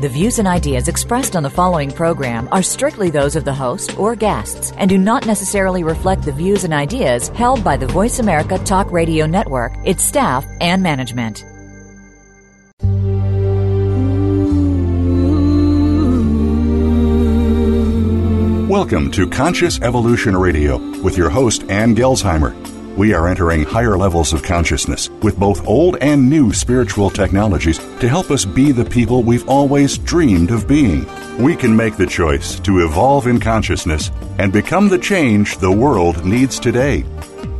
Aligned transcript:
The 0.00 0.08
views 0.08 0.38
and 0.38 0.48
ideas 0.48 0.88
expressed 0.88 1.36
on 1.36 1.42
the 1.42 1.50
following 1.50 1.90
program 1.90 2.48
are 2.52 2.62
strictly 2.62 3.10
those 3.10 3.36
of 3.36 3.44
the 3.44 3.52
host 3.52 3.98
or 3.98 4.16
guests 4.16 4.72
and 4.78 4.88
do 4.88 4.96
not 4.96 5.26
necessarily 5.26 5.84
reflect 5.84 6.22
the 6.22 6.32
views 6.32 6.64
and 6.64 6.72
ideas 6.72 7.28
held 7.28 7.62
by 7.62 7.76
the 7.76 7.86
Voice 7.86 8.18
America 8.18 8.56
Talk 8.60 8.90
Radio 8.92 9.26
Network, 9.26 9.74
its 9.84 10.02
staff, 10.02 10.46
and 10.62 10.82
management. 10.82 11.44
Welcome 18.70 19.10
to 19.10 19.28
Conscious 19.28 19.82
Evolution 19.82 20.34
Radio 20.34 20.78
with 21.02 21.18
your 21.18 21.28
host, 21.28 21.64
Ann 21.64 21.94
Gelsheimer. 21.94 22.79
We 22.96 23.14
are 23.14 23.28
entering 23.28 23.64
higher 23.64 23.96
levels 23.96 24.32
of 24.32 24.42
consciousness 24.42 25.08
with 25.22 25.38
both 25.38 25.66
old 25.66 25.96
and 26.00 26.28
new 26.28 26.52
spiritual 26.52 27.08
technologies 27.08 27.78
to 27.78 28.08
help 28.08 28.30
us 28.30 28.44
be 28.44 28.72
the 28.72 28.84
people 28.84 29.22
we've 29.22 29.48
always 29.48 29.96
dreamed 29.96 30.50
of 30.50 30.66
being. 30.66 31.06
We 31.38 31.54
can 31.56 31.74
make 31.74 31.96
the 31.96 32.06
choice 32.06 32.58
to 32.60 32.84
evolve 32.84 33.26
in 33.26 33.40
consciousness 33.40 34.10
and 34.38 34.52
become 34.52 34.88
the 34.88 34.98
change 34.98 35.58
the 35.58 35.70
world 35.70 36.24
needs 36.24 36.58
today. 36.58 37.04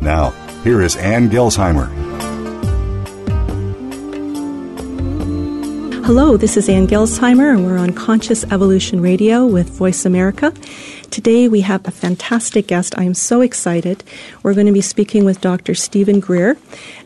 Now, 0.01 0.31
here 0.63 0.81
is 0.81 0.97
Ann 0.97 1.29
Gelsheimer. 1.29 1.89
Hello, 6.05 6.35
this 6.35 6.57
is 6.57 6.67
Ann 6.67 6.87
Gelsheimer, 6.87 7.55
and 7.55 7.65
we're 7.65 7.77
on 7.77 7.93
Conscious 7.93 8.43
Evolution 8.51 9.01
Radio 9.01 9.45
with 9.45 9.69
Voice 9.69 10.03
America. 10.03 10.53
Today 11.11 11.49
we 11.49 11.59
have 11.59 11.85
a 11.85 11.91
fantastic 11.91 12.67
guest. 12.67 12.97
I 12.97 13.03
am 13.03 13.13
so 13.13 13.41
excited. 13.41 14.01
We're 14.43 14.53
going 14.53 14.67
to 14.67 14.71
be 14.71 14.79
speaking 14.79 15.25
with 15.25 15.41
Dr. 15.41 15.75
Steven 15.75 16.21
Greer. 16.21 16.51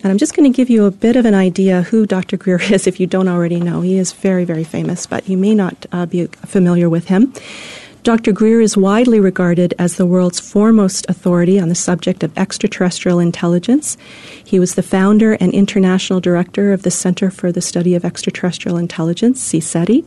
And 0.03 0.06
I'm 0.06 0.20
just 0.20 0.36
going 0.36 0.50
to 0.50 0.56
give 0.56 0.70
you 0.70 0.86
a 0.86 0.92
bit 0.92 1.16
of 1.16 1.25
an 1.25 1.34
idea 1.34 1.81
who 1.81 2.06
Dr. 2.06 2.38
Greer 2.38 2.61
is 2.72 2.86
if 2.86 3.00
you 3.00 3.08
don't 3.08 3.28
already 3.28 3.59
know. 3.59 3.81
He 3.81 3.98
is 3.98 4.14
very, 4.14 4.45
very 4.45 4.64
famous, 4.64 5.08
but 5.08 5.28
you 5.28 5.38
may 5.38 5.56
not 5.56 5.88
uh, 5.92 6.06
be 6.06 6.28
familiar 6.28 6.88
with 6.88 7.08
him. 7.08 7.33
Dr. 8.03 8.31
Greer 8.31 8.61
is 8.61 8.78
widely 8.78 9.20
regarded 9.20 9.73
as 9.80 9.95
the 9.95 10.06
world's 10.06 10.39
foremost 10.39 11.09
authority 11.09 11.59
on 11.59 11.70
the 11.70 11.73
subject 11.73 12.22
of 12.23 12.38
extraterrestrial 12.38 13.17
intelligence. 13.17 13.98
He 14.45 14.59
was 14.59 14.76
the 14.76 14.83
founder 14.83 15.33
and 15.33 15.52
international 15.52 16.20
director 16.20 16.73
of 16.73 16.83
the 16.83 16.92
Center 16.92 17.31
for 17.31 17.52
the 17.52 17.59
Study 17.59 17.95
of 17.95 18.06
Extraterrestrial 18.06 18.78
Intelligence, 18.78 19.44
CSETI. 19.52 20.06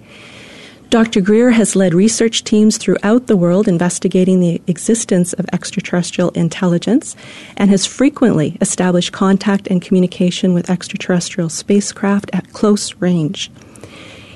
Dr. 0.90 1.20
Greer 1.20 1.50
has 1.50 1.76
led 1.76 1.92
research 1.92 2.44
teams 2.44 2.78
throughout 2.78 3.26
the 3.26 3.36
world 3.36 3.68
investigating 3.68 4.40
the 4.40 4.62
existence 4.66 5.34
of 5.34 5.44
extraterrestrial 5.52 6.30
intelligence 6.30 7.14
and 7.58 7.68
has 7.68 7.84
frequently 7.84 8.56
established 8.62 9.12
contact 9.12 9.66
and 9.68 9.82
communication 9.82 10.54
with 10.54 10.70
extraterrestrial 10.70 11.50
spacecraft 11.50 12.30
at 12.32 12.54
close 12.54 12.94
range. 12.94 13.50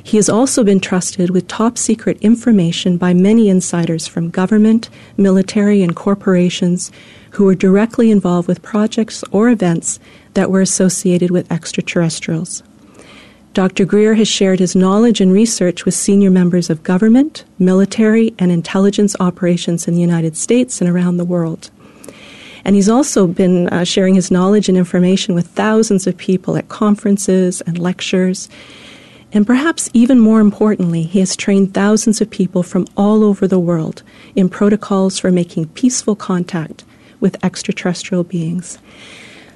He 0.02 0.18
has 0.18 0.28
also 0.28 0.62
been 0.62 0.78
trusted 0.78 1.30
with 1.30 1.48
top 1.48 1.78
secret 1.78 2.18
information 2.20 2.98
by 2.98 3.14
many 3.14 3.48
insiders 3.48 4.06
from 4.06 4.28
government, 4.28 4.90
military, 5.16 5.80
and 5.80 5.96
corporations 5.96 6.92
who 7.30 7.44
were 7.44 7.54
directly 7.54 8.10
involved 8.10 8.46
with 8.46 8.60
projects 8.60 9.24
or 9.30 9.48
events 9.48 9.98
that 10.34 10.50
were 10.50 10.60
associated 10.60 11.30
with 11.30 11.50
extraterrestrials. 11.50 12.62
Dr. 13.54 13.84
Greer 13.84 14.14
has 14.14 14.28
shared 14.28 14.60
his 14.60 14.74
knowledge 14.74 15.20
and 15.20 15.30
research 15.30 15.84
with 15.84 15.92
senior 15.92 16.30
members 16.30 16.70
of 16.70 16.82
government, 16.82 17.44
military, 17.58 18.32
and 18.38 18.50
intelligence 18.50 19.14
operations 19.20 19.86
in 19.86 19.92
the 19.92 20.00
United 20.00 20.38
States 20.38 20.80
and 20.80 20.88
around 20.88 21.18
the 21.18 21.24
world. 21.24 21.70
And 22.64 22.74
he's 22.74 22.88
also 22.88 23.26
been 23.26 23.68
uh, 23.68 23.84
sharing 23.84 24.14
his 24.14 24.30
knowledge 24.30 24.70
and 24.70 24.78
information 24.78 25.34
with 25.34 25.48
thousands 25.48 26.06
of 26.06 26.16
people 26.16 26.56
at 26.56 26.70
conferences 26.70 27.60
and 27.62 27.78
lectures. 27.78 28.48
And 29.32 29.46
perhaps 29.46 29.90
even 29.92 30.18
more 30.18 30.40
importantly, 30.40 31.02
he 31.02 31.18
has 31.18 31.36
trained 31.36 31.74
thousands 31.74 32.22
of 32.22 32.30
people 32.30 32.62
from 32.62 32.86
all 32.96 33.22
over 33.22 33.46
the 33.46 33.58
world 33.58 34.02
in 34.34 34.48
protocols 34.48 35.18
for 35.18 35.30
making 35.30 35.68
peaceful 35.68 36.16
contact 36.16 36.84
with 37.20 37.42
extraterrestrial 37.44 38.24
beings. 38.24 38.78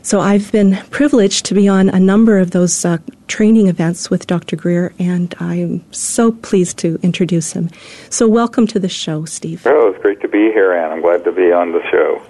So 0.06 0.20
I've 0.20 0.52
been 0.52 0.76
privileged 0.90 1.46
to 1.46 1.54
be 1.54 1.66
on 1.66 1.88
a 1.88 1.98
number 1.98 2.38
of 2.38 2.52
those 2.52 2.84
uh, 2.84 2.98
training 3.26 3.66
events 3.66 4.08
with 4.08 4.28
Dr. 4.28 4.54
Greer, 4.54 4.94
and 5.00 5.34
I'm 5.40 5.84
so 5.92 6.30
pleased 6.30 6.78
to 6.78 7.00
introduce 7.02 7.54
him. 7.54 7.70
So 8.08 8.28
welcome 8.28 8.68
to 8.68 8.78
the 8.78 8.88
show, 8.88 9.24
Steve. 9.24 9.66
Oh, 9.66 9.88
it's 9.88 10.00
great 10.00 10.20
to 10.20 10.28
be 10.28 10.52
here, 10.52 10.72
Ann. 10.72 10.92
I'm 10.92 11.00
glad 11.00 11.24
to 11.24 11.32
be 11.32 11.50
on 11.50 11.72
the 11.72 11.82
show. 11.90 12.22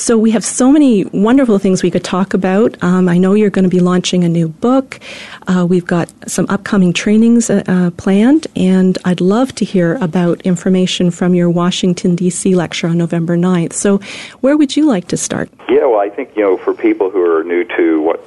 So 0.00 0.16
we 0.16 0.30
have 0.30 0.42
so 0.42 0.72
many 0.72 1.04
wonderful 1.04 1.58
things 1.58 1.82
we 1.82 1.90
could 1.90 2.02
talk 2.02 2.32
about. 2.32 2.82
Um, 2.82 3.06
I 3.06 3.18
know 3.18 3.34
you're 3.34 3.50
going 3.50 3.64
to 3.64 3.70
be 3.70 3.80
launching 3.80 4.24
a 4.24 4.30
new 4.30 4.48
book. 4.48 4.98
Uh, 5.46 5.66
we've 5.68 5.84
got 5.84 6.10
some 6.26 6.46
upcoming 6.48 6.94
trainings 6.94 7.50
uh, 7.50 7.62
uh, 7.68 7.90
planned, 7.90 8.46
and 8.56 8.96
I'd 9.04 9.20
love 9.20 9.54
to 9.56 9.66
hear 9.66 9.96
about 9.96 10.40
information 10.40 11.10
from 11.10 11.34
your 11.34 11.50
Washington, 11.50 12.16
D.C. 12.16 12.54
lecture 12.54 12.88
on 12.88 12.96
November 12.96 13.36
9th. 13.36 13.74
So 13.74 13.98
where 14.40 14.56
would 14.56 14.74
you 14.74 14.86
like 14.86 15.08
to 15.08 15.18
start? 15.18 15.50
Yeah, 15.68 15.84
well, 15.84 16.00
I 16.00 16.08
think, 16.08 16.34
you 16.34 16.42
know, 16.44 16.56
for 16.56 16.72
people 16.72 17.10
who 17.10 17.22
are 17.22 17.44
new 17.44 17.64
to 17.76 18.00
what 18.00 18.26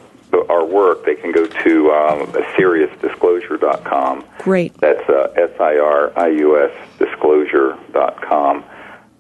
our 0.50 0.64
work, 0.64 1.06
they 1.06 1.16
can 1.16 1.32
go 1.32 1.48
to 1.48 1.92
um, 1.92 2.28
SiriusDisclosure.com. 2.56 4.24
Great. 4.38 4.78
That's 4.78 5.10
uh, 5.10 5.34
S-I-R-I-U-S 5.36 6.72
disclosure.com. 7.00 8.64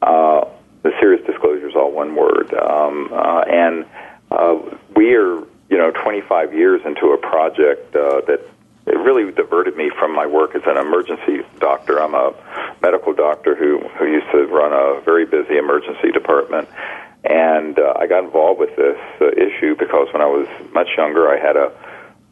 Uh, 0.04 0.46
the 0.84 0.92
Sirius 1.00 1.26
disclosure 1.26 1.68
is 1.68 1.76
all 1.76 1.92
one 1.92 2.16
word. 2.16 2.54
Um, 2.54 3.10
uh, 3.12 3.42
and 3.42 3.86
uh, 4.32 4.60
we 4.96 5.16
are, 5.16 5.40
you 5.70 5.78
know, 5.78 5.92
25 5.92 6.54
years 6.54 6.82
into 6.86 7.08
a 7.08 7.18
project 7.18 7.96
uh, 7.96 8.22
that 8.28 8.42
it 8.86 8.98
really 8.98 9.32
diverted 9.32 9.78
me 9.78 9.90
from 9.98 10.14
my 10.14 10.28
work 10.28 10.56
as 10.56 10.62
an 10.66 10.78
emergency 10.78 11.42
doctor. 11.60 12.02
I'm 12.02 12.14
a 12.14 12.34
medical 12.82 13.14
doctor 13.14 13.56
who 13.56 13.80
who 13.98 14.06
used 14.06 14.30
to 14.32 14.46
run 14.48 14.74
a 14.74 15.00
very 15.02 15.26
busy 15.26 15.58
emergency 15.58 16.12
department, 16.12 16.68
and 17.24 17.80
uh, 17.80 17.94
I 17.98 18.08
got 18.08 18.26
involved 18.26 18.60
with 18.60 18.76
this 18.76 19.00
uh, 19.22 19.28
issue 19.32 19.76
because 19.80 20.12
when 20.12 20.22
I 20.22 20.26
was 20.26 20.48
much 20.74 20.90
younger, 20.98 21.30
I 21.30 21.40
had 21.40 21.56
a 21.56 21.72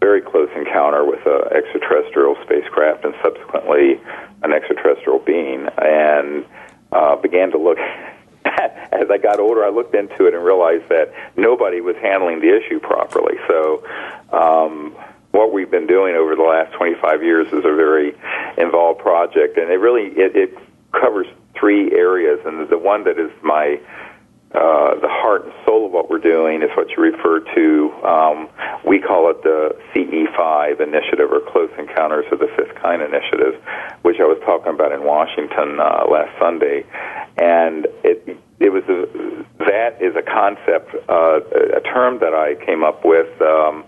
very 0.02 0.22
close 0.22 0.50
encounter 0.56 1.06
with 1.06 1.26
an 1.26 1.56
extraterrestrial 1.56 2.36
spacecraft 2.44 3.06
and 3.06 3.14
subsequently 3.24 4.02
an 4.44 4.52
extraterrestrial 4.52 5.20
being, 5.20 5.68
and 5.78 6.44
uh, 6.92 7.16
began 7.16 7.52
to 7.52 7.58
look 7.58 7.78
as 8.92 9.10
I 9.10 9.18
got 9.18 9.40
older, 9.40 9.64
I 9.66 9.70
looked 9.70 9.96
into 9.96 10.26
it 10.28 10.34
and 10.34 10.44
realized 10.44 10.90
that 10.90 11.14
nobody 11.38 11.82
was 11.82 11.96
handling 11.98 12.42
the 12.42 12.56
issue 12.56 12.80
properly. 12.80 13.38
So, 13.48 13.84
um, 14.32 14.96
what 15.32 15.54
we've 15.54 15.72
been 15.72 15.88
doing 15.88 16.16
over 16.16 16.36
the 16.36 16.44
last 16.44 16.74
25 16.74 17.24
years 17.24 17.48
is 17.48 17.64
a 17.66 17.76
very 17.76 18.14
involved 18.58 19.00
project, 19.00 19.58
and 19.58 19.72
it 19.72 19.78
really 19.78 20.08
it, 20.18 20.36
it 20.36 20.58
covers 20.92 21.28
three 21.58 21.92
areas. 21.92 22.40
And 22.46 22.68
the 22.70 22.78
one 22.78 23.06
that 23.06 23.18
is 23.18 23.32
my 23.42 23.80
uh, 24.54 25.00
the 25.00 25.08
heart 25.08 25.46
and 25.46 25.54
soul 25.66 25.86
of 25.86 25.94
what 25.94 26.10
we're 26.10 26.20
doing 26.20 26.62
is 26.62 26.70
what 26.76 26.90
you 26.90 27.02
refer 27.02 27.40
to. 27.40 27.92
Um, 28.04 28.50
we 28.86 29.00
call 29.00 29.32
it 29.32 29.42
the 29.44 29.78
CE5 29.96 30.82
initiative 30.82 31.32
or 31.32 31.40
Close 31.40 31.72
Encounters 31.80 32.26
of 32.34 32.40
the 32.40 32.52
Fifth 32.58 32.76
Kind 32.76 33.02
initiative, 33.02 33.64
which 34.02 34.18
I 34.20 34.26
was 34.26 34.38
talking 34.46 34.74
about 34.74 34.92
in 34.92 35.06
Washington 35.06 35.80
uh, 35.80 36.04
last 36.12 36.38
Sunday, 36.38 36.84
and 37.38 37.88
it 38.04 38.38
it 38.62 38.72
was 38.72 38.84
a, 38.88 39.08
that 39.66 40.02
is 40.02 40.16
a 40.16 40.22
concept, 40.22 40.94
uh, 41.10 41.40
a 41.76 41.82
term 41.82 42.20
that 42.20 42.34
I 42.34 42.56
came 42.64 42.84
up 42.84 43.04
with 43.04 43.42
um, 43.42 43.84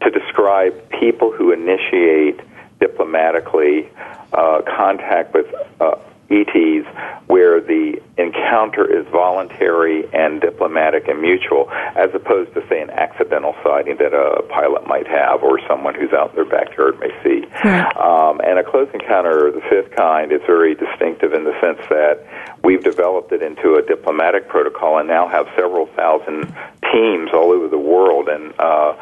to 0.00 0.10
describe 0.10 0.72
people 0.98 1.30
who 1.30 1.52
initiate 1.52 2.40
diplomatically 2.80 3.88
uh, 4.32 4.62
contact 4.76 5.34
with 5.34 5.46
uh, 5.80 5.96
ETs 6.30 6.86
where 7.26 7.60
the 7.60 8.00
encounter 8.16 8.84
is 8.84 9.06
voluntary 9.08 10.04
and 10.12 10.40
diplomatic 10.40 11.08
and 11.08 11.20
mutual, 11.20 11.70
as 11.70 12.14
opposed 12.14 12.52
to, 12.54 12.66
say, 12.68 12.80
an 12.80 12.90
accidental 12.90 13.54
sighting 13.62 13.96
that 13.96 14.12
a 14.12 14.42
pilot 14.42 14.86
might 14.86 15.06
have 15.06 15.42
or 15.42 15.58
someone 15.66 15.94
who's 15.94 16.12
out 16.12 16.30
in 16.30 16.36
their 16.36 16.44
backyard 16.44 16.98
may 17.00 17.10
see. 17.22 17.44
Right. 17.64 17.96
Um, 17.96 18.40
and 18.40 18.58
a 18.58 18.64
close 18.64 18.88
encounter 18.92 19.48
of 19.48 19.54
the 19.54 19.62
fifth 19.62 19.96
kind 19.96 20.32
is 20.32 20.40
very 20.46 20.74
distinctive 20.74 21.32
in 21.32 21.44
the 21.44 21.58
sense 21.60 21.80
that 21.88 22.26
we've 22.62 22.82
developed 22.82 23.32
it 23.32 23.42
into 23.42 23.74
a 23.74 23.82
diplomatic 23.82 24.48
protocol 24.48 24.98
and 24.98 25.08
now 25.08 25.26
have 25.28 25.46
several 25.56 25.86
thousand 25.96 26.54
teams 26.92 27.30
all 27.32 27.52
over 27.52 27.68
the 27.68 27.78
world. 27.78 28.28
And 28.28 28.52
uh, 28.58 28.94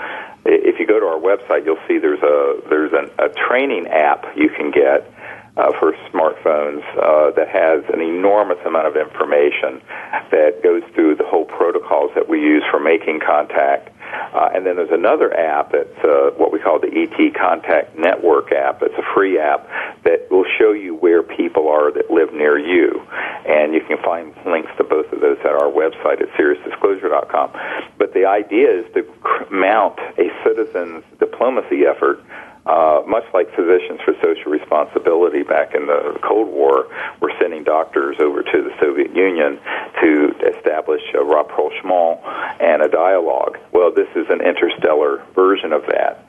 if 0.44 0.78
you 0.78 0.86
go 0.86 1.00
to 1.00 1.06
our 1.06 1.18
website, 1.18 1.64
you'll 1.64 1.82
see 1.86 1.98
there's 1.98 2.22
a 2.22 2.60
there's 2.68 2.92
an, 2.92 3.10
a 3.18 3.28
training 3.28 3.88
app 3.88 4.24
you 4.36 4.48
can 4.48 4.70
get 4.70 5.11
uh, 5.56 5.72
for 5.78 5.92
smartphones 6.12 6.82
uh, 6.96 7.30
that 7.32 7.48
has 7.48 7.84
an 7.92 8.00
enormous 8.00 8.58
amount 8.64 8.86
of 8.86 8.96
information 8.96 9.82
that 10.30 10.62
goes 10.62 10.82
through 10.94 11.14
the 11.14 11.24
whole 11.26 11.44
protocols 11.44 12.10
that 12.14 12.28
we 12.28 12.40
use 12.40 12.64
for 12.70 12.80
making 12.80 13.20
contact, 13.20 13.90
Uh, 14.12 14.48
and 14.54 14.64
then 14.66 14.76
there's 14.76 14.92
another 14.92 15.32
app 15.36 15.72
that's 15.72 16.04
uh, 16.04 16.30
what 16.36 16.52
we 16.52 16.58
call 16.58 16.78
the 16.78 16.88
ET 16.88 17.34
Contact 17.34 17.96
Network 17.98 18.52
app. 18.52 18.82
It's 18.82 18.96
a 18.96 19.14
free 19.14 19.38
app 19.38 19.68
that 20.04 20.30
will 20.30 20.44
show 20.58 20.72
you 20.72 20.94
where 20.94 21.22
people 21.22 21.68
are 21.68 21.92
that 21.92 22.10
live 22.10 22.32
near 22.32 22.58
you. 22.58 23.02
And 23.46 23.74
you 23.74 23.80
can 23.80 23.98
find 24.02 24.34
links 24.46 24.70
to 24.78 24.84
both 24.84 25.12
of 25.12 25.20
those 25.20 25.38
at 25.40 25.52
our 25.52 25.70
website 25.70 26.20
at 26.20 26.28
SiriusDisclosure.com. 26.36 27.52
But 27.98 28.14
the 28.14 28.26
idea 28.26 28.68
is 28.80 28.86
to 28.94 29.04
mount 29.50 29.98
a 30.18 30.30
citizens 30.44 31.04
diplomacy 31.18 31.84
effort 31.86 32.22
uh, 32.66 33.02
much 33.06 33.24
like 33.34 33.48
Physicians 33.54 34.00
for 34.04 34.14
Social 34.22 34.52
Responsibility 34.52 35.42
back 35.42 35.74
in 35.74 35.86
the 35.86 36.18
Cold 36.22 36.48
War, 36.48 36.86
were 37.20 37.32
sending 37.40 37.64
doctors 37.64 38.16
over 38.20 38.42
to 38.42 38.62
the 38.62 38.70
Soviet 38.80 39.14
Union 39.14 39.58
to 40.00 40.34
establish 40.56 41.02
a 41.14 41.24
rapprochement 41.24 42.20
and 42.60 42.82
a 42.82 42.88
dialogue. 42.88 43.58
Well, 43.72 43.92
this 43.92 44.08
is 44.14 44.26
an 44.30 44.40
interstellar 44.40 45.24
version 45.34 45.72
of 45.72 45.82
that. 45.88 46.24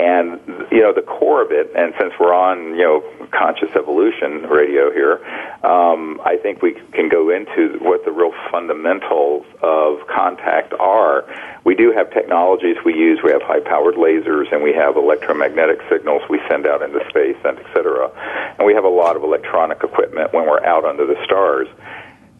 And 0.00 0.38
you 0.70 0.80
know 0.80 0.92
the 0.94 1.02
core 1.02 1.42
of 1.42 1.50
it, 1.50 1.72
and 1.74 1.92
since 1.98 2.12
we're 2.20 2.32
on 2.32 2.76
you 2.76 2.84
know 2.86 3.28
conscious 3.32 3.74
evolution 3.74 4.42
radio 4.48 4.92
here, 4.92 5.18
um, 5.64 6.20
I 6.24 6.36
think 6.36 6.62
we 6.62 6.74
can 6.92 7.08
go 7.08 7.30
into 7.30 7.78
what 7.82 8.04
the 8.04 8.12
real 8.12 8.32
fundamentals 8.48 9.44
of 9.60 10.06
contact 10.06 10.72
are. 10.78 11.24
We 11.64 11.74
do 11.74 11.90
have 11.90 12.12
technologies 12.12 12.76
we 12.84 12.94
use. 12.94 13.18
We 13.24 13.32
have 13.32 13.42
high-powered 13.42 13.96
lasers, 13.96 14.52
and 14.52 14.62
we 14.62 14.72
have 14.72 14.96
electromagnetic 14.96 15.80
signals 15.90 16.22
we 16.30 16.38
send 16.48 16.64
out 16.64 16.80
into 16.80 17.00
space, 17.08 17.36
and 17.44 17.58
et 17.58 17.66
cetera. 17.74 18.08
And 18.56 18.66
we 18.66 18.74
have 18.74 18.84
a 18.84 18.88
lot 18.88 19.16
of 19.16 19.24
electronic 19.24 19.82
equipment 19.82 20.32
when 20.32 20.46
we're 20.46 20.64
out 20.64 20.84
under 20.84 21.06
the 21.06 21.16
stars. 21.24 21.66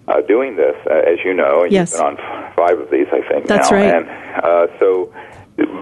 Uh, 0.07 0.23
doing 0.23 0.57
this, 0.57 0.75
uh, 0.87 0.95
as 0.95 1.19
you 1.23 1.35
know, 1.35 1.65
and 1.65 1.73
yes. 1.73 1.93
you've 1.93 2.01
been 2.01 2.17
on 2.17 2.55
five 2.57 2.79
of 2.79 2.89
these, 2.91 3.09
I 3.13 3.21
think. 3.29 3.47
That's 3.47 3.71
now. 3.71 3.77
right. 3.77 3.95
And 3.95 4.09
uh, 4.43 4.79
so, 4.79 5.13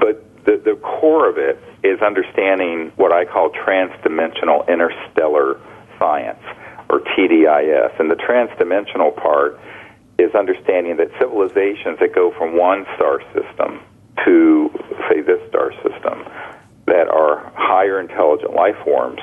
but 0.00 0.25
the, 0.46 0.62
the 0.64 0.76
core 0.76 1.28
of 1.28 1.38
it 1.38 1.58
is 1.82 2.00
understanding 2.00 2.92
what 2.96 3.12
I 3.12 3.24
call 3.24 3.50
transdimensional 3.50 4.66
interstellar 4.68 5.60
science, 5.98 6.42
or 6.88 7.00
TDIS. 7.00 7.98
And 7.98 8.10
the 8.10 8.14
transdimensional 8.14 9.14
part 9.16 9.60
is 10.18 10.34
understanding 10.34 10.96
that 10.96 11.10
civilizations 11.20 11.98
that 12.00 12.14
go 12.14 12.32
from 12.38 12.56
one 12.56 12.86
star 12.94 13.20
system 13.34 13.80
to, 14.24 14.70
say, 15.10 15.20
this 15.20 15.40
star 15.48 15.72
system, 15.82 16.24
that 16.86 17.08
are 17.08 17.52
higher 17.54 18.00
intelligent 18.00 18.54
life 18.54 18.76
forms, 18.84 19.20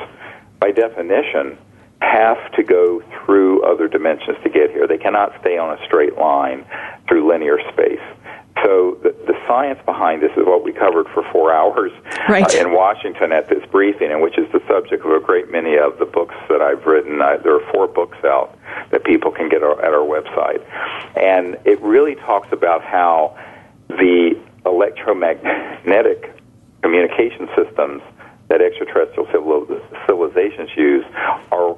by 0.59 0.71
definition, 0.71 1.57
have 2.01 2.51
to 2.51 2.63
go 2.63 3.01
through 3.25 3.63
other 3.63 3.87
dimensions 3.87 4.37
to 4.43 4.49
get 4.49 4.71
here. 4.71 4.87
They 4.87 4.97
cannot 4.97 5.33
stay 5.39 5.57
on 5.57 5.77
a 5.77 5.85
straight 5.85 6.17
line 6.17 6.65
through 7.07 7.29
linear 7.29 7.57
space. 7.71 8.03
So 8.63 8.97
the, 9.03 9.13
the 9.27 9.37
science 9.47 9.79
behind 9.85 10.21
this 10.21 10.31
is 10.31 10.45
what 10.45 10.63
we 10.63 10.71
covered 10.71 11.07
for 11.09 11.23
four 11.31 11.53
hours 11.53 11.91
right. 12.29 12.43
uh, 12.55 12.59
in 12.59 12.73
Washington 12.73 13.31
at 13.31 13.49
this 13.49 13.63
briefing, 13.71 14.11
and 14.11 14.21
which 14.21 14.37
is 14.37 14.49
the 14.51 14.61
subject 14.67 15.05
of 15.05 15.11
a 15.11 15.19
great 15.19 15.51
many 15.51 15.77
of 15.77 15.99
the 15.99 16.05
books 16.05 16.35
that 16.49 16.61
I've 16.61 16.85
written. 16.85 17.21
Uh, 17.21 17.37
there 17.43 17.55
are 17.55 17.71
four 17.73 17.87
books 17.87 18.17
out 18.23 18.57
that 18.91 19.03
people 19.03 19.31
can 19.31 19.49
get 19.49 19.63
our, 19.63 19.79
at 19.83 19.93
our 19.93 20.07
website, 20.07 20.63
and 21.17 21.57
it 21.65 21.81
really 21.81 22.15
talks 22.15 22.47
about 22.51 22.83
how 22.83 23.37
the 23.89 24.39
electromagnetic 24.65 26.31
communication 26.81 27.49
systems 27.55 28.01
that 28.49 28.61
extraterrestrial 28.61 29.27
civilizations 30.07 30.69
use 30.77 31.05
are 31.51 31.75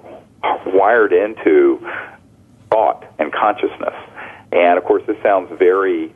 wired 0.67 1.13
into 1.13 1.79
thought 2.69 3.05
and 3.19 3.31
consciousness. 3.33 3.95
And 4.51 4.77
of 4.77 4.83
course, 4.83 5.03
this 5.07 5.17
sounds 5.21 5.51
very 5.57 6.13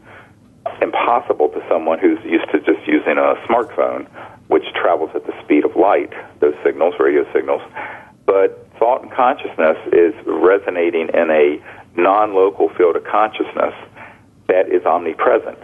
impossible 1.00 1.50
to 1.50 1.63
someone 1.69 2.00
who's 2.00 2.19
used 2.24 2.50
to 2.51 2.60
just 2.60 2.86
using 2.88 3.18
a 3.18 3.36
smartphone, 3.48 4.07
which 4.48 4.63
travels 4.75 5.12
at 5.16 5.25
the 5.25 5.34
speed 5.44 5.66
of 5.66 5.75
light, 5.75 6.12
those 6.40 6.56
signals, 6.63 6.96
radio 7.00 7.25
signals. 7.34 7.62
But 8.25 8.68
thought 8.78 9.01
and 9.01 9.12
consciousness 9.12 9.78
is 9.92 10.13
resonating 10.25 11.10
in 11.13 11.30
a 11.31 11.60
non 11.96 12.34
local 12.34 12.69
field 12.69 12.96
of 12.96 13.04
consciousness 13.04 13.74
that 14.48 14.69
is 14.69 14.86
omnipresent 14.86 15.57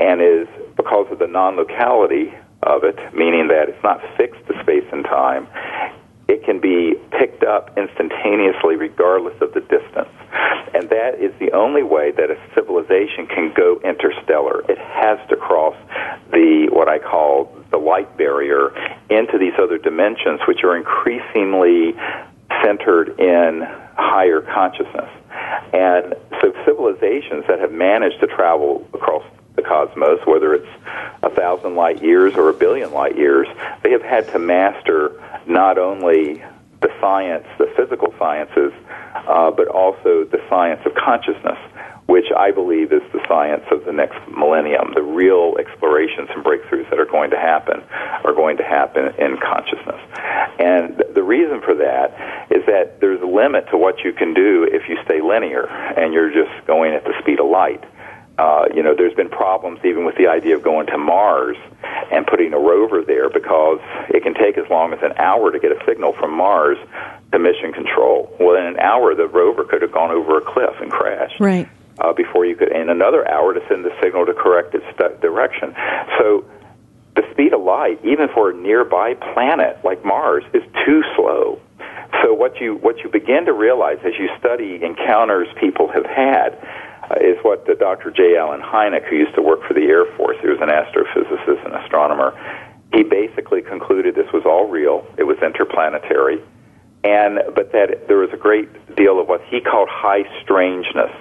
and 0.00 0.20
is 0.20 0.48
because 0.76 1.06
of 1.10 1.18
the 1.18 1.26
non 1.26 1.56
locality 1.56 2.32
of 2.62 2.84
it, 2.84 2.98
meaning 3.14 3.48
that 3.48 3.68
it's 3.68 3.82
not 3.82 4.00
fixed 4.16 4.44
to 4.46 4.60
space 4.62 4.86
and 4.92 5.04
time, 5.04 5.46
it 6.28 6.44
can 6.44 6.60
be 6.60 6.94
picked 7.12 7.44
up 7.44 7.76
instantaneously 7.76 8.76
regardless 8.76 9.34
of 9.40 9.52
the 9.54 9.60
distance. 9.60 10.15
And 10.76 10.90
that 10.90 11.18
is 11.18 11.32
the 11.40 11.52
only 11.52 11.82
way 11.82 12.10
that 12.10 12.30
a 12.30 12.36
civilization 12.54 13.26
can 13.26 13.50
go 13.56 13.80
interstellar. 13.82 14.60
It 14.68 14.76
has 14.76 15.18
to 15.30 15.36
cross 15.36 15.74
the, 16.30 16.68
what 16.70 16.86
I 16.86 16.98
call 16.98 17.56
the 17.70 17.78
light 17.78 18.18
barrier 18.18 18.76
into 19.08 19.38
these 19.38 19.54
other 19.58 19.78
dimensions, 19.78 20.40
which 20.46 20.64
are 20.64 20.76
increasingly 20.76 21.94
centered 22.62 23.18
in 23.18 23.62
higher 23.96 24.42
consciousness. 24.42 25.08
And 25.72 26.14
so 26.42 26.52
civilizations 26.66 27.44
that 27.48 27.58
have 27.58 27.72
managed 27.72 28.20
to 28.20 28.26
travel 28.26 28.86
across 28.92 29.24
the 29.54 29.62
cosmos, 29.62 30.20
whether 30.26 30.52
it's 30.52 30.68
a 31.22 31.30
thousand 31.30 31.74
light 31.74 32.02
years 32.02 32.34
or 32.34 32.50
a 32.50 32.54
billion 32.54 32.92
light 32.92 33.16
years, 33.16 33.48
they 33.82 33.92
have 33.92 34.02
had 34.02 34.28
to 34.32 34.38
master 34.38 35.22
not 35.46 35.78
only 35.78 36.44
the 36.80 36.90
science, 37.00 37.46
the 37.58 37.66
physical 37.76 38.12
sciences, 38.18 38.72
uh, 39.14 39.50
but 39.50 39.68
also 39.68 40.24
the 40.24 40.40
science 40.48 40.80
of 40.84 40.94
consciousness, 40.94 41.58
which 42.06 42.26
I 42.36 42.50
believe 42.50 42.92
is 42.92 43.02
the 43.12 43.20
science 43.26 43.64
of 43.70 43.84
the 43.84 43.92
next 43.92 44.18
millennium. 44.28 44.92
The 44.94 45.02
real 45.02 45.56
explorations 45.58 46.28
and 46.30 46.44
breakthroughs 46.44 46.88
that 46.90 46.98
are 46.98 47.06
going 47.06 47.30
to 47.30 47.38
happen 47.38 47.82
are 48.24 48.34
going 48.34 48.56
to 48.58 48.64
happen 48.64 49.14
in 49.18 49.38
consciousness. 49.38 50.00
And 50.58 51.02
the 51.14 51.22
reason 51.22 51.60
for 51.62 51.74
that 51.74 52.46
is 52.50 52.64
that 52.66 53.00
there's 53.00 53.20
a 53.20 53.26
limit 53.26 53.68
to 53.70 53.76
what 53.76 54.04
you 54.04 54.12
can 54.12 54.34
do 54.34 54.68
if 54.70 54.88
you 54.88 54.96
stay 55.04 55.20
linear 55.20 55.66
and 55.66 56.12
you're 56.12 56.30
just 56.30 56.66
going 56.66 56.92
at 56.92 57.04
the 57.04 57.14
speed 57.20 57.40
of 57.40 57.50
light. 57.50 57.82
Uh, 58.38 58.66
you 58.74 58.82
know, 58.82 58.94
there's 58.94 59.14
been 59.14 59.30
problems 59.30 59.80
even 59.82 60.04
with 60.04 60.14
the 60.16 60.26
idea 60.26 60.54
of 60.54 60.62
going 60.62 60.86
to 60.86 60.98
Mars 60.98 61.56
and 62.12 62.26
putting 62.26 62.52
a 62.52 62.58
rover 62.58 63.02
there 63.02 63.30
because 63.30 63.80
it 64.10 64.22
can 64.22 64.34
take 64.34 64.58
as 64.58 64.68
long 64.68 64.92
as 64.92 64.98
an 65.02 65.12
hour 65.16 65.50
to 65.50 65.58
get 65.58 65.72
a 65.72 65.82
signal 65.86 66.12
from 66.12 66.36
Mars 66.36 66.76
to 67.32 67.38
mission 67.38 67.72
control. 67.72 68.34
Well, 68.38 68.56
in 68.56 68.66
an 68.66 68.78
hour, 68.78 69.14
the 69.14 69.26
rover 69.26 69.64
could 69.64 69.80
have 69.80 69.92
gone 69.92 70.10
over 70.10 70.36
a 70.38 70.42
cliff 70.42 70.74
and 70.80 70.90
crashed. 70.90 71.40
Right. 71.40 71.68
Uh, 71.98 72.12
before 72.12 72.44
you 72.44 72.54
could, 72.54 72.70
in 72.72 72.90
another 72.90 73.26
hour, 73.26 73.54
to 73.54 73.60
send 73.68 73.82
the 73.82 73.92
signal 74.02 74.26
to 74.26 74.34
correct 74.34 74.74
its 74.74 74.84
direction. 75.22 75.74
So, 76.18 76.44
the 77.14 77.22
speed 77.32 77.54
of 77.54 77.62
light, 77.62 77.98
even 78.04 78.28
for 78.28 78.50
a 78.50 78.54
nearby 78.54 79.14
planet 79.14 79.78
like 79.82 80.04
Mars, 80.04 80.44
is 80.52 80.62
too 80.84 81.02
slow. 81.16 81.58
So, 82.22 82.34
what 82.34 82.60
you 82.60 82.74
what 82.76 82.98
you 82.98 83.08
begin 83.08 83.46
to 83.46 83.54
realize 83.54 83.96
as 84.04 84.12
you 84.18 84.28
study 84.38 84.78
encounters 84.82 85.48
people 85.58 85.88
have 85.88 86.04
had 86.04 86.58
Uh, 87.16 87.24
is 87.24 87.36
what 87.42 87.66
Dr. 87.78 88.10
J. 88.10 88.36
Allen 88.36 88.60
Hynek, 88.60 89.08
who 89.08 89.16
used 89.16 89.34
to 89.34 89.42
work 89.42 89.60
for 89.66 89.74
the 89.74 89.82
Air 89.82 90.04
Force, 90.16 90.36
he 90.40 90.48
was 90.48 90.58
an 90.60 90.68
astrophysicist 90.68 91.64
and 91.64 91.74
astronomer, 91.74 92.32
he 92.92 93.02
basically 93.02 93.62
concluded 93.62 94.14
this 94.14 94.30
was 94.32 94.44
all 94.44 94.68
real. 94.68 95.06
It 95.18 95.24
was 95.24 95.36
interplanetary, 95.42 96.40
and 97.06 97.54
but 97.54 97.70
that 97.70 98.08
there 98.08 98.18
was 98.18 98.30
a 98.32 98.36
great 98.36 98.68
deal 98.96 99.20
of 99.20 99.28
what 99.28 99.40
he 99.44 99.60
called 99.60 99.88
high 99.88 100.24
strangeness, 100.42 101.14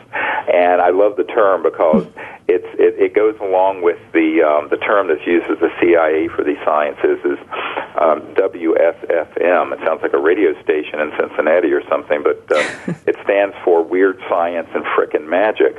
and 0.52 0.82
I 0.82 0.90
love 0.90 1.16
the 1.16 1.26
term 1.26 1.62
because 1.62 2.08
it's 2.48 2.66
it, 2.80 2.98
it 2.98 3.14
goes 3.14 3.36
along 3.40 3.84
with 3.84 4.00
the 4.12 4.42
um, 4.42 4.70
the 4.70 4.78
term 4.78 5.08
that's 5.08 5.26
used 5.28 5.46
as 5.46 5.60
the 5.60 5.70
CIA 5.80 6.28
for 6.28 6.44
these 6.44 6.58
sciences 6.66 7.22
is 7.22 7.40
um, 8.02 8.26
WSFM. 8.34 9.74
It 9.74 9.80
sounds 9.86 10.02
like 10.02 10.14
a 10.14 10.22
radio 10.22 10.60
station 10.64 11.00
in 11.00 11.12
Cincinnati 11.20 11.72
or 11.72 11.86
something, 11.88 12.24
but 12.24 12.42
uh, 12.50 12.94
it 13.06 13.16
stands 13.24 13.56
for 13.64 13.84
Weird 13.84 14.18
Science 14.28 14.70
and 14.74 14.84
Frickin' 14.98 15.28
Magic. 15.30 15.78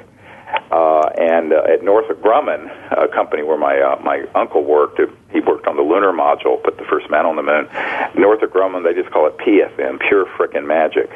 Uh, 0.70 1.08
and 1.18 1.52
uh, 1.52 1.62
at 1.68 1.82
Northrop 1.82 2.20
Grumman, 2.20 2.70
a 2.92 3.08
company 3.08 3.42
where 3.42 3.58
my 3.58 3.80
uh, 3.80 4.00
my 4.02 4.24
uncle 4.34 4.62
worked, 4.62 5.00
he 5.32 5.40
worked 5.40 5.66
on 5.66 5.76
the 5.76 5.82
lunar 5.82 6.12
module, 6.12 6.62
put 6.62 6.76
the 6.76 6.84
first 6.84 7.10
man 7.10 7.26
on 7.26 7.36
the 7.36 7.42
moon. 7.42 7.68
Northrop 8.14 8.52
Grumman, 8.52 8.84
they 8.84 8.94
just 8.94 9.12
call 9.12 9.26
it 9.26 9.36
PFM, 9.38 10.00
pure 10.08 10.26
frickin' 10.36 10.66
magic. 10.66 11.10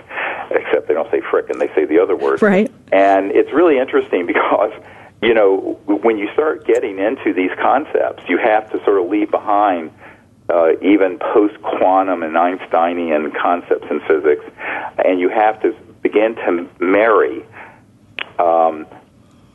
Except 0.51 0.89
they 0.89 0.95
don't 0.95 1.11
say 1.11 1.21
frickin', 1.21 1.59
they 1.59 1.73
say 1.75 1.85
the 1.85 1.99
other 1.99 2.17
word. 2.17 2.43
Right. 2.43 2.71
And 2.93 3.31
it's 3.31 3.53
really 3.53 3.79
interesting 3.79 4.27
because 4.35 4.73
you 5.23 5.35
know 5.35 5.79
when 5.87 6.19
you 6.19 6.33
start 6.33 6.67
getting 6.67 6.99
into 6.99 7.33
these 7.33 7.51
concepts, 7.61 8.23
you 8.29 8.39
have 8.39 8.71
to 8.73 8.83
sort 8.85 9.01
of 9.01 9.09
leave 9.09 9.31
behind. 9.31 9.93
Uh, 10.49 10.73
even 10.83 11.17
post 11.33 11.55
quantum 11.63 12.25
and 12.25 12.37
Einsteinian 12.37 13.31
concepts 13.41 13.87
in 13.89 14.01
physics, 14.01 14.45
and 15.05 15.21
you 15.21 15.29
have 15.29 15.63
to 15.63 15.73
begin 16.03 16.35
to 16.35 16.69
marry 16.81 17.45
um, 18.41 18.85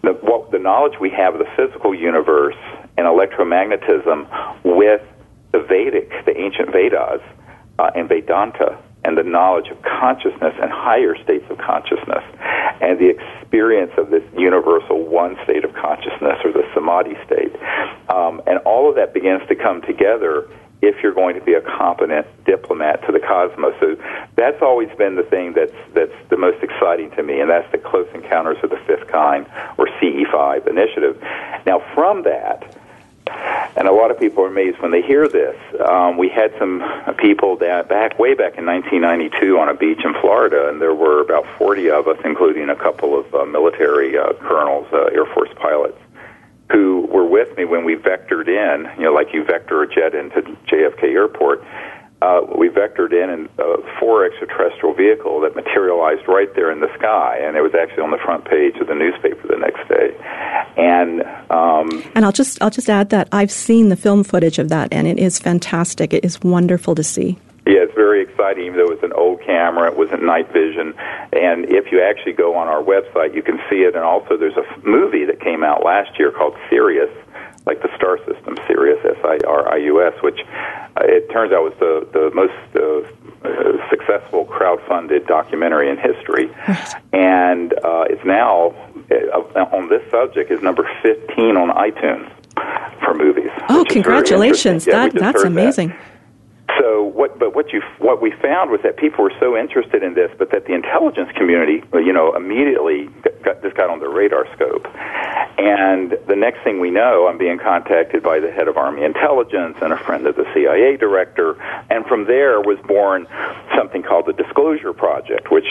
the, 0.05 0.13
what, 0.13 0.51
the 0.51 0.59
knowledge 0.59 0.93
we 0.99 1.09
have 1.11 1.35
of 1.35 1.39
the 1.39 1.51
physical 1.55 1.93
universe 1.93 2.55
and 2.97 3.05
electromagnetism 3.05 4.27
with 4.63 5.01
the 5.51 5.59
Vedic, 5.59 6.09
the 6.25 6.37
ancient 6.37 6.71
Vedas, 6.71 7.21
uh, 7.79 7.91
and 7.95 8.07
Vedanta, 8.07 8.77
and 9.03 9.17
the 9.17 9.23
knowledge 9.23 9.67
of 9.69 9.81
consciousness 9.83 10.53
and 10.61 10.71
higher 10.71 11.15
states 11.23 11.45
of 11.49 11.57
consciousness. 11.57 12.23
and 12.81 12.99
the 12.99 13.09
experience 13.09 13.91
of 13.97 14.09
this 14.09 14.23
universal 14.37 15.03
one 15.05 15.37
state 15.43 15.63
of 15.63 15.73
consciousness 15.73 16.37
or 16.43 16.51
the 16.51 16.63
samadhi 16.73 17.15
state. 17.25 17.55
Um, 18.09 18.41
and 18.47 18.59
all 18.65 18.89
of 18.89 18.95
that 18.95 19.13
begins 19.13 19.41
to 19.47 19.55
come 19.55 19.81
together 19.81 20.49
if 20.81 21.01
you're 21.01 21.13
going 21.13 21.35
to 21.35 21.41
be 21.41 21.53
a 21.53 21.61
competent 21.61 22.27
diplomat 22.45 23.05
to 23.05 23.11
the 23.11 23.19
cosmos. 23.19 23.73
So 23.79 23.97
that's 24.35 24.61
always 24.61 24.89
been 24.97 25.15
the 25.15 25.23
thing 25.23 25.53
that's 25.53 25.73
that's 25.93 26.13
the 26.29 26.37
most 26.37 26.63
exciting 26.63 27.11
to 27.11 27.23
me, 27.23 27.39
and 27.39 27.49
that's 27.49 27.69
the 27.71 27.77
Close 27.77 28.07
Encounters 28.13 28.57
of 28.63 28.69
the 28.69 28.79
Fifth 28.85 29.07
Kind 29.07 29.47
or 29.77 29.87
CE5 29.87 30.67
initiative. 30.67 31.21
Now, 31.65 31.79
from 31.93 32.23
that 32.23 32.75
and 33.75 33.87
a 33.87 33.91
lot 33.91 34.11
of 34.11 34.19
people 34.19 34.43
are 34.43 34.47
amazed 34.47 34.79
when 34.79 34.91
they 34.91 35.01
hear 35.01 35.27
this. 35.27 35.57
Um, 35.85 36.17
we 36.17 36.29
had 36.29 36.53
some 36.57 36.83
people 37.17 37.57
that 37.57 37.89
back 37.89 38.17
way 38.19 38.33
back 38.33 38.57
in 38.57 38.65
1992 38.65 39.59
on 39.59 39.69
a 39.69 39.73
beach 39.73 39.99
in 40.03 40.13
Florida, 40.21 40.69
and 40.69 40.81
there 40.81 40.93
were 40.93 41.21
about 41.21 41.45
40 41.57 41.89
of 41.91 42.07
us, 42.07 42.17
including 42.23 42.69
a 42.69 42.75
couple 42.75 43.19
of 43.19 43.33
uh, 43.33 43.45
military 43.45 44.17
uh, 44.17 44.33
colonels, 44.33 44.87
uh, 44.93 45.05
Air 45.05 45.25
Force 45.25 45.49
pilots, 45.55 45.97
who 46.71 47.07
were 47.11 47.25
with 47.25 47.55
me 47.57 47.65
when 47.65 47.85
we 47.85 47.95
vectored 47.95 48.47
in. 48.47 48.89
You 48.97 49.05
know, 49.05 49.13
like 49.13 49.33
you 49.33 49.43
vector 49.43 49.83
a 49.83 49.87
jet 49.87 50.15
into 50.15 50.41
JFK 50.67 51.03
Airport 51.03 51.63
uh, 52.21 52.41
we 52.57 52.69
vectored 52.69 53.11
in 53.11 53.49
a 53.59 53.99
four 53.99 54.25
extraterrestrial 54.25 54.95
vehicle 54.95 55.41
that 55.41 55.55
materialized 55.55 56.27
right 56.27 56.53
there 56.55 56.71
in 56.71 56.79
the 56.79 56.91
sky, 56.97 57.37
and 57.41 57.57
it 57.57 57.61
was 57.61 57.73
actually 57.75 58.01
on 58.01 58.11
the 58.11 58.17
front 58.17 58.45
page 58.45 58.75
of 58.77 58.87
the 58.87 58.95
newspaper 58.95 59.47
the 59.47 59.57
next 59.57 59.87
day. 59.89 60.15
And 60.77 61.21
um, 61.51 62.03
and 62.15 62.25
I'll 62.25 62.31
just 62.31 62.61
I'll 62.61 62.69
just 62.69 62.89
add 62.89 63.09
that 63.09 63.27
I've 63.31 63.51
seen 63.51 63.89
the 63.89 63.95
film 63.95 64.23
footage 64.23 64.59
of 64.59 64.69
that, 64.69 64.89
and 64.91 65.07
it 65.07 65.19
is 65.19 65.37
fantastic. 65.39 66.13
It 66.13 66.25
is 66.25 66.41
wonderful 66.41 66.95
to 66.95 67.03
see. 67.03 67.37
Yeah, 67.65 67.81
it's 67.81 67.95
very 67.95 68.21
exciting. 68.21 68.65
Even 68.65 68.77
though 68.77 68.91
it 68.91 69.01
was 69.01 69.03
an 69.03 69.13
old 69.13 69.41
camera, 69.41 69.89
it 69.89 69.97
was 69.97 70.11
in 70.11 70.25
night 70.25 70.53
vision, 70.53 70.93
and 71.33 71.65
if 71.65 71.91
you 71.91 72.01
actually 72.01 72.33
go 72.33 72.55
on 72.55 72.67
our 72.67 72.83
website, 72.83 73.33
you 73.33 73.41
can 73.41 73.57
see 73.69 73.81
it. 73.81 73.95
And 73.95 74.03
also, 74.03 74.37
there's 74.37 74.57
a 74.57 74.65
movie 74.87 75.25
that 75.25 75.39
came 75.41 75.63
out 75.63 75.83
last 75.83 76.19
year 76.19 76.31
called 76.31 76.55
Sirius 76.69 77.09
like 77.65 77.81
the 77.81 77.89
star 77.95 78.17
system, 78.25 78.57
Sirius, 78.67 78.99
S-I-R-I-U-S, 79.03 80.21
which 80.21 80.39
uh, 80.41 81.01
it 81.03 81.29
turns 81.31 81.51
out 81.51 81.63
was 81.63 81.73
the 81.79 82.07
the 82.13 82.29
most 82.33 82.53
uh, 82.75 83.47
uh, 83.47 83.89
successful 83.89 84.45
crowd-funded 84.45 85.25
documentary 85.25 85.89
in 85.89 85.97
history, 85.97 86.49
and 87.13 87.73
uh, 87.83 88.05
it's 88.09 88.23
now 88.23 88.73
uh, 89.11 89.75
on 89.75 89.89
this 89.89 90.03
subject 90.11 90.51
is 90.51 90.61
number 90.61 90.87
15 91.01 91.57
on 91.57 91.69
iTunes 91.69 92.31
for 93.03 93.13
movies. 93.13 93.49
Oh, 93.69 93.85
congratulations! 93.89 94.85
Yeah, 94.85 95.09
that 95.09 95.13
that's 95.13 95.43
amazing. 95.43 95.89
That. 95.89 96.14
So 96.79 97.03
what? 97.03 97.37
But 97.37 97.55
what 97.55 97.71
you 97.71 97.81
what 97.99 98.21
we 98.21 98.31
found 98.31 98.71
was 98.71 98.81
that 98.81 98.97
people 98.97 99.23
were 99.23 99.33
so 99.39 99.55
interested 99.55 100.01
in 100.01 100.15
this, 100.15 100.31
but 100.37 100.49
that 100.51 100.65
the 100.65 100.73
intelligence 100.73 101.29
community, 101.35 101.83
you 101.93 102.11
know, 102.11 102.35
immediately 102.35 103.07
got, 103.43 103.61
just 103.61 103.77
got 103.77 103.89
on 103.89 103.99
the 103.99 104.09
radar 104.09 104.47
scope. 104.55 104.87
And 105.57 106.17
the 106.27 106.35
next 106.35 106.63
thing 106.63 106.79
we 106.79 106.89
know, 106.89 107.27
I'm 107.27 107.37
being 107.37 107.59
contacted 107.59 108.23
by 108.23 108.39
the 108.39 108.51
head 108.51 108.67
of 108.67 108.77
Army 108.77 109.03
Intelligence 109.03 109.77
and 109.81 109.93
a 109.93 109.97
friend 109.97 110.25
of 110.25 110.35
the 110.35 110.45
CIA 110.53 110.97
director, 110.97 111.53
and 111.89 112.05
from 112.07 112.25
there 112.25 112.59
was 112.59 112.79
born 112.87 113.27
something 113.77 114.01
called 114.01 114.25
the 114.25 114.33
Disclosure 114.33 114.91
Project, 114.91 115.51
which 115.51 115.67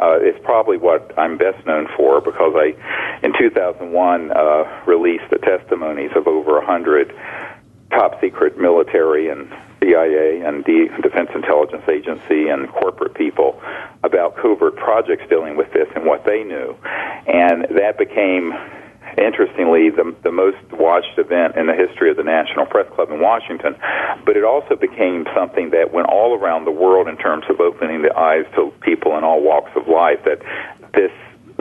uh, 0.00 0.20
is 0.20 0.36
probably 0.44 0.78
what 0.78 1.12
I'm 1.18 1.36
best 1.38 1.66
known 1.66 1.88
for 1.96 2.20
because 2.20 2.54
I, 2.54 2.74
in 3.22 3.34
2001, 3.36 4.30
uh, 4.30 4.82
released 4.86 5.28
the 5.30 5.38
testimonies 5.38 6.12
of 6.14 6.28
over 6.28 6.58
a 6.58 6.64
hundred 6.64 7.12
top 7.90 8.20
secret 8.20 8.58
military 8.58 9.28
and 9.28 9.52
CIA 9.80 10.42
and 10.42 10.64
the 10.64 10.88
Defense 11.02 11.30
Intelligence 11.34 11.84
Agency 11.88 12.48
and 12.48 12.68
corporate 12.68 13.14
people 13.14 13.60
about 14.02 14.36
covert 14.36 14.76
projects 14.76 15.24
dealing 15.28 15.56
with 15.56 15.72
this 15.72 15.88
and 15.94 16.04
what 16.06 16.24
they 16.24 16.44
knew. 16.44 16.76
And 17.26 17.66
that 17.76 17.98
became 17.98 18.52
interestingly, 19.18 19.90
the, 19.90 20.14
the 20.22 20.32
most 20.32 20.58
watched 20.72 21.18
event 21.18 21.56
in 21.56 21.66
the 21.66 21.74
history 21.74 22.10
of 22.10 22.16
the 22.16 22.24
National 22.24 22.66
Press 22.66 22.88
Club 22.94 23.10
in 23.10 23.20
Washington. 23.20 23.76
But 24.24 24.36
it 24.36 24.44
also 24.44 24.76
became 24.76 25.26
something 25.34 25.70
that 25.70 25.92
went 25.92 26.08
all 26.08 26.36
around 26.36 26.64
the 26.64 26.72
world 26.72 27.08
in 27.08 27.16
terms 27.16 27.44
of 27.48 27.60
opening 27.60 28.02
the 28.02 28.16
eyes 28.16 28.44
to 28.56 28.72
people 28.80 29.16
in 29.16 29.24
all 29.24 29.42
walks 29.42 29.70
of 29.76 29.88
life 29.88 30.20
that 30.24 30.42
this 30.92 31.12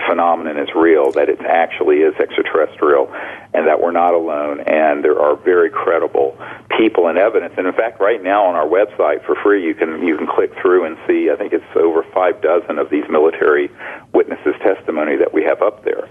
phenomenon 0.08 0.58
is 0.58 0.70
real, 0.76 1.12
that 1.12 1.30
it 1.30 1.40
actually 1.42 1.98
is 1.98 2.14
extraterrestrial, 2.20 3.12
and 3.54 3.68
that 3.68 3.82
we're 3.82 3.92
not 3.92 4.14
alone, 4.14 4.60
and 4.62 5.04
there 5.04 5.20
are 5.20 5.36
very 5.36 5.70
credible 5.70 6.38
people 6.78 7.08
and 7.08 7.18
evidence. 7.18 7.54
And 7.58 7.68
in 7.68 7.74
fact, 7.74 8.02
right 8.02 8.22
now 8.22 8.46
on 8.46 8.56
our 8.56 8.68
website 8.68 9.26
for 9.26 9.36
free, 9.36 9.66
you 9.66 9.74
can 9.74 10.06
you 10.06 10.18
can 10.18 10.28
click 10.28 10.52
through 10.62 10.86
and 10.86 10.98
see. 11.08 11.30
I 11.32 11.36
think 11.38 11.54
it's 11.54 11.64
over 11.76 12.04
five 12.14 12.42
dozen 12.42 12.78
of 12.78 12.90
these 12.90 13.06
military 13.10 13.72
witnesses' 14.14 14.56
testimony 14.62 15.16
that 15.16 15.34
we 15.34 15.44
have 15.44 15.62
up 15.62 15.84
there. 15.84 16.06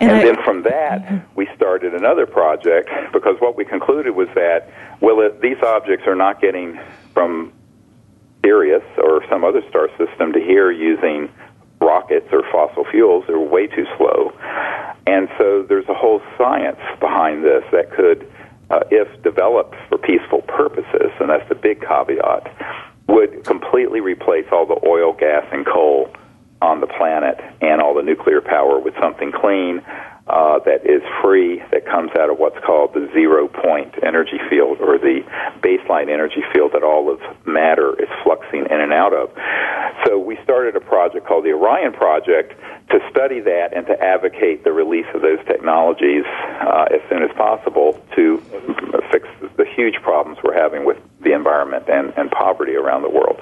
And, 0.00 0.10
and 0.10 0.18
I, 0.18 0.24
then 0.24 0.42
from 0.42 0.62
that, 0.64 1.02
mm-hmm. 1.02 1.34
we 1.36 1.48
started 1.54 1.94
another 1.94 2.26
project 2.26 2.90
because 3.12 3.36
what 3.40 3.56
we 3.56 3.64
concluded 3.64 4.14
was 4.14 4.28
that 4.34 4.70
well, 5.00 5.20
it, 5.20 5.40
these 5.40 5.62
objects 5.62 6.06
are 6.06 6.16
not 6.16 6.40
getting 6.40 6.80
from 7.12 7.52
Sirius 8.44 8.82
or 8.98 9.24
some 9.30 9.44
other 9.44 9.62
star 9.68 9.88
system 9.96 10.32
to 10.32 10.40
here 10.40 10.70
using 10.70 11.30
rockets 11.84 12.28
or 12.32 12.42
fossil 12.50 12.84
fuels 12.90 13.24
They're 13.26 13.38
way 13.38 13.66
too 13.66 13.86
slow. 13.96 14.32
And 15.06 15.28
so 15.36 15.62
there's 15.62 15.88
a 15.88 15.94
whole 15.94 16.22
science 16.38 16.80
behind 16.98 17.44
this 17.44 17.64
that 17.72 17.92
could, 17.92 18.26
uh, 18.70 18.80
if 18.90 19.22
developed 19.22 19.76
for 19.88 19.98
peaceful 19.98 20.40
purposes, 20.42 21.12
and 21.20 21.28
that's 21.28 21.48
the 21.48 21.54
big 21.54 21.80
caveat, 21.80 22.50
would 23.06 23.44
completely 23.44 24.00
replace 24.00 24.46
all 24.50 24.66
the 24.66 24.80
oil, 24.88 25.12
gas, 25.12 25.44
and 25.52 25.66
coal 25.66 26.10
on 26.62 26.80
the 26.80 26.86
planet 26.86 27.40
and 27.60 27.80
all 27.80 27.94
the 27.94 28.02
nuclear 28.02 28.40
power 28.40 28.78
with 28.78 28.94
something 29.00 29.32
clean 29.32 29.82
uh, 30.26 30.58
that 30.60 30.86
is 30.88 31.02
free, 31.20 31.62
that 31.70 31.84
comes 31.84 32.10
out 32.18 32.30
of 32.30 32.38
what's 32.38 32.58
called 32.64 32.94
the 32.94 33.10
zero 33.12 33.46
point 33.46 33.94
energy 34.02 34.40
field 34.48 34.80
or 34.80 34.96
the 34.96 35.20
baseline 35.60 36.08
energy 36.08 36.42
field 36.52 36.72
that 36.72 36.82
all 36.82 37.12
of 37.12 37.20
matter 37.46 37.92
is 38.00 38.08
fluxing 38.24 38.64
in 38.72 38.80
and 38.80 38.92
out 38.92 39.12
of. 39.12 39.30
So 40.06 40.18
we 40.18 40.38
started 40.42 40.76
a 40.76 40.80
project 40.80 41.26
called 41.26 41.44
the 41.44 41.52
Orion 41.52 41.92
Project 41.92 42.58
to 42.90 43.00
study 43.10 43.40
that 43.40 43.76
and 43.76 43.86
to 43.86 44.00
advocate 44.02 44.64
the 44.64 44.72
release 44.72 45.06
of 45.14 45.20
those 45.20 45.44
technologies 45.46 46.24
uh, 46.24 46.86
as 46.90 47.00
soon 47.10 47.22
as 47.22 47.30
possible 47.36 48.00
to 48.16 48.38
fix 49.12 49.28
the 49.56 49.66
huge 49.76 49.96
problems 50.02 50.38
we're 50.42 50.56
having 50.56 50.84
with 50.84 50.96
the 51.20 51.32
environment 51.32 51.84
and, 51.88 52.12
and 52.16 52.30
poverty 52.30 52.74
around 52.74 53.02
the 53.02 53.10
world. 53.10 53.38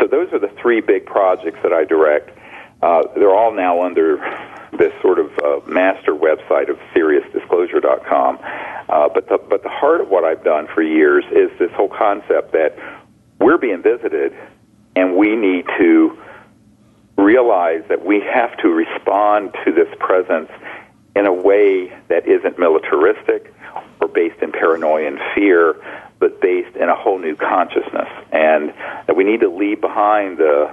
So 0.00 0.06
those 0.06 0.32
are 0.32 0.38
the 0.38 0.52
three 0.62 0.80
big 0.80 1.06
projects 1.06 1.58
that 1.62 1.72
I 1.72 1.84
direct. 1.84 2.36
Uh, 2.82 3.02
they're 3.14 3.34
all 3.34 3.52
now 3.52 3.82
under 3.82 4.16
this 4.78 4.92
sort 5.02 5.18
of 5.18 5.30
uh, 5.38 5.60
master 5.66 6.14
website 6.14 6.70
of 6.70 6.78
SiriusDisclosure.com. 6.94 8.38
Uh, 8.88 9.08
but 9.08 9.28
the 9.28 9.38
but 9.38 9.62
the 9.62 9.68
heart 9.68 10.00
of 10.00 10.08
what 10.08 10.24
I've 10.24 10.42
done 10.42 10.66
for 10.74 10.82
years 10.82 11.24
is 11.30 11.50
this 11.58 11.70
whole 11.72 11.88
concept 11.88 12.52
that 12.52 12.76
we're 13.38 13.58
being 13.58 13.82
visited, 13.82 14.34
and 14.96 15.16
we 15.16 15.36
need 15.36 15.66
to 15.78 16.18
realize 17.16 17.82
that 17.88 18.04
we 18.04 18.20
have 18.20 18.56
to 18.58 18.68
respond 18.68 19.54
to 19.64 19.72
this 19.72 19.88
presence 19.98 20.50
in 21.14 21.26
a 21.26 21.32
way 21.32 21.92
that 22.08 22.26
isn't 22.26 22.58
militaristic 22.58 23.52
or 24.00 24.08
based 24.08 24.40
in 24.42 24.52
paranoia 24.52 25.06
and 25.06 25.18
fear, 25.34 25.76
but 26.18 26.40
based 26.40 26.76
in 26.76 26.88
a 26.88 26.96
whole 26.96 27.18
new 27.18 27.36
consciousness, 27.36 28.08
and 28.32 28.72
that 29.06 29.16
we 29.16 29.24
need 29.24 29.40
to 29.40 29.50
leave 29.50 29.80
behind 29.80 30.38
the 30.38 30.72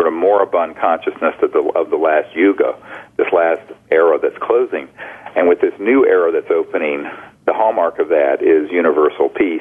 sort 0.00 0.08
of 0.08 0.18
moribund 0.18 0.76
consciousness 0.80 1.34
of 1.42 1.52
the, 1.52 1.60
of 1.76 1.90
the 1.90 1.96
last 1.96 2.34
yuga, 2.34 2.72
this 3.18 3.26
last 3.34 3.60
era 3.90 4.18
that's 4.18 4.38
closing. 4.40 4.88
And 5.36 5.46
with 5.46 5.60
this 5.60 5.74
new 5.78 6.06
era 6.06 6.32
that's 6.32 6.50
opening, 6.50 7.04
the 7.44 7.52
hallmark 7.52 7.98
of 7.98 8.08
that 8.08 8.40
is 8.40 8.72
universal 8.72 9.28
peace 9.28 9.60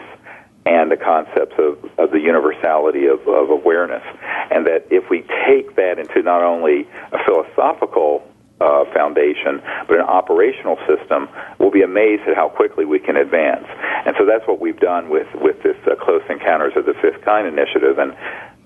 and 0.65 0.89
the 0.89 0.95
concepts 0.95 1.55
of, 1.59 1.83
of 1.99 2.11
the 2.11 2.23
universality 2.23 3.07
of, 3.07 3.19
of 3.27 3.49
awareness. 3.49 4.03
And 4.49 4.65
that 4.65 4.87
if 4.89 5.09
we 5.09 5.27
take 5.45 5.75
that 5.75 5.99
into 5.99 6.23
not 6.23 6.41
only 6.41 6.87
a 7.11 7.19
philosophical 7.25 8.23
uh, 8.61 8.85
foundation, 8.93 9.61
but 9.87 9.99
an 9.99 10.07
operational 10.07 10.77
system, 10.87 11.27
we'll 11.59 11.71
be 11.71 11.81
amazed 11.81 12.23
at 12.27 12.35
how 12.35 12.47
quickly 12.47 12.85
we 12.85 12.99
can 12.99 13.17
advance. 13.17 13.67
And 14.05 14.15
so 14.17 14.25
that's 14.25 14.47
what 14.47 14.59
we've 14.59 14.79
done 14.79 15.09
with 15.09 15.27
with 15.35 15.63
this 15.63 15.75
uh, 15.83 15.95
Close 15.95 16.23
Encounters 16.29 16.73
of 16.75 16.85
the 16.85 16.93
Fifth 17.01 17.23
Kind 17.23 17.47
initiative. 17.47 17.99
And 17.99 18.15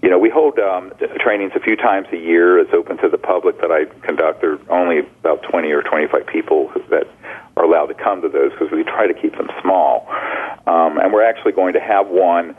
you 0.03 0.09
know, 0.09 0.19
we 0.19 0.29
hold 0.29 0.59
um, 0.59 0.91
trainings 1.17 1.53
a 1.55 1.61
few 1.61 1.77
times 1.77 2.07
a 2.11 2.17
year. 2.17 2.59
It's 2.59 2.73
open 2.73 2.97
to 2.97 3.07
the 3.07 3.17
public 3.17 3.61
that 3.61 3.71
I 3.71 3.85
conduct. 4.05 4.41
There 4.41 4.55
are 4.55 4.69
only 4.69 4.99
about 4.99 5.43
20 5.43 5.71
or 5.71 5.81
25 5.81 6.27
people 6.27 6.69
that 6.89 7.07
are 7.55 7.63
allowed 7.63 7.85
to 7.85 7.93
come 7.93 8.21
to 8.21 8.27
those 8.27 8.51
because 8.51 8.69
we 8.69 8.83
try 8.83 9.07
to 9.07 9.13
keep 9.13 9.31
them 9.37 9.49
small. 9.61 10.05
Um, 10.67 10.99
and 10.99 11.13
we're 11.13 11.23
actually 11.23 11.53
going 11.53 11.73
to 11.73 11.79
have 11.79 12.07
one 12.07 12.53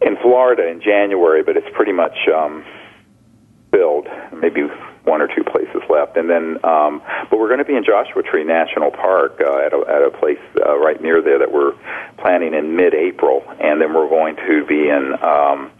in 0.00 0.16
Florida 0.22 0.68
in 0.68 0.80
January, 0.80 1.42
but 1.42 1.56
it's 1.56 1.66
pretty 1.74 1.92
much 1.92 2.16
um, 2.32 2.64
filled. 3.72 4.06
Maybe 4.32 4.62
one 5.02 5.20
or 5.22 5.26
two 5.26 5.42
places 5.42 5.82
left, 5.88 6.16
and 6.16 6.30
then, 6.30 6.64
um, 6.64 7.02
but 7.30 7.38
we're 7.38 7.48
going 7.48 7.58
to 7.58 7.64
be 7.64 7.76
in 7.76 7.84
Joshua 7.84 8.22
Tree 8.22 8.42
National 8.42 8.90
Park 8.90 9.40
uh, 9.40 9.66
at, 9.66 9.72
a, 9.72 9.84
at 9.88 10.02
a 10.02 10.10
place 10.10 10.38
uh, 10.64 10.76
right 10.78 11.00
near 11.00 11.22
there 11.22 11.38
that 11.38 11.52
we're 11.52 11.74
planning 12.18 12.54
in 12.54 12.74
mid-April, 12.74 13.44
and 13.60 13.80
then 13.80 13.94
we're 13.94 14.08
going 14.08 14.34
to 14.34 14.66
be 14.66 14.88
in 14.88 15.14
um, 15.22 15.70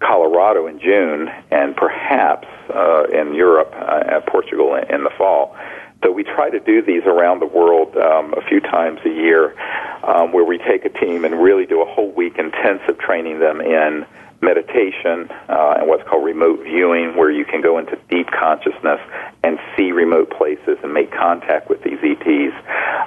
Colorado 0.00 0.66
in 0.66 0.80
June, 0.80 1.28
and 1.50 1.76
perhaps 1.76 2.48
uh, 2.74 3.04
in 3.12 3.34
Europe, 3.34 3.72
uh, 3.76 4.20
Portugal 4.26 4.74
in, 4.74 4.94
in 4.94 5.04
the 5.04 5.10
fall. 5.16 5.56
So 6.02 6.10
we 6.10 6.24
try 6.24 6.48
to 6.48 6.60
do 6.60 6.82
these 6.82 7.04
around 7.04 7.40
the 7.40 7.46
world 7.46 7.94
um, 7.96 8.32
a 8.34 8.40
few 8.48 8.60
times 8.60 9.00
a 9.04 9.10
year, 9.10 9.54
um, 10.02 10.32
where 10.32 10.44
we 10.44 10.56
take 10.56 10.84
a 10.86 10.88
team 10.88 11.24
and 11.24 11.42
really 11.42 11.66
do 11.66 11.82
a 11.82 11.84
whole 11.84 12.10
week 12.10 12.38
intensive 12.38 12.98
training 12.98 13.38
them 13.38 13.60
in 13.60 14.06
meditation 14.42 15.30
uh, 15.48 15.74
and 15.78 15.88
what's 15.88 16.06
called 16.08 16.24
remote 16.24 16.62
viewing, 16.62 17.16
where 17.16 17.30
you 17.30 17.44
can 17.44 17.60
go 17.60 17.78
into 17.78 17.98
deep 18.08 18.26
consciousness 18.30 19.00
and 19.42 19.58
see 19.76 19.92
remote 19.92 20.30
places 20.30 20.78
and 20.82 20.92
make 20.92 21.10
contact 21.10 21.68
with 21.68 21.82
these 21.82 21.98
ETs 22.02 22.54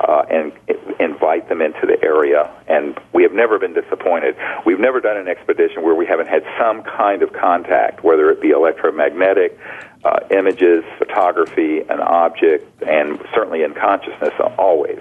uh, 0.08 0.26
and 0.30 0.52
invite 1.00 1.50
them 1.50 1.62
into 1.62 1.86
the 1.86 2.02
area. 2.04 2.50
And 2.68 3.00
we 3.14 3.24
have 3.24 3.34
never 3.34 3.58
been 3.58 3.74
disappointed. 3.74 4.36
We've 4.66 4.80
never 4.80 5.02
done 5.02 5.18
an 5.18 5.28
expedition 5.28 5.84
where 5.84 5.96
we 5.96 6.06
haven't 6.06 6.28
had 6.28 6.44
some 6.60 6.84
kind 6.84 7.24
of 7.24 7.34
contact, 7.34 8.04
whether 8.04 8.30
it 8.30 8.42
be 8.42 8.50
electromagnetic, 8.50 9.58
uh, 10.04 10.20
images, 10.32 10.84
photography, 10.98 11.80
an 11.80 12.00
object, 12.02 12.84
and 12.84 13.20
certainly 13.34 13.64
in 13.64 13.74
consciousness 13.74 14.34
always. 14.58 15.00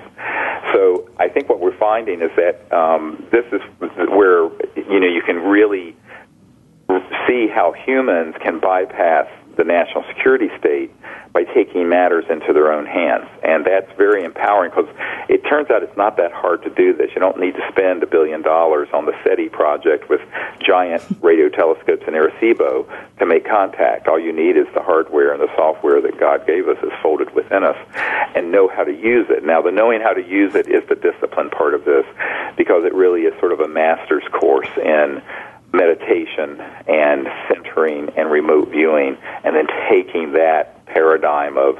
So 0.72 1.08
I 1.18 1.28
think 1.28 1.48
what 1.48 1.60
we're 1.60 1.76
finding 1.76 2.22
is 2.22 2.30
that 2.36 2.72
um, 2.72 3.26
this 3.30 3.44
is 3.52 3.60
where 4.08 4.44
you 4.76 5.00
know 5.00 5.08
you 5.08 5.22
can 5.26 5.36
really 5.36 5.96
see 7.26 7.49
how 7.49 7.72
humans 7.72 8.34
can 8.42 8.58
bypass 8.61 9.26
the 9.56 9.64
national 9.64 10.04
security 10.08 10.49
state 10.58 10.90
by 11.32 11.44
taking 11.44 11.88
matters 11.88 12.25
into 12.30 12.52
their 12.52 12.72
own 12.72 12.84
hands. 12.84 13.26
And 13.42 13.64
that's 13.64 13.90
very 13.96 14.25
empowering 14.25 14.70
because 14.70 14.88
it 15.28 15.42
turns 15.49 15.70
out 15.70 15.82
it's 15.82 15.96
not 15.96 16.16
that 16.18 16.32
hard 16.32 16.62
to 16.64 16.70
do 16.70 16.94
this. 16.94 17.11
You 17.14 17.20
don't 17.20 17.38
need 17.38 17.54
to 17.54 17.66
spend 17.70 18.02
a 18.02 18.06
billion 18.06 18.42
dollars 18.42 18.88
on 18.92 19.06
the 19.06 19.12
SETI 19.25 19.49
project 19.49 20.08
with 20.11 20.20
giant 20.61 21.02
radio 21.22 21.49
telescopes 21.49 22.04
in 22.06 22.14
Arecibo 22.14 22.87
to 23.18 23.26
make 23.26 23.46
contact. 23.46 24.08
All 24.08 24.20
you 24.20 24.32
need 24.32 24.56
is 24.56 24.66
the 24.75 24.82
hardware 24.82 25.32
and 25.32 25.40
the 25.40 25.54
software 25.56 26.00
that 26.02 26.20
God 26.20 26.46
gave 26.46 26.68
us 26.68 26.78
is 26.82 26.92
folded 27.02 27.34
within 27.34 27.64
us 27.64 27.76
and 28.34 28.52
know 28.52 28.68
how 28.68 28.84
to 28.84 28.92
use 28.92 29.26
it. 29.30 29.44
Now, 29.44 29.62
the 29.62 29.72
knowing 29.72 30.00
how 30.00 30.12
to 30.12 30.22
use 30.22 30.54
it 30.54 30.68
is 30.68 30.87
the 30.88 30.96
discipline 30.96 31.50
part 31.50 31.75
of 31.75 31.84
this 31.84 32.04
because 32.56 32.84
it 32.84 32.94
really 32.94 33.22
is 33.22 33.38
sort 33.40 33.52
of 33.52 33.61
a 33.61 33.68
master's 33.68 34.25
course 34.32 34.68
in 34.76 35.22
meditation 35.73 36.61
and 36.88 37.26
centering 37.49 38.11
and 38.17 38.31
remote 38.31 38.69
viewing, 38.69 39.17
and 39.45 39.57
then 39.57 39.67
taking 39.88 40.33
that 40.33 40.85
paradigm 40.87 41.57
of 41.57 41.79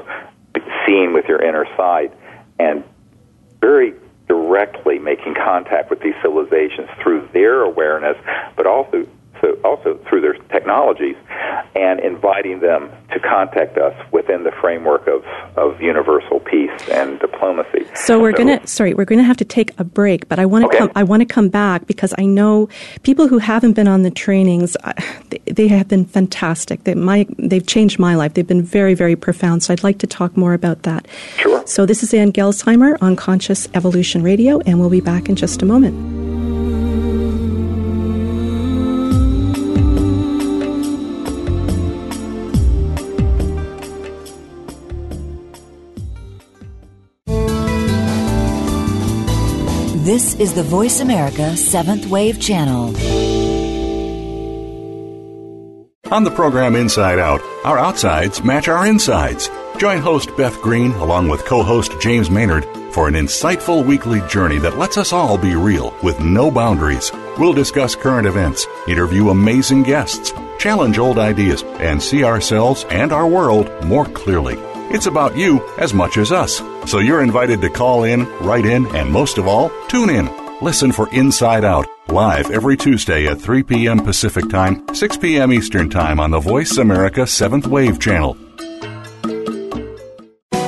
seeing 0.85 1.13
with 1.13 1.25
your 1.25 1.41
inner 1.41 1.65
sight 1.77 2.11
and 2.59 2.83
very 3.61 3.93
directly 4.27 4.99
making 4.99 5.35
contact 5.35 5.89
with 5.89 5.99
these 6.01 6.15
civilizations 6.21 6.89
through 7.01 7.27
their 7.33 7.61
awareness, 7.61 8.17
but 8.55 8.65
also 8.65 9.07
also 9.63 9.83
also 9.83 9.97
through 10.09 10.21
their 10.21 10.33
technologies, 10.33 11.15
and 11.75 11.99
inviting 11.99 12.59
them 12.59 12.91
to 13.11 13.19
contact 13.19 13.77
us 13.77 13.93
within 14.11 14.43
the 14.43 14.51
framework 14.61 15.07
of, 15.07 15.23
of 15.57 15.81
universal 15.81 16.39
peace 16.39 16.71
and 16.89 17.19
diplomacy. 17.19 17.85
So 17.95 18.19
we're 18.19 18.31
so, 18.31 18.37
gonna 18.37 18.67
sorry, 18.67 18.93
we're 18.93 19.05
gonna 19.05 19.23
have 19.23 19.37
to 19.37 19.45
take 19.45 19.77
a 19.79 19.83
break, 19.83 20.27
but 20.29 20.39
I 20.39 20.45
want 20.45 20.63
to 20.63 20.67
okay. 20.67 20.77
come 20.79 20.91
I 20.95 21.03
want 21.03 21.21
to 21.21 21.25
come 21.25 21.49
back 21.49 21.87
because 21.87 22.13
I 22.17 22.25
know 22.25 22.69
people 23.03 23.27
who 23.27 23.39
haven't 23.39 23.73
been 23.73 23.87
on 23.87 24.03
the 24.03 24.11
trainings, 24.11 24.75
uh, 24.83 24.93
they, 25.29 25.39
they 25.45 25.67
have 25.69 25.87
been 25.87 26.05
fantastic. 26.05 26.83
They 26.83 26.95
my 26.95 27.25
they've 27.37 27.65
changed 27.65 27.99
my 27.99 28.15
life. 28.15 28.33
They've 28.33 28.47
been 28.47 28.63
very 28.63 28.93
very 28.93 29.15
profound. 29.15 29.63
So 29.63 29.73
I'd 29.73 29.83
like 29.83 29.99
to 29.99 30.07
talk 30.07 30.37
more 30.37 30.53
about 30.53 30.83
that. 30.83 31.07
Sure. 31.37 31.65
So 31.65 31.85
this 31.85 32.03
is 32.03 32.13
Ann 32.13 32.31
Gelsheimer 32.31 32.97
on 33.01 33.15
Conscious 33.15 33.67
Evolution 33.73 34.23
Radio, 34.23 34.59
and 34.65 34.79
we'll 34.79 34.89
be 34.89 35.01
back 35.01 35.29
in 35.29 35.35
just 35.35 35.61
a 35.61 35.65
moment. 35.65 36.32
This 50.23 50.35
is 50.35 50.53
the 50.53 50.63
Voice 50.63 51.01
America 51.01 51.57
Seventh 51.57 52.05
Wave 52.05 52.39
Channel. 52.39 52.95
On 56.13 56.23
the 56.23 56.31
program 56.33 56.77
Inside 56.77 57.19
Out, 57.19 57.41
our 57.65 57.77
outsides 57.77 58.41
match 58.41 58.69
our 58.69 58.87
insides. 58.87 59.49
Join 59.75 59.99
host 59.99 60.29
Beth 60.37 60.61
Green 60.61 60.93
along 60.93 61.27
with 61.27 61.43
co 61.43 61.61
host 61.61 61.99
James 61.99 62.29
Maynard 62.29 62.63
for 62.93 63.09
an 63.09 63.15
insightful 63.15 63.85
weekly 63.85 64.21
journey 64.29 64.59
that 64.59 64.77
lets 64.77 64.97
us 64.97 65.11
all 65.11 65.37
be 65.37 65.55
real 65.55 65.93
with 66.01 66.17
no 66.21 66.49
boundaries. 66.49 67.11
We'll 67.37 67.51
discuss 67.51 67.93
current 67.93 68.25
events, 68.25 68.65
interview 68.87 69.27
amazing 69.27 69.83
guests, 69.83 70.31
challenge 70.57 70.99
old 70.99 71.19
ideas, 71.19 71.63
and 71.63 72.01
see 72.01 72.23
ourselves 72.23 72.85
and 72.89 73.11
our 73.11 73.27
world 73.27 73.69
more 73.83 74.05
clearly. 74.05 74.57
It's 74.93 75.07
about 75.07 75.35
you 75.35 75.59
as 75.79 75.91
much 75.91 76.17
as 76.17 76.31
us. 76.31 76.61
So 76.85 76.99
you're 76.99 77.23
invited 77.23 77.61
to 77.61 77.69
call 77.69 78.03
in, 78.03 78.27
write 78.39 78.65
in, 78.65 78.85
and 78.95 79.11
most 79.11 79.39
of 79.39 79.47
all, 79.47 79.71
tune 79.87 80.11
in. 80.11 80.29
Listen 80.61 80.91
for 80.91 81.11
Inside 81.11 81.65
Out, 81.65 81.87
live 82.09 82.51
every 82.51 82.77
Tuesday 82.77 83.25
at 83.25 83.41
3 83.41 83.63
p.m. 83.63 83.99
Pacific 83.99 84.47
Time, 84.49 84.85
6 84.93 85.17
p.m. 85.17 85.51
Eastern 85.51 85.89
Time 85.89 86.19
on 86.19 86.29
the 86.29 86.39
Voice 86.39 86.77
America 86.77 87.21
7th 87.21 87.65
Wave 87.65 87.99
channel. 87.99 88.37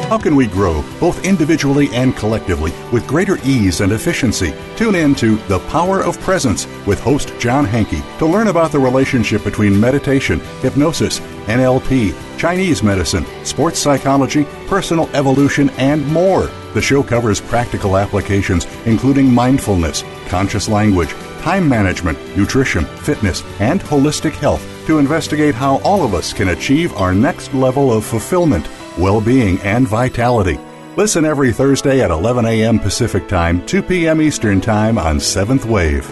How 0.10 0.20
can 0.20 0.36
we 0.36 0.46
grow, 0.46 0.84
both 1.00 1.26
individually 1.26 1.90
and 1.92 2.16
collectively, 2.16 2.72
with 2.92 3.08
greater 3.08 3.40
ease 3.44 3.82
and 3.82 3.92
efficiency? 3.92 4.54
Tune 4.76 4.94
in 4.94 5.16
to 5.16 5.38
The 5.48 5.58
Power 5.62 6.04
of 6.04 6.22
Presence 6.22 6.68
with 6.86 7.00
host 7.00 7.34
John 7.40 7.66
Hankey 7.66 8.04
to 8.20 8.28
learn 8.28 8.50
about 8.50 8.72
the 8.72 8.78
relationship 8.78 9.44
between 9.44 9.80
meditation, 9.80 10.42
hypnosis, 10.62 11.22
NLP, 11.48 12.14
Chinese 12.38 12.84
medicine, 12.84 13.26
sports 13.44 13.80
psychology, 13.80 14.46
personal 14.68 15.10
evolution, 15.16 15.72
and 15.72 16.06
more. 16.14 16.52
The 16.76 16.84
show 16.84 17.02
covers 17.02 17.42
practical 17.42 17.98
applications 17.98 18.68
including 18.86 19.34
mindfulness, 19.34 20.04
conscious 20.28 20.70
language, 20.70 21.10
time 21.42 21.68
management, 21.68 22.20
nutrition, 22.38 22.86
fitness, 22.86 23.44
and 23.60 23.82
holistic 23.82 24.34
health 24.34 24.64
to 24.86 25.00
investigate 25.00 25.56
how 25.56 25.78
all 25.78 26.04
of 26.04 26.14
us 26.14 26.32
can 26.32 26.50
achieve 26.50 26.94
our 26.94 27.16
next 27.16 27.56
level 27.56 27.92
of 27.92 28.06
fulfillment 28.06 28.68
well 28.98 29.22
being, 29.22 29.60
and 29.60 29.88
vitality. 29.88 30.60
Listen 30.96 31.26
every 31.26 31.52
Thursday 31.52 32.02
at 32.02 32.12
11 32.12 32.46
a.m. 32.46 32.80
Pacific 32.80 33.28
Time, 33.28 33.66
2 33.66 33.84
p.m. 33.84 34.22
Eastern 34.22 34.62
Time 34.62 34.98
on 34.98 35.20
Seventh 35.20 35.66
Wave. 35.66 36.10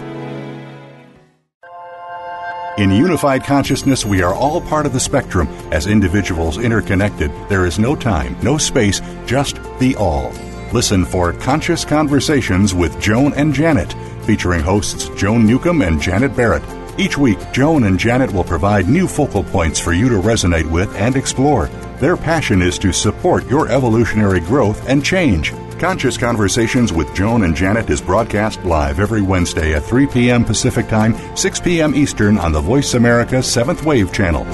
In 2.76 2.90
unified 2.90 3.44
consciousness, 3.44 4.04
we 4.04 4.20
are 4.20 4.34
all 4.34 4.60
part 4.60 4.84
of 4.84 4.92
the 4.92 4.98
spectrum. 4.98 5.46
As 5.70 5.86
individuals 5.86 6.58
interconnected, 6.58 7.30
there 7.48 7.66
is 7.66 7.78
no 7.78 7.94
time, 7.94 8.36
no 8.42 8.58
space, 8.58 9.00
just 9.26 9.60
the 9.78 9.94
all. 9.94 10.32
Listen 10.72 11.04
for 11.04 11.32
Conscious 11.34 11.84
Conversations 11.84 12.74
with 12.74 13.00
Joan 13.00 13.32
and 13.34 13.54
Janet, 13.54 13.94
featuring 14.24 14.60
hosts 14.60 15.08
Joan 15.10 15.46
Newcomb 15.46 15.82
and 15.82 16.02
Janet 16.02 16.34
Barrett. 16.34 16.64
Each 16.96 17.18
week, 17.18 17.38
Joan 17.52 17.84
and 17.84 17.98
Janet 17.98 18.32
will 18.32 18.44
provide 18.44 18.88
new 18.88 19.08
focal 19.08 19.42
points 19.42 19.80
for 19.80 19.92
you 19.92 20.08
to 20.08 20.20
resonate 20.20 20.70
with 20.70 20.94
and 20.96 21.16
explore. 21.16 21.66
Their 21.98 22.16
passion 22.16 22.62
is 22.62 22.78
to 22.78 22.92
support 22.92 23.48
your 23.48 23.68
evolutionary 23.68 24.40
growth 24.40 24.88
and 24.88 25.04
change. 25.04 25.52
Conscious 25.80 26.16
Conversations 26.16 26.92
with 26.92 27.12
Joan 27.12 27.42
and 27.42 27.56
Janet 27.56 27.90
is 27.90 28.00
broadcast 28.00 28.64
live 28.64 29.00
every 29.00 29.22
Wednesday 29.22 29.74
at 29.74 29.82
3 29.82 30.06
p.m. 30.06 30.44
Pacific 30.44 30.86
Time, 30.86 31.16
6 31.36 31.60
p.m. 31.60 31.96
Eastern 31.96 32.38
on 32.38 32.52
the 32.52 32.60
Voice 32.60 32.94
America 32.94 33.36
7th 33.36 33.84
Wave 33.84 34.12
channel. 34.12 34.44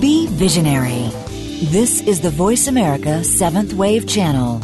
Be 0.00 0.26
visionary. 0.26 1.10
This 1.70 2.00
is 2.00 2.20
the 2.20 2.30
Voice 2.30 2.66
America 2.66 3.20
7th 3.22 3.74
Wave 3.74 4.08
channel. 4.08 4.60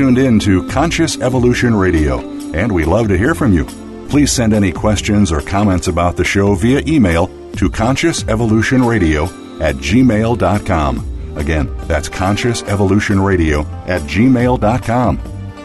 Tuned 0.00 0.16
in 0.16 0.38
to 0.38 0.66
Conscious 0.68 1.20
Evolution 1.20 1.74
Radio, 1.74 2.20
and 2.54 2.72
we 2.72 2.86
love 2.86 3.06
to 3.06 3.18
hear 3.18 3.34
from 3.34 3.52
you. 3.52 3.66
Please 4.08 4.32
send 4.32 4.54
any 4.54 4.72
questions 4.72 5.30
or 5.30 5.42
comments 5.42 5.88
about 5.88 6.16
the 6.16 6.24
show 6.24 6.54
via 6.54 6.80
email 6.86 7.26
to 7.56 7.68
consciousevolutionradio 7.68 9.60
at 9.60 9.74
gmail.com. 9.74 11.36
Again, 11.36 11.70
that's 11.86 12.08
consciousevolutionradio 12.08 13.66
at 13.86 14.00
gmail.com. 14.00 15.20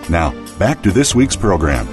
Now, 0.10 0.58
back 0.60 0.84
to 0.84 0.92
this 0.92 1.16
week's 1.16 1.38
program. 1.38 1.88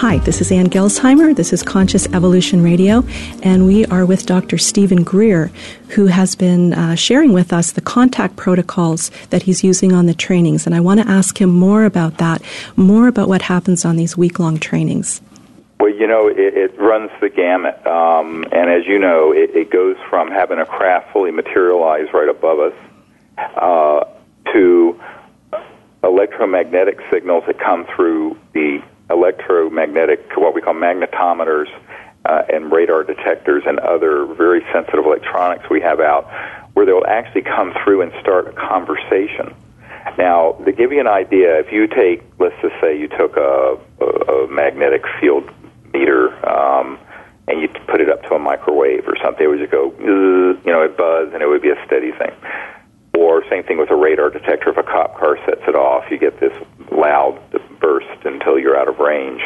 Hi, 0.00 0.16
this 0.16 0.40
is 0.40 0.50
Ann 0.50 0.70
Gelsheimer. 0.70 1.36
This 1.36 1.52
is 1.52 1.62
Conscious 1.62 2.06
Evolution 2.14 2.62
Radio, 2.62 3.04
and 3.42 3.66
we 3.66 3.84
are 3.84 4.06
with 4.06 4.24
Dr. 4.24 4.56
Steven 4.56 5.02
Greer, 5.02 5.52
who 5.88 6.06
has 6.06 6.34
been 6.34 6.72
uh, 6.72 6.94
sharing 6.94 7.34
with 7.34 7.52
us 7.52 7.72
the 7.72 7.82
contact 7.82 8.36
protocols 8.36 9.10
that 9.28 9.42
he's 9.42 9.62
using 9.62 9.92
on 9.92 10.06
the 10.06 10.14
trainings. 10.14 10.64
And 10.64 10.74
I 10.74 10.80
want 10.80 11.00
to 11.00 11.06
ask 11.06 11.38
him 11.38 11.50
more 11.50 11.84
about 11.84 12.16
that, 12.16 12.40
more 12.76 13.08
about 13.08 13.28
what 13.28 13.42
happens 13.42 13.84
on 13.84 13.96
these 13.96 14.16
week 14.16 14.38
long 14.38 14.58
trainings. 14.58 15.20
Well, 15.78 15.90
you 15.90 16.06
know, 16.06 16.28
it, 16.28 16.38
it 16.38 16.80
runs 16.80 17.10
the 17.20 17.28
gamut. 17.28 17.86
Um, 17.86 18.46
and 18.52 18.70
as 18.70 18.86
you 18.86 18.98
know, 18.98 19.34
it, 19.34 19.50
it 19.54 19.70
goes 19.70 19.98
from 20.08 20.30
having 20.30 20.58
a 20.58 20.64
craft 20.64 21.12
fully 21.12 21.30
materialized 21.30 22.14
right 22.14 22.30
above 22.30 22.58
us 22.58 22.74
uh, 23.36 24.04
to 24.54 24.98
electromagnetic 26.02 27.00
signals 27.12 27.44
that 27.46 27.58
come 27.58 27.84
through 27.94 28.38
the 28.54 28.82
electromagnetic, 29.10 30.30
what 30.36 30.54
we 30.54 30.60
call 30.60 30.74
magnetometers 30.74 31.68
uh, 32.24 32.42
and 32.52 32.70
radar 32.70 33.02
detectors 33.04 33.62
and 33.66 33.78
other 33.80 34.26
very 34.26 34.64
sensitive 34.72 35.04
electronics 35.04 35.68
we 35.70 35.80
have 35.80 36.00
out, 36.00 36.30
where 36.74 36.86
they'll 36.86 37.06
actually 37.06 37.42
come 37.42 37.74
through 37.82 38.02
and 38.02 38.12
start 38.20 38.48
a 38.48 38.52
conversation. 38.52 39.54
Now, 40.16 40.52
to 40.64 40.72
give 40.72 40.92
you 40.92 41.00
an 41.00 41.06
idea, 41.06 41.58
if 41.58 41.72
you 41.72 41.86
take, 41.86 42.22
let's 42.38 42.54
just 42.62 42.74
say 42.80 42.98
you 42.98 43.08
took 43.08 43.36
a, 43.36 43.78
a, 44.00 44.04
a 44.04 44.48
magnetic 44.48 45.02
field 45.20 45.48
meter 45.92 46.32
um, 46.48 46.98
and 47.48 47.60
you 47.60 47.68
put 47.68 48.00
it 48.00 48.08
up 48.08 48.22
to 48.24 48.34
a 48.34 48.38
microwave 48.38 49.06
or 49.06 49.16
something, 49.22 49.44
it 49.44 49.48
would 49.48 49.58
just 49.58 49.72
go, 49.72 49.92
you 49.98 50.72
know, 50.72 50.82
it 50.82 50.96
buzz 50.96 51.32
and 51.32 51.42
it 51.42 51.48
would 51.48 51.62
be 51.62 51.70
a 51.70 51.86
steady 51.86 52.12
thing. 52.12 52.32
Or 53.18 53.44
same 53.50 53.64
thing 53.64 53.78
with 53.78 53.90
a 53.90 53.96
radar 53.96 54.30
detector. 54.30 54.70
If 54.70 54.78
a 54.78 54.82
cop 54.82 55.18
car 55.18 55.36
sets 55.44 55.62
it 55.66 55.74
off, 55.74 56.04
you 56.10 56.18
get 56.18 56.40
this 56.40 56.52
until 58.50 58.62
you're 58.62 58.78
out 58.78 58.88
of 58.88 58.98
range. 58.98 59.40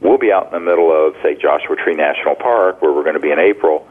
We'll 0.00 0.18
be 0.18 0.32
out 0.32 0.46
in 0.46 0.52
the 0.52 0.60
middle 0.60 0.90
of, 0.90 1.14
say, 1.22 1.34
Joshua 1.34 1.76
Tree 1.76 1.94
National 1.94 2.34
Park, 2.34 2.82
where 2.82 2.92
we're 2.92 3.02
going 3.02 3.14
to 3.14 3.20
be 3.20 3.30
in 3.30 3.38
April, 3.38 3.86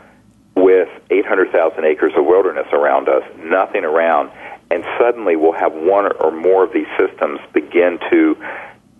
with 0.55 0.89
800,000 1.09 1.85
acres 1.85 2.13
of 2.17 2.25
wilderness 2.25 2.67
around 2.73 3.07
us, 3.07 3.23
nothing 3.37 3.85
around, 3.85 4.31
and 4.71 4.83
suddenly 4.99 5.35
we'll 5.35 5.53
have 5.53 5.73
one 5.73 6.11
or 6.19 6.31
more 6.31 6.63
of 6.65 6.73
these 6.73 6.87
systems 6.97 7.39
begin 7.53 7.99
to 8.09 8.35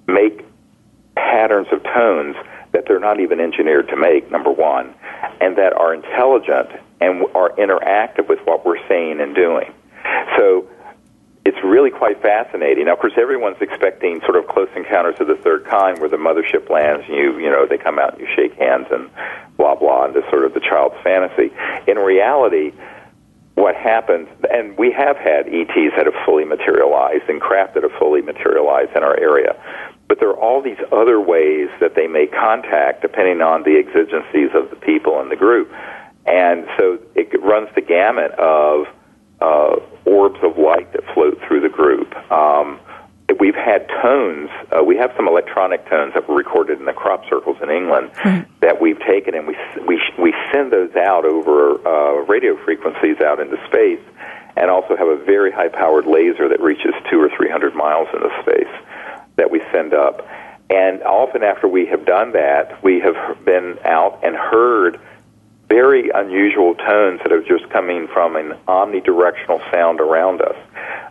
make 0.08 0.46
patterns 1.16 1.68
of 1.72 1.84
tones 1.84 2.36
that 2.72 2.86
they're 2.88 3.00
not 3.00 3.20
even 3.20 3.40
engineered 3.40 3.88
to 3.90 3.98
make, 3.98 4.32
number 4.32 4.52
one, 4.52 4.94
and 5.42 5.58
that 5.58 5.74
are 5.74 5.94
intelligent 5.94 6.70
and 7.02 7.26
are 7.36 7.50
interactive 7.58 8.30
with 8.30 8.40
what 8.46 8.66
we're 8.66 8.88
saying 8.88 9.20
and 9.20 9.36
doing. 9.36 9.74
So 10.38 10.70
really 11.70 11.92
quite 11.92 12.22
fascinating. 12.22 12.86
Now, 12.86 12.94
of 12.94 13.00
course, 13.00 13.14
everyone's 13.18 13.62
expecting 13.62 14.20
sort 14.22 14.36
of 14.36 14.48
close 14.48 14.70
encounters 14.76 15.16
of 15.20 15.28
the 15.28 15.36
third 15.36 15.66
kind, 15.66 16.00
where 16.00 16.10
the 16.10 16.18
mothership 16.18 16.70
lands, 16.70 17.06
and 17.08 17.16
you 17.16 17.40
you 17.40 17.50
know 17.50 17.66
they 17.66 17.78
come 17.78 18.00
out 18.00 18.14
and 18.14 18.22
you 18.22 18.28
shake 18.36 18.54
hands 18.58 18.88
and 18.92 19.10
blah 19.58 19.76
blah, 19.76 20.06
and 20.06 20.16
into 20.16 20.28
sort 20.30 20.46
of 20.46 20.54
the 20.54 20.60
child's 20.60 20.96
fantasy. 21.04 21.52
In 21.88 21.98
reality, 21.98 22.74
what 23.56 23.76
happens, 23.76 24.28
and 24.50 24.78
we 24.78 24.92
have 24.92 25.18
had 25.18 25.48
ETs 25.48 25.94
that 25.98 26.06
have 26.06 26.16
fully 26.26 26.46
materialized 26.46 27.28
and 27.28 27.42
craft 27.42 27.74
that 27.76 27.84
have 27.84 27.92
fully 28.00 28.22
materialized 28.22 28.96
in 28.96 29.04
our 29.04 29.20
area. 29.20 29.56
But 30.08 30.20
there 30.20 30.30
are 30.30 30.40
all 30.40 30.62
these 30.62 30.80
other 30.92 31.20
ways 31.20 31.70
that 31.80 31.94
they 31.96 32.08
make 32.08 32.32
contact 32.32 33.02
depending 33.02 33.42
on 33.42 33.64
the 33.64 33.78
exigencies 33.78 34.50
of 34.56 34.70
the 34.70 34.76
people 34.76 35.22
in 35.22 35.30
the 35.30 35.36
group. 35.36 35.72
And 36.26 36.68
so 36.78 37.00
it 37.16 37.30
runs 37.42 37.70
the 37.76 37.82
gamut 37.82 38.32
of 38.32 38.88
uh, 39.42 39.76
orbs 40.06 40.40
of 40.44 40.58
light 40.58 40.92
that 40.94 41.04
float 41.14 41.40
through 41.48 41.62
the 41.62 41.70
group. 41.70 42.14
Um, 42.32 42.80
we've 43.40 43.56
had 43.56 43.88
tones. 44.02 44.50
Uh, 44.72 44.84
we 44.84 44.98
have 44.98 45.12
some 45.16 45.28
electronic 45.28 45.88
tones 45.90 46.14
that 46.14 46.28
were 46.28 46.36
recorded 46.36 46.80
in 46.80 46.86
the 46.86 46.94
crop 46.94 47.24
circles 47.30 47.58
in 47.62 47.70
England 47.70 48.12
mm-hmm. 48.14 48.52
that 48.62 48.82
we've 48.82 49.00
taken 49.00 49.36
and 49.36 49.48
we 49.48 49.56
we 49.88 50.02
we 50.18 50.34
send 50.52 50.72
those 50.72 50.94
out 50.96 51.26
over 51.26 51.80
uh, 51.88 52.26
radio 52.26 52.58
frequencies 52.66 53.20
out 53.22 53.40
into 53.40 53.58
space, 53.68 54.02
and 54.58 54.70
also 54.70 54.98
have 54.98 55.08
a 55.08 55.18
very 55.24 55.52
high 55.52 55.70
powered 55.70 56.06
laser 56.06 56.50
that 56.50 56.60
reaches 56.60 56.94
two 57.10 57.20
or 57.20 57.30
three 57.36 57.50
hundred 57.50 57.76
miles 57.76 58.08
into 58.14 58.30
space 58.42 58.74
that 59.36 59.52
we 59.52 59.62
send 59.72 59.94
up. 59.94 60.28
And 60.70 61.02
often 61.02 61.42
after 61.44 61.68
we 61.68 61.88
have 61.88 62.06
done 62.06 62.34
that, 62.34 62.84
we 62.84 63.00
have 63.00 63.44
been 63.44 63.80
out 63.86 64.20
and 64.24 64.36
heard 64.36 65.00
very 65.70 66.10
unusual 66.10 66.74
tones 66.76 67.22
that 67.24 67.32
are 67.32 67.44
just 67.44 67.70
coming 67.70 68.08
from 68.08 68.36
an 68.36 68.58
omnidirectional 68.68 69.60
sound 69.72 70.02
around 70.02 70.42
us. 70.42 70.58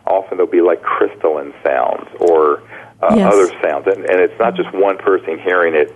Often 0.05 0.37
they'll 0.37 0.47
be 0.47 0.61
like 0.61 0.81
crystalline 0.81 1.53
sounds 1.63 2.07
or 2.19 2.61
uh, 3.01 3.15
yes. 3.15 3.33
other 3.33 3.47
sounds, 3.61 3.87
and, 3.87 4.05
and 4.05 4.19
it's 4.19 4.37
not 4.37 4.55
just 4.55 4.71
one 4.73 4.97
person 4.97 5.39
hearing 5.39 5.73
it. 5.73 5.95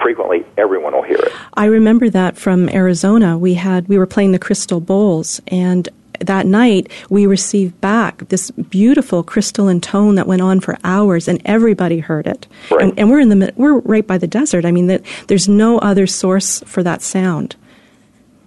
Frequently, 0.00 0.46
everyone 0.56 0.94
will 0.94 1.02
hear 1.02 1.18
it. 1.18 1.30
I 1.52 1.66
remember 1.66 2.08
that 2.08 2.38
from 2.38 2.70
Arizona. 2.70 3.36
We 3.36 3.52
had 3.52 3.86
we 3.86 3.98
were 3.98 4.06
playing 4.06 4.32
the 4.32 4.38
Crystal 4.38 4.80
Bowls, 4.80 5.42
and 5.48 5.86
that 6.20 6.46
night 6.46 6.90
we 7.08 7.26
received 7.26 7.80
back 7.80 8.28
this 8.28 8.50
beautiful 8.50 9.22
crystalline 9.22 9.80
tone 9.80 10.14
that 10.14 10.26
went 10.26 10.42
on 10.42 10.60
for 10.60 10.78
hours, 10.84 11.28
and 11.28 11.40
everybody 11.44 11.98
heard 11.98 12.26
it. 12.26 12.46
Right. 12.70 12.82
And, 12.82 12.98
and, 12.98 13.10
we're 13.10 13.20
in 13.20 13.28
the 13.28 13.52
we're 13.56 13.78
right 13.80 14.06
by 14.06 14.18
the 14.18 14.26
desert. 14.26 14.64
I 14.64 14.70
mean, 14.70 14.86
that 14.86 15.02
there's 15.26 15.48
no 15.48 15.78
other 15.78 16.06
source 16.06 16.62
for 16.66 16.82
that 16.82 17.02
sound. 17.02 17.56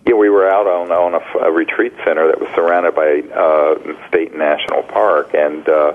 Yeah, 0.05 0.15
we 0.15 0.29
were 0.29 0.49
out 0.49 0.67
on 0.67 0.91
on 0.91 1.15
a, 1.15 1.47
a 1.47 1.51
retreat 1.51 1.93
center 2.03 2.27
that 2.27 2.39
was 2.39 2.49
surrounded 2.55 2.93
by 2.93 3.23
uh, 3.33 4.07
state 4.09 4.31
and 4.31 4.39
national 4.39 4.83
park, 4.83 5.33
and 5.33 5.67
uh, 5.67 5.93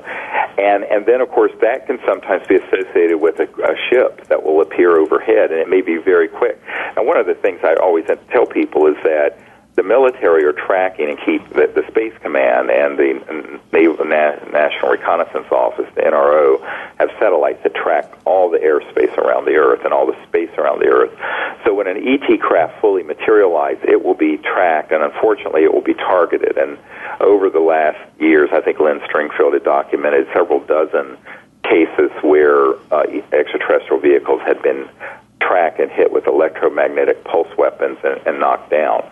and 0.57 0.85
and 0.85 1.05
then 1.05 1.21
of 1.21 1.29
course 1.29 1.53
that 1.61 1.87
can 1.87 1.99
sometimes 2.07 2.47
be 2.47 2.57
associated 2.57 3.19
with 3.19 3.39
a, 3.39 3.49
a 3.63 3.77
ship 3.91 4.27
that 4.29 4.43
will 4.43 4.63
appear 4.63 4.99
overhead, 4.99 5.53
and 5.53 5.61
it 5.61 5.69
may 5.69 5.83
be 5.83 5.99
very 5.99 6.29
quick. 6.29 6.59
And 6.97 7.07
one 7.07 7.19
of 7.19 7.27
the 7.27 7.35
things 7.35 7.61
I 7.63 7.75
always 7.75 8.07
have 8.07 8.25
to 8.27 8.33
tell 8.33 8.47
people 8.47 8.87
is 8.87 8.97
that 9.05 9.39
the 9.79 9.85
military 9.85 10.45
are 10.45 10.53
tracking 10.53 11.09
and 11.09 11.19
keep 11.25 11.49
the, 11.51 11.71
the 11.71 11.87
Space 11.87 12.13
Command 12.21 12.69
and 12.69 12.99
the 12.99 13.61
Naval 13.73 14.05
National 14.05 14.91
Reconnaissance 14.91 15.47
Office, 15.53 15.87
the 15.95 16.03
NRO, 16.03 16.59
have 16.99 17.11
satellites 17.21 17.63
that 17.63 17.77
track 17.77 18.11
all 18.25 18.51
the 18.51 18.59
airspace 18.59 19.17
around 19.17 19.45
the 19.45 19.55
Earth 19.55 19.85
and 19.85 19.95
all 19.95 20.05
the 20.05 20.19
space 20.27 20.51
around 20.59 20.81
the 20.81 20.89
Earth. 20.91 21.15
So 21.65 21.75
when 21.75 21.87
an 21.87 21.97
ET 21.97 22.41
craft 22.41 22.81
fully 22.81 23.05
materializes, 23.05 23.85
it 23.87 24.05
will 24.05 24.19
be 24.19 24.39
tracked, 24.39 24.91
and 24.91 25.01
unfortunately, 25.05 25.63
it 25.63 25.73
will 25.73 25.87
be 25.87 25.95
targeted. 25.95 26.59
And 26.59 26.77
over 27.21 27.49
the 27.49 27.63
last 27.63 28.03
years, 28.19 28.51
I 28.53 28.61
think 28.61 28.81
Len 28.81 28.99
Stringfield 29.07 29.53
had 29.55 29.63
documented 29.63 30.27
several 30.35 30.59
dozen 30.59 31.17
cases 31.63 32.11
where 32.23 32.75
uh, 32.91 33.07
extraterrestrial 33.31 34.01
vehicles 34.03 34.41
had 34.43 34.61
been 34.61 34.89
track 35.41 35.79
and 35.79 35.91
hit 35.91 36.13
with 36.13 36.27
electromagnetic 36.27 37.25
pulse 37.25 37.49
weapons 37.57 37.99
and, 38.05 38.21
and 38.27 38.41
knocked 38.41 38.71
down. 38.71 39.09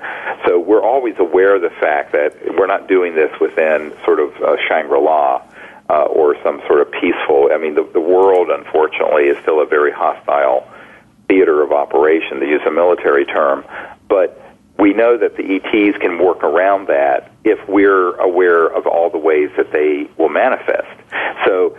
So 0.47 0.59
we're 0.59 0.83
always 0.83 1.15
aware 1.19 1.57
of 1.57 1.63
the 1.63 1.71
fact 1.71 2.13
that 2.13 2.35
we're 2.57 2.67
not 2.67 2.89
doing 2.89 3.15
this 3.15 3.31
within 3.41 3.93
sort 4.05 4.21
of 4.21 4.35
uh, 4.43 4.57
Shangri 4.69 5.01
La. 5.01 5.43
Uh, 5.89 6.03
or 6.07 6.35
some 6.43 6.61
sort 6.67 6.81
of 6.81 6.91
peaceful. 6.91 7.49
I 7.53 7.59
mean, 7.59 7.77
the, 7.77 7.89
the 7.93 8.01
world, 8.01 8.51
unfortunately, 8.51 9.27
is 9.29 9.39
still 9.43 9.63
a 9.63 9.67
very 9.67 9.93
hostile 9.93 10.67
theater 11.29 11.63
of 11.63 11.71
operation, 11.71 12.41
to 12.41 12.47
use 12.47 12.61
a 12.67 12.73
military 12.73 13.25
term. 13.25 13.65
But 14.09 14.37
we 14.79 14.93
know 14.93 15.17
that 15.17 15.37
the 15.37 15.45
ETs 15.45 15.97
can 15.99 16.19
work 16.19 16.43
around 16.43 16.89
that 16.89 17.31
if 17.45 17.59
we're 17.69 18.17
aware 18.17 18.67
of 18.67 18.87
all 18.87 19.11
the 19.11 19.19
ways 19.19 19.51
that 19.57 19.73
they 19.73 20.09
will 20.19 20.29
manifest. 20.29 20.89
So 21.45 21.79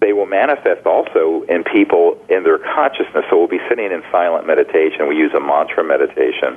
they 0.00 0.12
will 0.12 0.26
manifest 0.26 0.86
also 0.86 1.44
in 1.48 1.64
people 1.64 2.16
in 2.28 2.42
their 2.42 2.58
consciousness. 2.58 3.24
So 3.28 3.38
we'll 3.38 3.48
be 3.48 3.60
sitting 3.68 3.92
in 3.92 4.02
silent 4.10 4.46
meditation. 4.46 5.08
We 5.08 5.16
use 5.16 5.32
a 5.36 5.40
mantra 5.40 5.84
meditation. 5.84 6.56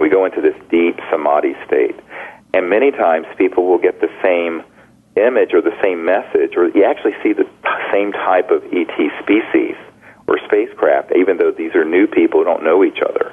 We 0.00 0.08
go 0.08 0.24
into 0.24 0.40
this 0.40 0.56
deep 0.70 0.98
samadhi 1.10 1.54
state. 1.66 1.96
And 2.52 2.68
many 2.68 2.90
times 2.90 3.26
people 3.38 3.66
will 3.66 3.78
get 3.78 4.00
the 4.00 4.10
same 4.22 4.62
image 5.16 5.54
or 5.54 5.62
the 5.62 5.76
same 5.82 6.04
message, 6.04 6.56
or 6.56 6.68
you 6.70 6.84
actually 6.84 7.14
see 7.22 7.32
the 7.32 7.46
same 7.92 8.12
type 8.12 8.50
of 8.50 8.62
ET 8.72 8.94
species 9.22 9.76
or 10.30 10.38
spacecraft, 10.46 11.12
even 11.16 11.36
though 11.38 11.50
these 11.50 11.74
are 11.74 11.84
new 11.84 12.06
people 12.06 12.40
who 12.40 12.44
don't 12.44 12.62
know 12.62 12.84
each 12.84 13.02
other. 13.02 13.32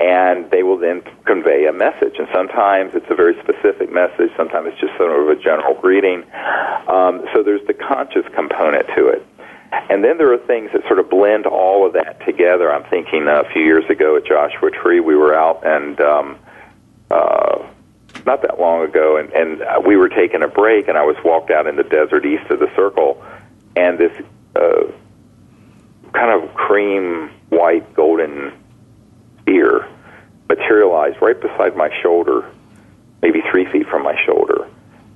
And 0.00 0.48
they 0.50 0.62
will 0.62 0.78
then 0.78 1.02
convey 1.24 1.66
a 1.66 1.72
message. 1.72 2.14
And 2.18 2.28
sometimes 2.32 2.94
it's 2.94 3.10
a 3.10 3.16
very 3.16 3.34
specific 3.42 3.92
message, 3.92 4.30
sometimes 4.36 4.68
it's 4.68 4.80
just 4.80 4.96
sort 4.96 5.10
of 5.10 5.28
a 5.28 5.40
general 5.42 5.74
greeting. 5.74 6.22
Um, 6.86 7.26
so 7.34 7.42
there's 7.42 7.66
the 7.66 7.74
conscious 7.74 8.24
component 8.34 8.86
to 8.94 9.08
it. 9.08 9.26
And 9.90 10.04
then 10.04 10.18
there 10.18 10.32
are 10.32 10.38
things 10.38 10.70
that 10.72 10.82
sort 10.86 11.00
of 11.00 11.10
blend 11.10 11.46
all 11.46 11.84
of 11.84 11.94
that 11.94 12.24
together. 12.24 12.72
I'm 12.72 12.88
thinking 12.88 13.26
a 13.26 13.42
few 13.52 13.62
years 13.62 13.84
ago 13.90 14.16
at 14.16 14.24
Joshua 14.24 14.70
Tree, 14.70 15.00
we 15.00 15.16
were 15.16 15.34
out 15.34 15.66
and 15.66 16.00
um, 16.00 16.38
uh, 17.10 17.66
not 18.24 18.42
that 18.42 18.60
long 18.60 18.84
ago, 18.84 19.16
and, 19.16 19.32
and 19.32 19.84
we 19.84 19.96
were 19.96 20.08
taking 20.08 20.42
a 20.42 20.48
break, 20.48 20.88
and 20.88 20.96
I 20.96 21.04
was 21.04 21.16
walked 21.24 21.50
out 21.50 21.66
in 21.66 21.76
the 21.76 21.84
desert 21.84 22.24
east 22.24 22.50
of 22.50 22.60
the 22.60 22.70
circle, 22.76 23.22
and 23.74 23.98
this 23.98 24.12
uh, 24.54 24.90
kind 26.12 26.30
of 26.30 26.54
cream 26.54 27.30
white 27.48 27.94
golden 27.94 28.52
ear 29.46 29.88
materialized 30.48 31.20
right 31.20 31.40
beside 31.40 31.76
my 31.76 31.90
shoulder, 32.02 32.50
maybe 33.22 33.42
three 33.50 33.70
feet 33.70 33.86
from 33.88 34.02
my 34.02 34.16
shoulder, 34.24 34.68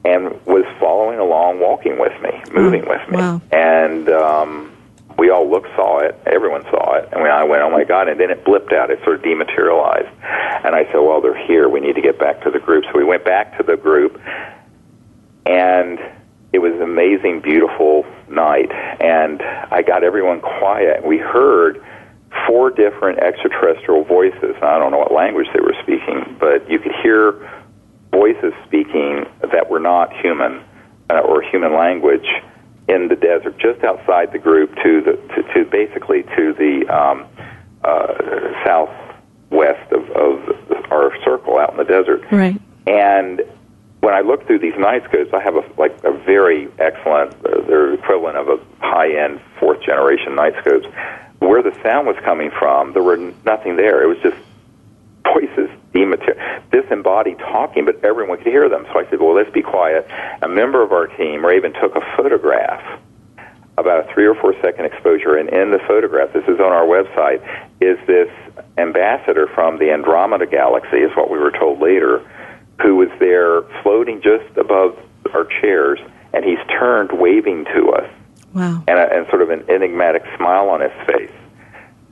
and 0.05 0.31
was 0.47 0.65
following 0.79 1.19
along, 1.19 1.61
walking 1.61 1.99
with 1.99 2.21
me, 2.23 2.43
moving 2.53 2.85
oh, 2.87 2.91
with 2.91 3.11
me. 3.11 3.17
Wow. 3.17 3.41
And 3.53 4.09
um, 4.09 4.73
we 5.19 5.31
all 5.31 5.49
looked, 5.49 5.69
saw 5.77 5.99
it, 5.99 6.19
everyone 6.27 6.63
saw 6.65 6.95
it, 6.97 7.09
and 7.13 7.23
when 7.23 7.31
I 7.31 7.45
went, 7.45 7.63
oh 7.63 7.71
my 7.71 7.85
God, 7.85 8.09
and 8.09 8.19
then 8.19 8.31
it 8.31 8.45
blipped 8.45 8.73
out, 8.73 8.91
it 8.91 8.99
sort 9.05 9.17
of 9.17 9.23
dematerialized. 9.23 10.09
And 10.65 10.75
I 10.75 10.85
said, 10.87 10.99
well, 10.99 11.21
they're 11.21 11.47
here, 11.47 11.69
we 11.69 11.81
need 11.81 11.95
to 11.95 12.03
get 12.03 12.19
back 12.19 12.43
to 12.43 12.51
the 12.51 12.59
group. 12.59 12.85
So 12.85 12.99
we 12.99 13.05
went 13.05 13.25
back 13.25 13.57
to 13.59 13.63
the 13.63 13.77
group, 13.77 14.21
and 15.47 15.99
it 16.53 16.59
was 16.59 16.73
an 16.75 16.83
amazing, 16.83 17.41
beautiful 17.41 18.05
night, 18.29 18.71
and 19.01 19.41
I 19.43 19.83
got 19.83 20.03
everyone 20.03 20.41
quiet. 20.41 21.05
We 21.05 21.19
heard 21.19 21.85
four 22.47 22.71
different 22.71 23.19
extraterrestrial 23.21 24.05
voices. 24.05 24.57
I 24.63 24.79
don't 24.79 24.91
know 24.91 24.99
what 24.99 25.13
language 25.13 25.47
they 25.55 25.61
were 25.61 25.77
speaking, 25.83 26.37
but 26.41 26.69
you 26.71 26.79
could 26.79 26.95
hear 27.03 27.51
voices 28.11 28.53
speaking 28.67 29.27
that 29.41 29.71
were 29.71 29.81
not 29.81 30.13
human 30.21 30.63
uh, 31.11 31.21
or 31.21 31.43
human 31.43 31.75
language 31.75 32.27
in 32.89 33.09
the 33.09 33.17
desert, 33.17 33.57
just 33.59 33.85
outside 33.85 34.33
the 34.33 34.39
group, 34.39 34.75
to 34.83 35.01
the 35.01 35.13
to, 35.35 35.43
to 35.55 35.71
basically 35.71 36.23
to 36.37 36.53
the 36.55 36.87
um, 36.89 37.27
uh, 37.85 38.15
southwest 38.65 39.93
of, 39.93 40.11
of 40.11 40.91
our 40.91 41.13
circle 41.25 41.59
out 41.59 41.71
in 41.71 41.77
the 41.77 41.85
desert. 41.85 42.23
Right. 42.33 42.61
And 42.87 43.43
when 44.01 44.15
I 44.15 44.21
look 44.21 44.47
through 44.47 44.61
these 44.61 44.77
night 44.79 45.05
scopes, 45.05 45.33
I 45.33 45.41
have 45.43 45.57
a 45.57 45.65
like 45.79 45.97
a 46.05 46.13
very 46.13 46.69
excellent. 46.79 47.35
Uh, 47.45 47.61
they're 47.67 47.95
equivalent 47.95 48.37
of 48.37 48.49
a 48.49 48.59
high-end 48.81 49.41
fourth 49.59 49.83
generation 49.83 50.35
night 50.35 50.55
scopes. 50.61 50.87
Where 51.39 51.63
the 51.63 51.75
sound 51.83 52.07
was 52.07 52.17
coming 52.25 52.51
from, 52.51 52.93
there 52.93 53.03
were 53.03 53.17
nothing 53.45 53.77
there. 53.77 54.03
It 54.03 54.07
was 54.07 54.19
just 54.23 54.37
voices, 55.25 55.71
disembodied 56.71 57.39
talking, 57.39 57.85
but 57.85 58.03
everyone 58.05 58.39
could 58.39 58.47
hear 58.47 58.69
them. 58.69 58.87
So 58.93 58.99
I 59.01 59.09
said, 59.11 59.21
"Well, 59.21 59.35
let's 59.35 59.51
be 59.51 59.63
quiet." 59.63 60.07
A 60.43 60.49
member 60.49 60.83
of 60.83 60.93
our 60.93 61.07
team, 61.07 61.45
Raven, 61.45 61.73
took 61.75 61.95
a 61.97 62.17
photograph 62.17 63.01
about 63.77 64.09
a 64.09 64.15
three 64.15 64.27
or 64.27 64.35
four 64.35 64.55
second 64.61 64.85
exposure, 64.85 65.37
and 65.37 65.49
in 65.49 65.71
the 65.71 65.79
photograph, 65.87 66.33
this 66.33 66.45
is 66.45 66.61
on 66.61 66.73
our 66.73 66.85
website, 66.85 67.41
is 67.81 67.99
this 68.07 68.29
ambassador 68.77 69.47
from 69.47 69.79
the 69.79 69.91
Andromeda 69.91 70.47
Galaxy, 70.47 70.99
is 70.99 71.11
what 71.17 71.31
we 71.31 71.39
were 71.39 71.51
told 71.51 71.81
later, 71.81 72.23
who 72.83 72.97
was 72.97 73.09
there 73.19 73.63
floating 73.83 74.21
just 74.23 74.57
above 74.57 74.99
our 75.35 75.45
chairs, 75.61 75.99
and 76.33 76.45
he's 76.45 76.59
turned 76.69 77.13
waving 77.13 77.65
to 77.67 77.91
us. 77.91 78.11
Wow. 78.53 78.83
And, 78.89 78.99
a, 78.99 79.13
and 79.13 79.27
sort 79.29 79.43
of 79.43 79.51
an 79.51 79.65
enigmatic 79.71 80.25
smile 80.37 80.69
on 80.71 80.81
his 80.81 80.93
face. 81.07 81.31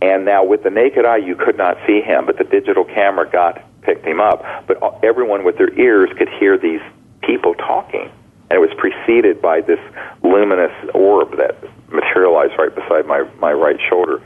And 0.01 0.25
now, 0.25 0.45
with 0.45 0.63
the 0.63 0.71
naked 0.71 1.05
eye, 1.05 1.17
you 1.17 1.35
could 1.35 1.57
not 1.57 1.77
see 1.87 2.01
him, 2.01 2.27
but 2.27 2.39
the 2.39 2.45
digital 2.45 2.85
camera 2.85 3.29
got 3.29 3.65
picked 3.83 4.07
him 4.07 4.21
up. 4.21 4.45
But 4.69 4.79
everyone 5.03 5.45
with 5.45 5.59
their 5.59 5.77
ears 5.77 6.11
could 6.17 6.29
hear 6.29 6.57
these 6.57 6.81
people 7.23 7.55
talking 7.55 8.13
and 8.51 8.57
it 8.57 8.61
was 8.61 8.75
preceded 8.79 9.43
by 9.43 9.61
this 9.61 9.81
luminous 10.23 10.73
orb 10.95 11.37
that 11.37 11.57
materialized 11.93 12.55
right 12.59 12.75
beside 12.75 13.07
my, 13.07 13.29
my 13.39 13.53
right 13.53 13.79
shoulder. 13.89 14.21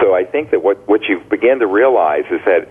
So 0.00 0.14
I 0.14 0.24
think 0.24 0.50
that 0.50 0.62
what, 0.62 0.86
what 0.88 1.02
you 1.04 1.20
begin 1.30 1.60
to 1.60 1.66
realize 1.66 2.24
is 2.30 2.40
that 2.44 2.68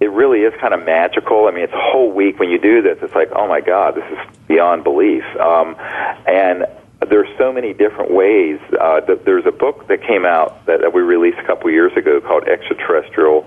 it 0.00 0.10
really 0.10 0.40
is 0.40 0.54
kind 0.60 0.72
of 0.72 0.84
magical. 0.84 1.46
I 1.46 1.50
mean, 1.50 1.64
it's 1.64 1.72
a 1.72 1.90
whole 1.92 2.10
week 2.10 2.38
when 2.38 2.48
you 2.48 2.58
do 2.58 2.80
this. 2.80 2.98
It's 3.02 3.14
like, 3.14 3.30
oh 3.32 3.46
my 3.46 3.60
God, 3.60 3.94
this 3.94 4.04
is 4.10 4.18
beyond 4.48 4.82
belief. 4.82 5.24
Um, 5.38 5.76
and 6.26 6.64
there's 7.08 7.28
so 7.38 7.52
many 7.52 7.74
different 7.74 8.10
ways. 8.10 8.58
Uh, 8.78 9.00
there's 9.24 9.46
a 9.46 9.52
book 9.52 9.88
that 9.88 10.02
came 10.02 10.24
out 10.24 10.64
that, 10.66 10.80
that 10.80 10.94
we 10.94 11.02
released 11.02 11.38
a 11.38 11.44
couple 11.44 11.70
years 11.70 11.92
ago 11.96 12.20
called 12.20 12.48
Extraterrestrial 12.48 13.46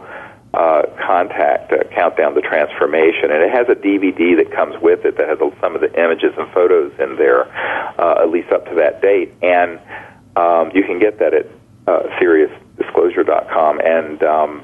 uh, 0.54 0.84
contact 1.04 1.74
uh, 1.74 1.84
countdown 1.96 2.36
to 2.36 2.42
transformation 2.42 3.32
and 3.32 3.42
it 3.42 3.50
has 3.50 3.68
a 3.70 3.74
dvd 3.74 4.38
that 4.38 4.52
comes 4.56 4.80
with 4.84 5.04
it 5.04 5.18
that 5.18 5.28
has 5.28 5.40
some 5.60 5.74
of 5.74 5.82
the 5.82 5.92
images 6.00 6.32
and 6.38 6.48
photos 6.54 6.92
in 7.00 7.16
there 7.16 7.52
uh, 8.00 8.22
at 8.22 8.30
least 8.30 8.52
up 8.52 8.64
to 8.66 8.76
that 8.76 9.02
date 9.02 9.34
and 9.42 9.80
um, 10.36 10.70
you 10.76 10.84
can 10.84 11.00
get 11.00 11.18
that 11.18 11.34
at 11.34 11.48
uh, 11.88 12.04
SiriusDisclosure.com 12.22 13.80
and 13.80 14.22
um, 14.22 14.64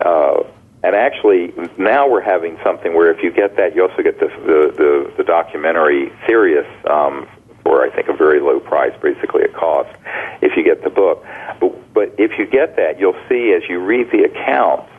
uh, 0.00 0.44
and 0.82 0.96
actually 0.96 1.52
now 1.78 2.08
we're 2.08 2.22
having 2.22 2.58
something 2.64 2.94
where 2.94 3.10
if 3.10 3.22
you 3.22 3.30
get 3.30 3.56
that 3.56 3.74
you 3.74 3.82
also 3.82 4.02
get 4.02 4.18
the 4.18 4.28
the, 4.28 4.72
the, 4.76 5.14
the 5.18 5.24
documentary 5.24 6.12
Sirius 6.26 6.66
um, 6.88 7.28
for 7.62 7.84
I 7.84 7.94
think 7.94 8.08
a 8.08 8.16
very 8.16 8.40
low 8.40 8.60
price, 8.60 8.92
basically 9.02 9.42
a 9.42 9.48
cost, 9.48 9.94
if 10.42 10.56
you 10.56 10.64
get 10.64 10.82
the 10.82 10.90
book. 10.90 11.24
But, 11.60 11.94
but 11.94 12.14
if 12.18 12.38
you 12.38 12.46
get 12.46 12.76
that, 12.76 12.98
you'll 12.98 13.20
see 13.28 13.52
as 13.52 13.68
you 13.68 13.80
read 13.80 14.10
the 14.10 14.24
accounts 14.24 14.90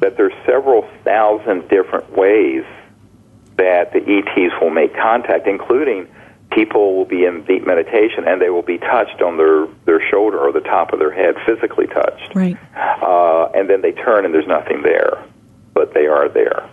that 0.00 0.16
there's 0.16 0.34
several 0.44 0.88
thousand 1.04 1.68
different 1.68 2.16
ways 2.16 2.64
that 3.56 3.92
the 3.92 4.00
ETs 4.00 4.54
will 4.60 4.70
make 4.70 4.94
contact, 4.94 5.46
including 5.46 6.06
people 6.56 6.96
will 6.96 7.04
be 7.04 7.24
in 7.26 7.44
deep 7.44 7.66
meditation 7.66 8.24
and 8.26 8.40
they 8.40 8.48
will 8.48 8.62
be 8.62 8.78
touched 8.78 9.20
on 9.20 9.36
their, 9.36 9.66
their 9.84 10.00
shoulder 10.10 10.38
or 10.38 10.52
the 10.52 10.60
top 10.60 10.92
of 10.94 10.98
their 10.98 11.12
head, 11.12 11.34
physically 11.44 11.86
touched. 11.86 12.34
Right. 12.34 12.56
Uh, 12.74 13.50
and 13.54 13.68
then 13.68 13.82
they 13.82 13.92
turn 13.92 14.24
and 14.24 14.32
there's 14.32 14.46
nothing 14.46 14.80
there, 14.82 15.22
but 15.74 15.92
they 15.92 16.06
are 16.06 16.30
there. 16.30 16.64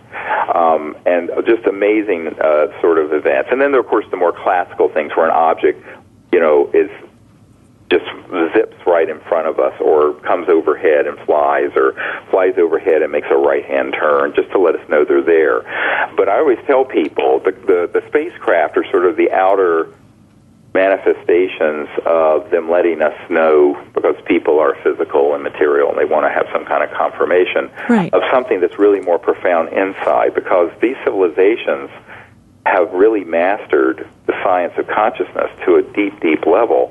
Um, 0.56 0.96
and 1.04 1.30
just 1.46 1.66
amazing 1.66 2.28
uh, 2.40 2.80
sort 2.80 2.98
of 2.98 3.12
events. 3.12 3.50
And 3.52 3.60
then, 3.60 3.72
there, 3.72 3.80
of 3.80 3.86
course, 3.86 4.06
the 4.10 4.16
more 4.16 4.32
classical 4.32 4.88
things 4.88 5.12
where 5.14 5.26
an 5.26 5.32
object, 5.32 5.84
you 6.32 6.40
know, 6.40 6.70
is 6.72 6.90
just 7.94 8.10
zips 8.54 8.76
right 8.86 9.08
in 9.08 9.20
front 9.20 9.46
of 9.46 9.60
us 9.60 9.74
or 9.80 10.14
comes 10.20 10.48
overhead 10.48 11.06
and 11.06 11.18
flies 11.20 11.70
or 11.76 11.94
flies 12.30 12.54
overhead 12.58 13.02
and 13.02 13.12
makes 13.12 13.28
a 13.30 13.36
right 13.36 13.64
hand 13.64 13.94
turn 13.94 14.34
just 14.34 14.50
to 14.50 14.58
let 14.58 14.74
us 14.74 14.88
know 14.88 15.04
they're 15.04 15.22
there. 15.22 15.62
But 16.16 16.28
I 16.28 16.38
always 16.38 16.58
tell 16.66 16.84
people 16.84 17.38
the, 17.38 17.52
the, 17.52 17.90
the 17.92 18.02
spacecraft 18.08 18.76
are 18.76 18.84
sort 18.90 19.06
of 19.06 19.16
the 19.16 19.30
outer 19.30 19.88
manifestations 20.74 21.88
of 22.04 22.50
them 22.50 22.68
letting 22.68 23.00
us 23.00 23.14
know 23.30 23.80
because 23.94 24.16
people 24.26 24.58
are 24.58 24.74
physical 24.82 25.34
and 25.34 25.44
material 25.44 25.88
and 25.88 25.96
they 25.96 26.04
want 26.04 26.26
to 26.26 26.30
have 26.30 26.48
some 26.52 26.64
kind 26.64 26.82
of 26.82 26.90
confirmation 26.90 27.70
right. 27.88 28.12
of 28.12 28.22
something 28.32 28.60
that's 28.60 28.76
really 28.76 29.00
more 29.00 29.20
profound 29.20 29.68
inside 29.68 30.34
because 30.34 30.72
these 30.82 30.96
civilizations 31.04 31.90
have 32.66 32.90
really 32.92 33.22
mastered 33.22 34.08
the 34.26 34.32
science 34.42 34.72
of 34.76 34.88
consciousness 34.88 35.50
to 35.64 35.76
a 35.76 35.82
deep, 35.94 36.18
deep 36.18 36.44
level 36.44 36.90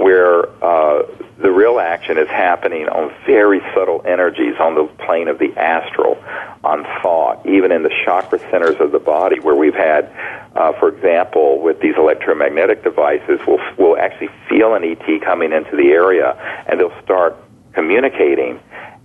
where 0.00 0.48
uh, 0.64 1.02
the 1.38 1.50
real 1.50 1.78
action 1.78 2.18
is 2.18 2.28
happening 2.28 2.88
on 2.88 3.12
very 3.26 3.60
subtle 3.74 4.02
energies 4.04 4.54
on 4.58 4.74
the 4.74 4.84
plane 5.04 5.28
of 5.28 5.38
the 5.38 5.52
astral, 5.56 6.22
on 6.64 6.84
thought, 7.02 7.46
even 7.46 7.72
in 7.72 7.82
the 7.82 7.92
chakra 8.04 8.38
centers 8.50 8.76
of 8.80 8.92
the 8.92 8.98
body, 8.98 9.40
where 9.40 9.54
we've 9.54 9.74
had, 9.74 10.10
uh, 10.54 10.72
for 10.78 10.88
example, 10.88 11.60
with 11.60 11.80
these 11.80 11.94
electromagnetic 11.96 12.82
devices, 12.82 13.40
we'll, 13.46 13.60
we'll 13.78 13.96
actually 13.98 14.30
feel 14.48 14.74
an 14.74 14.84
ET 14.84 15.20
coming 15.22 15.52
into 15.52 15.76
the 15.76 15.90
area, 15.90 16.36
and 16.66 16.80
they'll 16.80 17.02
start 17.02 17.36
communicating. 17.72 18.60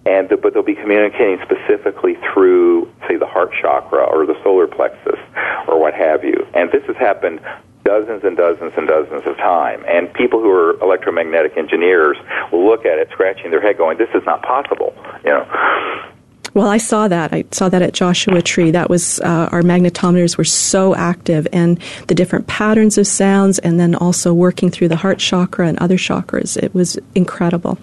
And 0.07 0.29
but 0.29 0.53
they'll 0.53 0.61
be 0.61 0.75
communicating 0.75 1.39
specifically 1.41 2.15
through, 2.31 2.93
say, 3.07 3.15
the 3.15 3.25
heart 3.25 3.51
chakra 3.59 4.03
or 4.03 4.27
the 4.27 4.35
solar 4.43 4.67
plexus 4.67 5.19
or 5.67 5.79
what 5.79 5.95
have 5.95 6.23
you. 6.23 6.45
And 6.53 6.71
this 6.71 6.83
has 6.85 6.95
happened 6.97 7.39
dozens 7.85 8.23
and 8.23 8.35
dozens 8.35 8.73
and 8.75 8.87
dozens 8.87 9.25
of 9.25 9.37
time. 9.37 9.85
And 9.87 10.11
people 10.13 10.41
who 10.41 10.49
are 10.49 10.77
electromagnetic 10.81 11.55
engineers 11.55 12.17
will 12.51 12.65
look 12.65 12.85
at 12.85 12.97
it, 12.97 13.07
scratching 13.11 13.51
their 13.51 13.61
head, 13.61 13.77
going, 13.77 13.97
"This 13.97 14.09
is 14.13 14.25
not 14.25 14.41
possible." 14.41 14.93
You 15.23 15.31
know. 15.31 15.47
Well, 16.55 16.67
I 16.67 16.77
saw 16.77 17.09
that. 17.09 17.33
I 17.33 17.43
saw 17.51 17.67
that 17.67 17.81
at 17.81 17.93
Joshua 17.93 18.41
Tree. 18.41 18.71
That 18.71 18.89
was 18.89 19.19
uh, 19.19 19.49
our 19.51 19.61
magnetometers 19.61 20.37
were 20.37 20.45
so 20.45 20.95
active, 20.95 21.47
and 21.51 21.79
the 22.07 22.15
different 22.15 22.47
patterns 22.47 22.97
of 22.97 23.07
sounds, 23.07 23.59
and 23.59 23.79
then 23.79 23.93
also 23.93 24.33
working 24.33 24.69
through 24.69 24.87
the 24.87 24.95
heart 24.95 25.19
chakra 25.19 25.67
and 25.67 25.77
other 25.79 25.97
chakras. 25.97 26.55
It 26.55 26.73
was 26.73 26.97
incredible. 27.13 27.77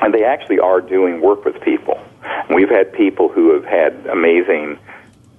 And 0.00 0.14
they 0.14 0.24
actually 0.24 0.60
are 0.60 0.80
doing 0.80 1.20
work 1.20 1.44
with 1.44 1.60
people. 1.60 2.00
We've 2.54 2.70
had 2.70 2.92
people 2.92 3.28
who 3.28 3.52
have 3.52 3.64
had 3.64 4.06
amazing 4.06 4.78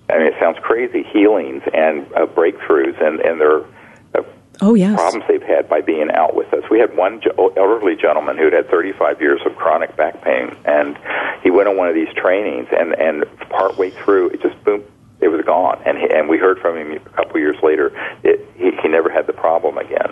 I 0.10 0.18
mean, 0.18 0.28
it 0.28 0.34
sounds 0.40 0.58
crazy, 0.62 1.04
healings 1.04 1.62
and 1.74 2.06
uh, 2.14 2.26
breakthroughs 2.26 3.02
and, 3.02 3.20
and 3.20 3.40
their 3.40 3.62
uh, 4.16 4.24
oh, 4.62 4.74
yes. 4.74 4.96
problems 4.96 5.26
they've 5.28 5.44
had 5.44 5.70
by 5.70 5.82
being 5.82 6.10
out 6.12 6.36
with 6.36 6.52
us. 6.54 6.64
We 6.70 6.80
had 6.80 6.96
one 6.98 7.22
elderly 7.38 7.96
gentleman 7.96 8.38
who'd 8.38 8.54
had 8.54 8.70
35 8.70 9.22
years 9.22 9.42
of 9.46 9.56
chronic 9.56 9.96
back 9.96 10.22
pain, 10.24 10.56
and 10.66 10.98
he 11.44 11.52
went 11.52 11.68
on 11.68 11.78
one 11.78 11.88
of 11.88 11.96
these 11.96 12.14
trainings, 12.16 12.68
and, 12.72 12.94
and 12.94 13.26
partway 13.50 13.92
through, 13.92 14.30
it 14.30 14.42
just 14.42 14.62
boom, 14.64 14.84
it 15.22 15.28
was 15.28 15.46
gone. 15.46 15.82
And, 15.86 15.98
he, 15.98 16.10
and 16.10 16.30
we 16.30 16.38
heard 16.38 16.60
from 16.60 16.78
him 16.78 16.92
a 16.94 17.00
couple 17.10 17.40
years 17.40 17.58
later, 17.62 17.92
it, 18.24 18.48
he, 18.56 18.72
he 18.82 18.88
never 18.88 19.10
had 19.10 19.28
the 19.28 19.34
problem 19.34 19.78
again. 19.78 20.12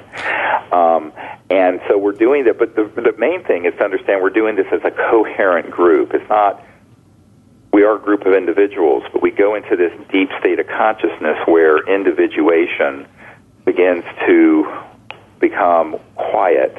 Um, 0.71 1.13
and 1.49 1.79
so 1.87 1.97
we're 1.97 2.11
doing 2.11 2.43
that, 2.45 2.59
but 2.59 2.75
the, 2.75 2.83
the 2.83 3.15
main 3.17 3.43
thing 3.43 3.65
is 3.65 3.73
to 3.75 3.83
understand 3.83 4.21
we're 4.21 4.29
doing 4.29 4.55
this 4.55 4.67
as 4.71 4.81
a 4.83 4.91
coherent 4.91 5.71
group. 5.71 6.13
It's 6.13 6.27
not 6.29 6.61
we 7.71 7.83
are 7.83 7.95
a 7.95 7.99
group 7.99 8.25
of 8.25 8.33
individuals, 8.33 9.03
but 9.11 9.21
we 9.21 9.31
go 9.31 9.55
into 9.55 9.75
this 9.75 9.91
deep 10.11 10.29
state 10.39 10.59
of 10.59 10.67
consciousness 10.67 11.37
where 11.45 11.77
individuation 11.87 13.07
begins 13.65 14.03
to 14.25 14.65
become 15.39 15.99
quiet, 16.15 16.77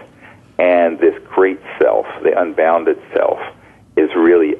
and 0.58 0.98
this 0.98 1.14
great 1.28 1.60
self, 1.80 2.06
the 2.22 2.38
unbounded 2.40 3.00
self, 3.14 3.38
is 3.96 4.10
really 4.16 4.56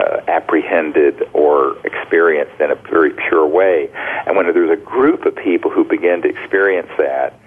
uh, 0.00 0.20
apprehended 0.28 1.22
or 1.32 1.76
experienced 1.84 2.58
in 2.60 2.70
a 2.70 2.74
very 2.74 3.12
pure 3.28 3.46
way. 3.46 3.90
And 4.26 4.36
when 4.36 4.46
there's 4.46 4.70
a 4.70 4.82
group 4.82 5.26
of 5.26 5.36
people 5.36 5.70
who 5.70 5.84
begin 5.84 6.22
to 6.22 6.28
experience 6.28 6.90
that, 6.98 7.38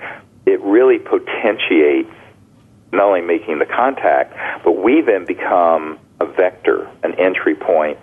it 0.46 0.62
really 0.62 1.00
potentiates 1.00 2.12
not 2.92 3.04
only 3.06 3.22
making 3.22 3.60
the 3.60 3.66
contact, 3.66 4.34
but 4.64 4.74
we 4.74 5.02
then 5.02 5.26
become 5.26 5.98
a 6.20 6.26
vector, 6.26 6.90
an 7.04 7.16
entry 7.20 7.56
point 7.56 7.98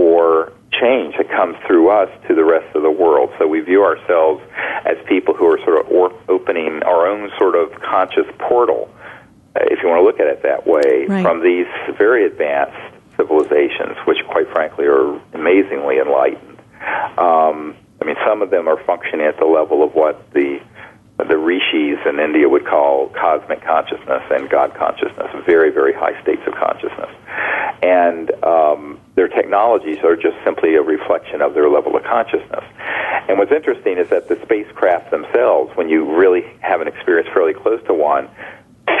for 0.00 0.50
change 0.72 1.14
that 1.18 1.28
comes 1.28 1.56
through 1.66 1.90
us 1.90 2.08
to 2.26 2.34
the 2.34 2.42
rest 2.42 2.74
of 2.74 2.80
the 2.82 2.90
world. 2.90 3.28
So 3.38 3.46
we 3.46 3.60
view 3.60 3.84
ourselves 3.84 4.42
as 4.86 4.96
people 5.06 5.34
who 5.34 5.44
are 5.44 5.58
sort 5.58 5.84
of 5.84 5.92
or- 5.92 6.14
opening 6.26 6.82
our 6.84 7.06
own 7.06 7.30
sort 7.36 7.54
of 7.54 7.78
conscious 7.82 8.24
portal, 8.38 8.88
uh, 9.56 9.60
if 9.64 9.82
you 9.82 9.88
want 9.90 10.00
to 10.00 10.04
look 10.04 10.18
at 10.18 10.26
it 10.26 10.42
that 10.42 10.66
way, 10.66 11.04
right. 11.06 11.22
from 11.22 11.42
these 11.42 11.66
very 11.98 12.24
advanced 12.24 12.96
civilizations, 13.18 13.98
which 14.06 14.24
quite 14.26 14.48
frankly 14.48 14.86
are 14.86 15.20
amazingly 15.34 15.98
enlightened. 15.98 16.58
Um, 17.18 17.76
I 18.00 18.06
mean, 18.06 18.16
some 18.26 18.40
of 18.40 18.48
them 18.48 18.66
are 18.66 18.82
functioning 18.84 19.26
at 19.26 19.36
the 19.36 19.44
level 19.44 19.82
of 19.82 19.94
what 19.94 20.32
the 20.32 20.62
the 21.28 21.36
rishis 21.36 21.98
in 22.06 22.20
India 22.20 22.48
would 22.48 22.66
call 22.66 23.08
cosmic 23.08 23.62
consciousness 23.64 24.22
and 24.30 24.48
God 24.48 24.74
consciousness, 24.74 25.28
very, 25.46 25.70
very 25.70 25.92
high 25.92 26.20
states 26.22 26.42
of 26.46 26.54
consciousness. 26.54 27.10
And 27.82 28.30
um, 28.44 29.00
their 29.14 29.28
technologies 29.28 29.98
are 30.04 30.16
just 30.16 30.36
simply 30.44 30.74
a 30.76 30.82
reflection 30.82 31.40
of 31.40 31.54
their 31.54 31.68
level 31.68 31.96
of 31.96 32.04
consciousness. 32.04 32.64
And 33.28 33.38
what's 33.38 33.52
interesting 33.52 33.98
is 33.98 34.08
that 34.10 34.28
the 34.28 34.38
spacecraft 34.42 35.10
themselves, 35.10 35.76
when 35.76 35.88
you 35.88 36.16
really 36.16 36.42
have 36.60 36.80
an 36.80 36.88
experience 36.88 37.28
fairly 37.32 37.54
close 37.54 37.82
to 37.86 37.94
one, 37.94 38.28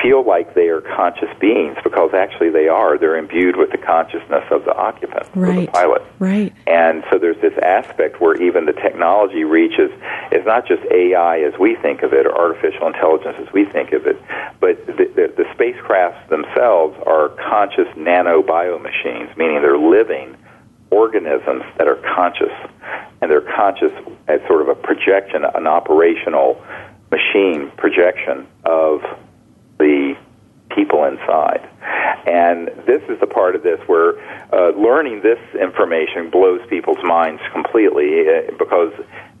feel 0.02 0.24
like 0.24 0.54
they 0.54 0.68
are 0.68 0.80
conscious 0.80 1.28
beings 1.40 1.76
because 1.82 2.12
actually 2.14 2.50
they 2.50 2.68
are. 2.68 2.98
They're 2.98 3.16
imbued 3.16 3.56
with 3.56 3.70
the 3.70 3.78
consciousness 3.78 4.44
of 4.50 4.64
the 4.64 4.74
occupant, 4.74 5.28
right. 5.34 5.66
the 5.66 5.72
pilot. 5.72 6.02
Right. 6.18 6.52
And 6.66 7.04
so 7.10 7.18
there's 7.18 7.40
this 7.40 7.56
aspect 7.62 8.20
where 8.20 8.40
even 8.40 8.66
the 8.66 8.72
technology 8.72 9.44
reaches, 9.44 9.90
it's 10.32 10.46
not 10.46 10.66
just 10.66 10.82
AI 10.90 11.40
as 11.40 11.58
we 11.58 11.76
think 11.76 12.02
of 12.02 12.12
it 12.12 12.26
or 12.26 12.36
artificial 12.36 12.86
intelligence 12.86 13.36
as 13.38 13.52
we 13.52 13.64
think 13.64 13.92
of 13.92 14.06
it, 14.06 14.20
but 14.60 14.86
the, 14.86 14.92
the, 14.92 15.32
the 15.36 15.44
spacecrafts 15.54 16.28
themselves 16.28 16.96
are 17.06 17.30
conscious 17.48 17.88
nano 17.96 18.42
machines, 18.78 19.30
meaning 19.36 19.62
they're 19.62 19.78
living 19.78 20.36
organisms 20.90 21.62
that 21.78 21.86
are 21.86 22.02
conscious. 22.14 22.52
And 23.22 23.30
they're 23.30 23.40
conscious 23.40 23.92
as 24.28 24.40
sort 24.46 24.62
of 24.62 24.68
a 24.68 24.74
projection, 24.74 25.44
an 25.44 25.66
operational 25.66 26.62
machine 27.10 27.70
projection 27.76 28.46
of 28.64 29.02
people 30.74 31.04
inside. 31.04 31.68
And 32.26 32.68
this 32.86 33.02
is 33.08 33.18
the 33.20 33.26
part 33.26 33.54
of 33.54 33.62
this 33.62 33.80
where 33.86 34.18
uh, 34.52 34.70
learning 34.76 35.22
this 35.22 35.38
information 35.54 36.30
blows 36.30 36.60
people's 36.68 37.02
minds 37.02 37.40
completely 37.52 38.28
uh, 38.28 38.52
because 38.58 38.92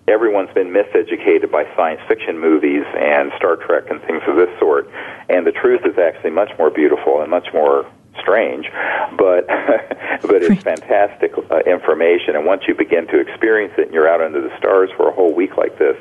everyone's 0.08 0.52
been 0.54 0.68
miseducated 0.68 1.50
by 1.50 1.64
science 1.76 2.00
fiction 2.08 2.38
movies 2.38 2.84
and 2.96 3.32
Star 3.36 3.56
Trek 3.56 3.84
and 3.90 4.00
things 4.02 4.22
of 4.26 4.36
this 4.36 4.50
sort. 4.58 4.90
And 5.28 5.46
the 5.46 5.52
truth 5.52 5.82
is 5.84 5.98
actually 5.98 6.30
much 6.30 6.50
more 6.58 6.70
beautiful 6.70 7.20
and 7.22 7.30
much 7.30 7.48
more 7.52 7.86
strange, 8.18 8.66
but 9.16 9.46
but 10.22 10.42
it's 10.42 10.62
fantastic 10.74 11.32
uh, 11.50 11.60
information. 11.66 12.36
And 12.36 12.44
once 12.44 12.62
you 12.66 12.74
begin 12.74 13.06
to 13.08 13.20
experience 13.20 13.74
it, 13.78 13.86
and 13.86 13.94
you're 13.94 14.08
out 14.08 14.20
under 14.20 14.40
the 14.40 14.56
stars 14.58 14.90
for 14.96 15.08
a 15.08 15.12
whole 15.12 15.34
week 15.34 15.56
like 15.56 15.78
this, 15.78 15.96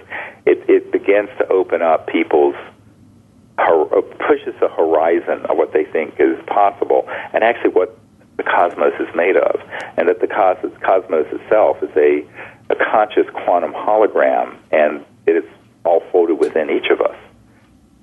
it 0.46 0.64
it 0.68 0.92
begins 0.92 1.30
to 1.38 1.48
open 1.48 1.82
up 1.82 2.08
people's 2.08 2.56
Uh, 3.60 4.02
pushes 4.26 4.54
the 4.62 4.70
horizon 4.70 5.46
of 5.48 5.58
what 5.58 5.74
they 5.74 5.84
think 5.84 6.16
is 6.18 6.38
possible, 6.48 7.06
and 7.34 7.44
actually 7.44 7.72
what 7.72 7.98
the 8.38 8.44
cosmos 8.44 8.94
is 9.00 9.08
made 9.14 9.36
of, 9.36 9.60
and 9.98 10.08
that 10.08 10.22
the 10.22 10.28
cosmos, 10.28 10.72
cosmos 10.82 11.28
itself 11.32 11.78
is 11.84 11.90
a, 11.98 12.26
a 12.70 12.76
conscious 12.92 13.28
quantum 13.34 13.74
hologram, 13.74 14.56
and 14.72 15.06
it 15.28 15.36
is 15.36 15.44
all 15.84 16.02
folded 16.12 16.36
within 16.40 16.70
each 16.70 16.90
of 16.90 17.02
us. 17.02 17.18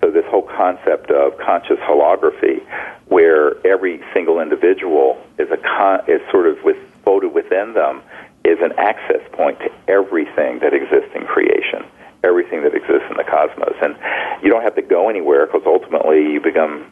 So 0.02 0.10
this 0.10 0.26
whole 0.26 0.42
concept 0.42 1.10
of 1.10 1.38
conscious 1.38 1.78
holography, 1.78 2.62
where 3.06 3.56
every 3.66 4.02
single 4.12 4.40
individual 4.40 5.18
is 5.38 5.50
a 5.50 5.56
con- 5.56 6.04
is 6.06 6.20
sort 6.30 6.48
of 6.48 6.62
with, 6.64 6.76
folded 7.02 7.32
within 7.32 7.72
them, 7.72 8.02
is 8.44 8.58
an 8.60 8.72
access 8.78 9.22
point 9.32 9.58
to 9.60 9.70
everything 9.88 10.58
that 10.60 10.74
exists 10.74 11.10
in 11.14 11.24
creation 11.24 11.86
everything 12.26 12.62
that 12.62 12.74
exists 12.74 13.06
in 13.08 13.16
the 13.16 13.24
cosmos. 13.24 13.76
And 13.80 13.96
you 14.42 14.50
don't 14.50 14.62
have 14.62 14.74
to 14.74 14.82
go 14.82 15.08
anywhere 15.08 15.46
because 15.46 15.62
ultimately 15.64 16.32
you 16.32 16.40
become 16.40 16.90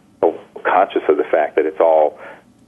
conscious 0.64 1.02
of 1.08 1.16
the 1.16 1.28
fact 1.30 1.56
that 1.56 1.66
it's 1.66 1.80
all 1.80 2.18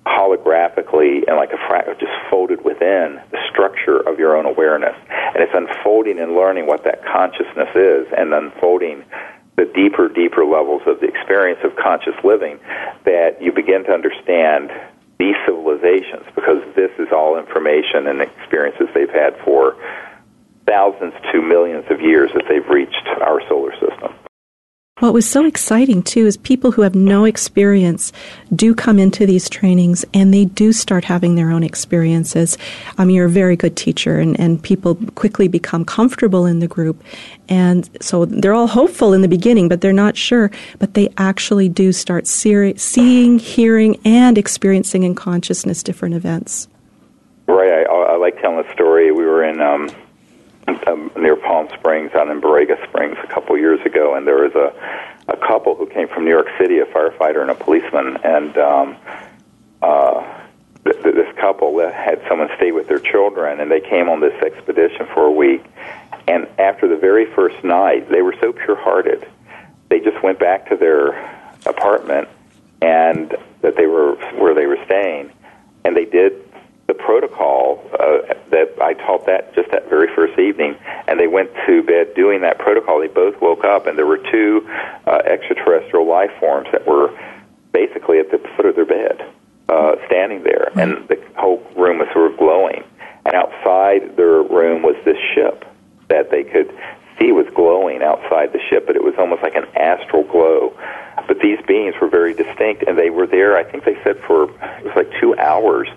holographically 0.07 1.27
and 1.27 1.37
like 1.37 1.51
a 1.53 1.59
fra- 1.67 1.97
just 1.99 2.13
folded 2.31 2.65
within 2.65 3.21
the 3.33 3.39
structure 3.51 3.99
of 3.99 4.19
your 4.19 4.37
own 4.37 4.47
awareness. 4.47 4.95
And 5.09 5.43
it's 5.43 5.55
unfolding 5.55 6.19
and 6.21 6.35
learning 6.35 6.67
what 6.67 6.85
that 6.85 7.05
consciousness 7.05 7.71
is 7.75 8.07
and 8.17 8.33
unfolding 8.33 9.05
the 9.57 9.65
deeper, 9.75 10.09
deeper 10.09 10.45
levels 10.45 10.83
of 10.87 11.01
the 11.01 11.09
experience 11.09 11.61
of 11.65 11.75
conscious 11.77 12.15
living 12.23 12.61
that 13.05 13.41
you 13.41 13.53
begin 13.53 13.85
to 13.85 13.93
understand 13.93 14.71
these 15.19 15.35
civilizations 15.47 16.25
because 16.35 16.63
this 16.77 16.93
is 16.99 17.09
all 17.11 17.39
information 17.39 18.07
and 18.07 18.21
experiences 18.21 18.87
they've 18.95 19.11
had 19.11 19.35
for 19.45 19.75
thousands 20.67 21.15
to 21.33 21.41
millions 21.41 21.85
of 21.91 22.01
years 22.01 22.31
that 22.35 22.45
they've 22.49 22.69
reached 22.69 23.07
our 23.21 23.41
solar 23.49 23.73
system. 23.73 24.13
What 25.01 25.13
was 25.13 25.29
so 25.29 25.45
exciting 25.45 26.03
too 26.03 26.25
is 26.25 26.39
people 26.39 26.73
who 26.73 26.81
have 26.81 26.95
no 26.95 27.27
experience 27.27 28.15
do 28.55 28.75
come 28.75 28.99
into 28.99 29.27
these 29.27 29.47
trainings 29.51 30.07
and 30.15 30.33
they 30.33 30.47
do 30.47 30.73
start 30.73 31.05
having 31.05 31.35
their 31.35 31.51
own 31.51 31.63
experiences. 31.63 32.57
I 32.97 33.05
mean, 33.05 33.15
you're 33.15 33.27
a 33.27 33.29
very 33.29 33.57
good 33.57 33.77
teacher 33.77 34.19
and, 34.19 34.41
and 34.41 34.63
people 34.63 34.95
quickly 35.15 35.49
become 35.49 35.85
comfortable 35.85 36.47
in 36.47 36.61
the 36.61 36.67
group. 36.67 37.05
And 37.47 37.91
so 38.01 38.25
they're 38.25 38.55
all 38.55 38.69
hopeful 38.69 39.13
in 39.13 39.21
the 39.21 39.29
beginning, 39.29 39.69
but 39.69 39.83
they're 39.83 39.93
not 39.93 40.17
sure. 40.17 40.51
But 40.79 40.95
they 40.95 41.13
actually 41.19 41.69
do 41.69 41.93
start 41.93 42.27
seeing, 42.27 43.39
hearing, 43.39 44.01
and 44.07 44.39
experiencing 44.39 45.03
in 45.03 45.15
consciousness 45.15 45.83
different 45.83 46.15
events. 46.15 46.69
Right. 47.47 47.71
I, 47.71 47.83
I 47.83 48.17
like 48.17 48.41
telling 48.41 48.65
the 48.67 48.73
story. 48.73 49.13
We 49.13 49.27
were 49.27 49.45
in 49.45 49.61
um, 49.61 49.91
um, 50.87 51.11
near 51.17 51.37
Palm 51.37 51.69
Springs, 51.79 52.13
out 52.15 52.29
in 52.29 52.41
Borrego 52.41 52.83
Springs, 52.89 53.17
a 53.23 53.27
couple 53.27 53.57
years 53.57 53.81
ago, 53.87 54.15
and 54.15 54.27
there 54.27 54.43
was 54.43 54.55
a 54.55 54.73
a 55.29 55.37
couple 55.37 55.75
who 55.75 55.87
came 55.87 56.09
from 56.09 56.25
New 56.25 56.31
York 56.31 56.49
City, 56.59 56.79
a 56.79 56.85
firefighter 56.87 57.41
and 57.43 57.51
a 57.51 57.55
policeman, 57.55 58.17
and 58.23 58.57
um, 58.59 58.97
uh, 59.83 60.23
th- 60.85 61.03
th- 61.03 61.15
this 61.15 61.37
couple 61.37 61.79
had 61.81 62.23
someone 62.29 62.49
stay 62.57 62.71
with 62.71 62.87
their 62.87 63.01
children, 63.01 63.61
and 63.61 63.71
they 63.71 63.81
came 63.81 64.09
on 64.09 64.21
this 64.21 64.41
expedition 64.43 65.07
for 65.13 65.27
a 65.27 65.31
week. 65.33 65.65
And 66.29 66.47
after 66.59 66.89
the 66.89 66.97
very 66.97 67.27
first 67.35 67.63
night, 67.65 68.09
they 68.09 68.23
were 68.23 68.37
so 68.41 68.53
pure-hearted, 68.53 69.27
they 69.89 70.01
just 70.01 70.23
went 70.23 70.39
back 70.39 70.69
to 70.69 70.77
their 70.77 71.11
apartment 71.67 72.29
and 72.83 73.37
that 73.63 73.77
they 73.77 73.87
were 73.87 74.15
where 74.39 74.55
they 74.55 74.67
were 74.67 74.79
staying, 74.85 75.33
and 75.85 75.97
they 75.97 76.05
did 76.05 76.46
the 76.87 76.95
protocol 76.95 77.83
uh, 77.95 78.35
that 78.51 78.75
I 78.81 78.95
taught 78.95 79.27
that 79.27 79.55
just 79.55 79.71
that 79.73 79.89
very 79.89 80.13
first 80.15 80.39
evening, 80.39 80.77
and 81.09 81.19
they 81.19 81.27
went 81.27 81.51
to 81.67 81.83
bed 81.83 82.15
doing 82.15 82.43
that 82.43 82.59
protocol. 82.59 83.01
They 83.01 83.09
both 83.09 83.41
woke 83.41 83.65
up, 83.65 83.87
and 83.87 83.99
there 83.99 84.07
were 84.07 84.23
two 84.31 84.69
uh, 85.07 85.23
extraterrestrial 85.25 86.07
life 86.07 86.31
forms 86.39 86.69
that 86.73 86.87
were 86.87 87.11
basically 87.73 88.19
at 88.19 88.31
the 88.31 88.39
foot 88.57 88.67
of 88.67 88.77
their 88.77 88.87
bed, 88.87 89.21
uh, 89.69 89.97
standing 90.07 90.45
there, 90.45 90.71
and 90.79 91.09
the 91.09 91.21
whole 91.37 91.59
room 91.77 91.99
was 91.99 92.09
sort 92.13 92.31
of 92.31 92.39
glowing. 92.39 92.85
And 93.25 93.35
outside 93.35 94.17
their 94.17 94.43
room 94.43 94.83
was 94.83 94.95
this 95.05 95.19
ship 95.35 95.65
that 96.09 96.31
they 96.31 96.45
could 96.45 96.71
see 97.19 97.33
was 97.33 97.47
glowing 97.55 98.03
outside 98.03 98.53
the 98.53 98.61
ship, 98.71 98.87
but 98.87 98.95
it 98.95 99.03
was 99.03 99.15
almost 99.19 99.43
like 99.43 99.57
an 99.57 99.67
astral 99.75 100.23
glow 100.23 100.73
but 101.27 101.39
these 101.41 101.59
beings 101.67 101.95
were 102.01 102.09
very 102.09 102.35
distinct, 102.35 102.85
and 102.87 102.97
they 102.99 103.11
were 103.11 103.27
there. 103.27 103.57
I 103.57 103.65
think 103.65 103.85
they 103.85 103.97
said 104.05 104.19
for 104.27 104.45
it 104.45 104.85
was 104.85 104.97
like 104.97 105.11
two 105.21 105.37
hours 105.37 105.89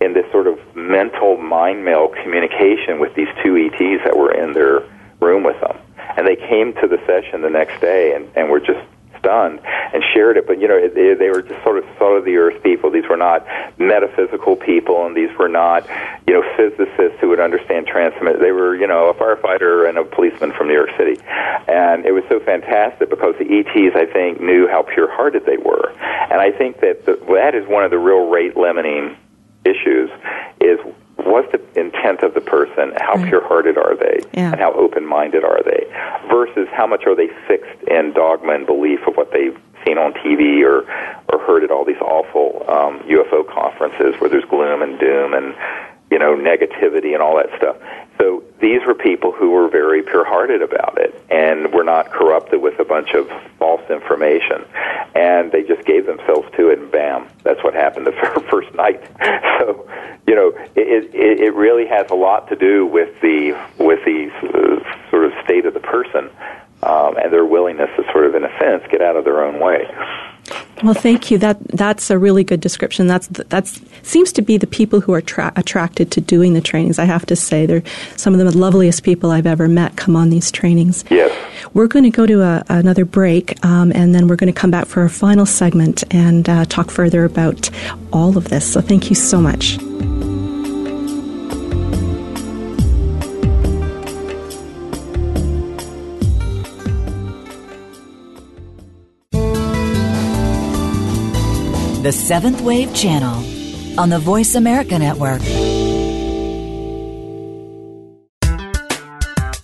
in 0.00 0.14
this 0.14 0.30
sort 0.32 0.46
of 0.46 0.58
mental 0.74 1.36
mind 1.36 1.84
meld 1.84 2.14
communication 2.22 2.98
with 2.98 3.14
these 3.14 3.28
two 3.42 3.56
ETs 3.56 4.04
that 4.04 4.16
were 4.16 4.32
in 4.32 4.52
their 4.52 4.82
room 5.20 5.42
with 5.42 5.60
them. 5.60 5.76
And 6.16 6.26
they 6.26 6.36
came 6.36 6.72
to 6.74 6.88
the 6.88 6.98
session 7.06 7.42
the 7.42 7.50
next 7.50 7.80
day 7.80 8.14
and, 8.14 8.28
and 8.34 8.50
were 8.50 8.60
just 8.60 8.80
stunned 9.18 9.60
and 9.64 10.02
shared 10.14 10.36
it. 10.36 10.46
But 10.46 10.60
you 10.60 10.68
know, 10.68 10.88
they, 10.88 11.14
they 11.14 11.30
were 11.30 11.42
just 11.42 11.62
sort 11.62 11.78
of 11.78 11.84
salt 11.98 12.18
of 12.18 12.24
the 12.24 12.36
earth 12.36 12.62
people. 12.62 12.90
These 12.90 13.08
were 13.08 13.16
not 13.16 13.46
metaphysical 13.78 14.56
people, 14.56 15.06
and 15.06 15.16
these 15.16 15.30
were 15.38 15.48
not 15.48 15.86
you 16.26 16.34
know 16.34 16.44
physicists 16.56 17.18
who 17.20 17.28
would 17.30 17.40
understand 17.40 17.86
transmit. 17.86 18.40
They 18.40 18.52
were 18.52 18.76
you 18.76 18.86
know 18.86 19.08
a 19.08 19.14
firefighter 19.14 19.88
and 19.88 19.98
a 19.98 20.04
policeman 20.04 20.52
from 20.52 20.68
New 20.68 20.74
York 20.74 20.90
City, 20.96 21.20
and 21.68 22.04
it 22.04 22.12
was 22.12 22.24
so 22.28 22.40
fantastic 22.40 23.10
because 23.10 23.34
the 23.38 23.46
ETs 23.46 23.96
I 23.96 24.06
think 24.06 24.40
knew 24.40 24.68
how 24.68 24.82
pure-hearted 24.82 25.44
they 25.46 25.56
were, 25.58 25.90
and 26.30 26.40
I 26.40 26.52
think 26.52 26.80
that 26.80 27.04
the, 27.06 27.16
that 27.34 27.54
is 27.54 27.66
one 27.68 27.84
of 27.84 27.90
the 27.90 27.98
real 27.98 28.28
rate 28.28 28.56
limiting 28.56 29.16
issues 29.64 30.10
is 30.60 30.78
what's 31.18 31.50
the 31.52 31.60
intent 31.78 32.22
of 32.22 32.34
the 32.34 32.40
person? 32.40 32.92
How 33.00 33.14
right. 33.14 33.28
pure-hearted 33.28 33.76
are 33.76 33.96
they, 33.96 34.20
yeah. 34.32 34.52
and 34.52 34.60
how 34.60 34.72
open-minded 34.72 35.44
are 35.44 35.62
they? 35.62 35.84
Versus 36.28 36.68
how 36.72 36.86
much 36.86 37.04
are 37.06 37.14
they 37.14 37.28
fixed 37.46 37.82
in 37.88 38.12
dogma 38.12 38.54
and 38.54 38.66
belief 38.66 39.00
of 39.06 39.16
what 39.16 39.32
they've 39.32 39.58
seen 39.86 39.98
on 39.98 40.12
TV 40.14 40.64
or 40.64 40.82
or 41.32 41.38
heard 41.44 41.64
at 41.64 41.70
all 41.70 41.84
these 41.84 42.00
awful 42.00 42.64
um, 42.68 43.00
UFO 43.00 43.46
conferences 43.46 44.18
where 44.20 44.30
there's 44.30 44.44
gloom 44.44 44.82
and 44.82 44.98
doom 44.98 45.34
and 45.34 45.54
you 46.10 46.18
know 46.18 46.34
negativity 46.34 47.14
and 47.14 47.22
all 47.22 47.36
that 47.36 47.50
stuff. 47.56 47.76
These 48.60 48.80
were 48.86 48.94
people 48.94 49.32
who 49.32 49.50
were 49.50 49.68
very 49.68 50.02
pure-hearted 50.02 50.62
about 50.62 50.98
it 50.98 51.14
and 51.30 51.72
were 51.72 51.84
not 51.84 52.10
corrupted 52.10 52.60
with 52.60 52.78
a 52.80 52.84
bunch 52.84 53.14
of 53.14 53.30
false 53.58 53.88
information. 53.88 54.64
And 55.14 55.52
they 55.52 55.62
just 55.62 55.84
gave 55.84 56.06
themselves 56.06 56.48
to 56.56 56.68
it, 56.70 56.78
and 56.78 56.90
bam, 56.90 57.28
that's 57.44 57.62
what 57.62 57.74
happened 57.74 58.06
the 58.06 58.12
first 58.50 58.74
night. 58.74 59.02
So, 59.58 59.88
you 60.28 60.36
know, 60.36 60.52
it, 60.76 61.12
it, 61.12 61.40
it 61.40 61.54
really 61.54 61.84
has 61.86 62.08
a 62.10 62.14
lot 62.14 62.48
to 62.50 62.56
do 62.56 62.86
with 62.86 63.20
the 63.20 63.58
with 63.76 64.04
the 64.04 64.30
uh, 64.30 65.10
sort 65.10 65.24
of 65.24 65.32
state 65.44 65.66
of 65.66 65.74
the 65.74 65.80
person 65.80 66.30
um, 66.82 67.16
and 67.16 67.32
their 67.32 67.44
willingness 67.44 67.90
to 67.96 68.04
sort 68.12 68.26
of, 68.26 68.34
in 68.34 68.44
a 68.44 68.58
sense, 68.58 68.84
get 68.90 69.02
out 69.02 69.16
of 69.16 69.24
their 69.24 69.42
own 69.42 69.58
way. 69.58 69.84
Well, 70.82 70.94
thank 70.94 71.30
you. 71.30 71.38
That 71.38 71.58
that's 71.68 72.10
a 72.10 72.18
really 72.18 72.44
good 72.44 72.60
description. 72.60 73.06
That's 73.06 73.26
that's 73.26 73.80
seems 74.02 74.32
to 74.32 74.42
be 74.42 74.56
the 74.56 74.66
people 74.66 75.00
who 75.00 75.12
are 75.12 75.20
tra- 75.20 75.52
attracted 75.56 76.10
to 76.12 76.20
doing 76.20 76.54
the 76.54 76.60
trainings. 76.60 76.98
I 76.98 77.04
have 77.04 77.26
to 77.26 77.36
say, 77.36 77.66
they're 77.66 77.82
some 78.16 78.34
of 78.34 78.38
the 78.38 78.56
loveliest 78.56 79.02
people 79.02 79.30
I've 79.30 79.46
ever 79.46 79.68
met. 79.68 79.96
Come 79.96 80.14
on 80.14 80.30
these 80.30 80.50
trainings. 80.50 81.04
Yes. 81.10 81.32
We're 81.74 81.88
going 81.88 82.04
to 82.04 82.10
go 82.10 82.26
to 82.26 82.42
a, 82.42 82.64
another 82.68 83.04
break, 83.04 83.62
um, 83.64 83.92
and 83.94 84.14
then 84.14 84.28
we're 84.28 84.36
going 84.36 84.52
to 84.52 84.58
come 84.58 84.70
back 84.70 84.86
for 84.86 85.02
our 85.02 85.08
final 85.08 85.46
segment 85.46 86.04
and 86.14 86.48
uh, 86.48 86.64
talk 86.66 86.90
further 86.90 87.24
about 87.24 87.70
all 88.12 88.38
of 88.38 88.48
this. 88.48 88.72
So, 88.72 88.80
thank 88.80 89.10
you 89.10 89.16
so 89.16 89.40
much. 89.40 89.78
The 102.08 102.12
Seventh 102.12 102.62
Wave 102.62 102.94
Channel 102.94 104.00
on 104.00 104.08
the 104.08 104.18
Voice 104.18 104.54
America 104.54 104.98
Network. 104.98 105.42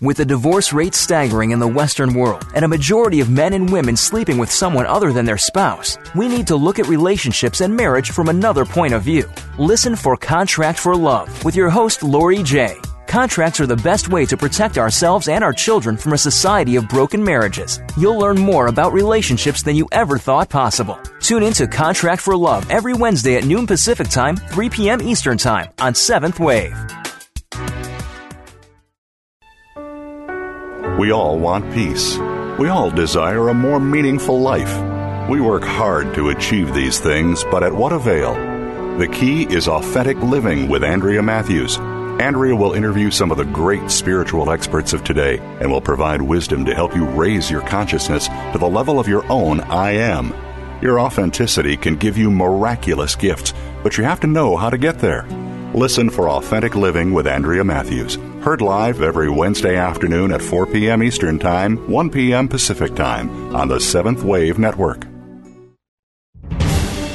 With 0.03 0.19
the 0.19 0.27
divorce 0.27 0.71
rate 0.71 0.95
staggering 0.95 1.53
in 1.53 1.59
the 1.59 1.67
Western 1.67 2.13
world 2.13 2.45
and 2.55 2.63
a 2.63 2.69
majority 2.69 3.21
of 3.21 3.31
men 3.31 3.55
and 3.55 3.73
women 3.73 3.97
sleeping 3.97 4.37
with 4.37 4.51
someone 4.51 4.85
other 4.85 5.11
than 5.11 5.25
their 5.25 5.39
spouse, 5.39 5.97
we 6.15 6.29
need 6.29 6.47
to 6.49 6.57
look 6.57 6.79
at 6.79 6.87
relationships 6.87 7.63
and 7.63 7.75
marriage 7.75 8.11
from 8.11 8.29
another 8.29 8.67
point 8.67 8.93
of 8.93 9.01
view. 9.01 9.25
Listen 9.59 9.97
for 9.97 10.15
Contract 10.15 10.79
for 10.79 10.95
Love 10.95 11.47
with 11.47 11.57
your 11.57 11.71
host, 11.71 12.03
Lori 12.03 12.43
J. 12.43 12.77
Contracts 13.15 13.61
are 13.61 13.67
the 13.69 13.77
best 13.77 14.09
way 14.09 14.27
to 14.27 14.37
protect 14.37 14.77
ourselves 14.77 15.29
and 15.29 15.45
our 15.45 15.53
children 15.53 15.97
from 15.97 16.15
a 16.15 16.19
society 16.19 16.75
of 16.75 16.89
broken 16.89 17.23
marriages. 17.23 17.79
You'll 17.97 18.19
learn 18.19 18.37
more 18.37 18.67
about 18.67 18.93
relationships 18.93 19.63
than 19.63 19.77
you 19.77 19.87
ever 19.93 20.19
thought 20.19 20.51
possible. 20.51 20.99
Tune 21.21 21.45
in 21.45 21.53
to 21.53 21.69
Contract 21.69 22.21
for 22.21 22.37
Love 22.37 22.69
every 22.69 22.93
Wednesday 22.93 23.37
at 23.37 23.45
noon 23.45 23.69
Pacific 23.69 24.09
Time, 24.09 24.35
3 24.35 24.69
p.m. 24.69 25.01
Eastern 25.01 25.39
Time 25.39 25.71
on 25.79 25.93
7th 25.93 26.41
Wave. 26.41 26.77
We 30.99 31.13
all 31.13 31.39
want 31.39 31.73
peace. 31.73 32.19
We 32.59 32.67
all 32.69 32.91
desire 32.91 33.49
a 33.49 33.55
more 33.55 33.79
meaningful 33.79 34.41
life. 34.41 34.77
We 35.31 35.41
work 35.41 35.63
hard 35.63 36.17
to 36.17 36.31
achieve 36.31 36.75
these 36.75 36.99
things, 36.99 37.45
but 37.45 37.63
at 37.63 37.73
what 37.73 37.93
avail? 37.93 38.35
The 38.99 39.07
key 39.07 39.45
is 39.45 39.69
authentic 39.69 40.17
living 40.17 40.69
with 40.69 40.83
Andrea 40.83 41.23
Matthews. 41.23 41.79
Andrea 42.21 42.55
will 42.55 42.75
interview 42.75 43.11
some 43.11 43.33
of 43.33 43.39
the 43.39 43.45
great 43.45 43.91
spiritual 43.91 44.51
experts 44.51 44.93
of 44.93 45.03
today 45.03 45.39
and 45.61 45.71
will 45.71 45.81
provide 45.81 46.23
wisdom 46.23 46.65
to 46.65 46.75
help 46.75 46.95
you 46.95 47.05
raise 47.07 47.51
your 47.51 47.61
consciousness 47.63 48.29
to 48.53 48.59
the 48.59 48.69
level 48.69 49.01
of 49.01 49.09
your 49.09 49.31
own 49.31 49.61
I 49.63 49.93
am. 49.93 50.33
Your 50.81 51.01
authenticity 51.01 51.77
can 51.77 51.97
give 51.97 52.17
you 52.17 52.31
miraculous 52.31 53.17
gifts, 53.17 53.53
but 53.83 53.99
you 53.99 54.05
have 54.05 54.21
to 54.21 54.29
know 54.29 54.57
how 54.57 54.71
to 54.71 54.79
get 54.79 55.01
there. 55.01 55.27
Listen 55.75 56.09
for 56.09 56.29
Authentic 56.29 56.77
Living 56.77 57.13
with 57.13 57.27
Andrea 57.27 57.65
Matthews. 57.65 58.15
Heard 58.43 58.61
live 58.61 59.03
every 59.03 59.29
Wednesday 59.29 59.77
afternoon 59.77 60.31
at 60.31 60.41
4 60.41 60.67
p.m. 60.67 61.03
Eastern 61.03 61.41
Time, 61.41 61.77
1 61.91 62.11
p.m. 62.11 62.47
Pacific 62.47 62.95
Time 62.95 63.55
on 63.57 63.67
the 63.67 63.81
Seventh 63.81 64.23
Wave 64.23 64.59
Network. 64.59 65.05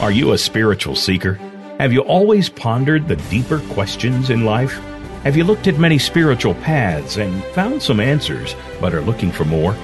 Are 0.01 0.11
you 0.11 0.33
a 0.33 0.37
spiritual 0.37 0.95
seeker? 0.95 1.35
Have 1.79 1.93
you 1.93 2.01
always 2.01 2.49
pondered 2.49 3.07
the 3.07 3.15
deeper 3.15 3.59
questions 3.71 4.29
in 4.29 4.43
life? 4.43 4.77
Have 5.23 5.35
you 5.35 5.43
looked 5.43 5.67
at 5.67 5.77
many 5.77 5.97
spiritual 5.97 6.55
paths 6.55 7.17
and 7.17 7.43
found 7.53 7.83
some 7.83 7.99
answers, 7.99 8.55
but 8.79 8.93
are 8.93 9.01
looking 9.01 9.33
for 9.33 9.43
more? 9.43 9.75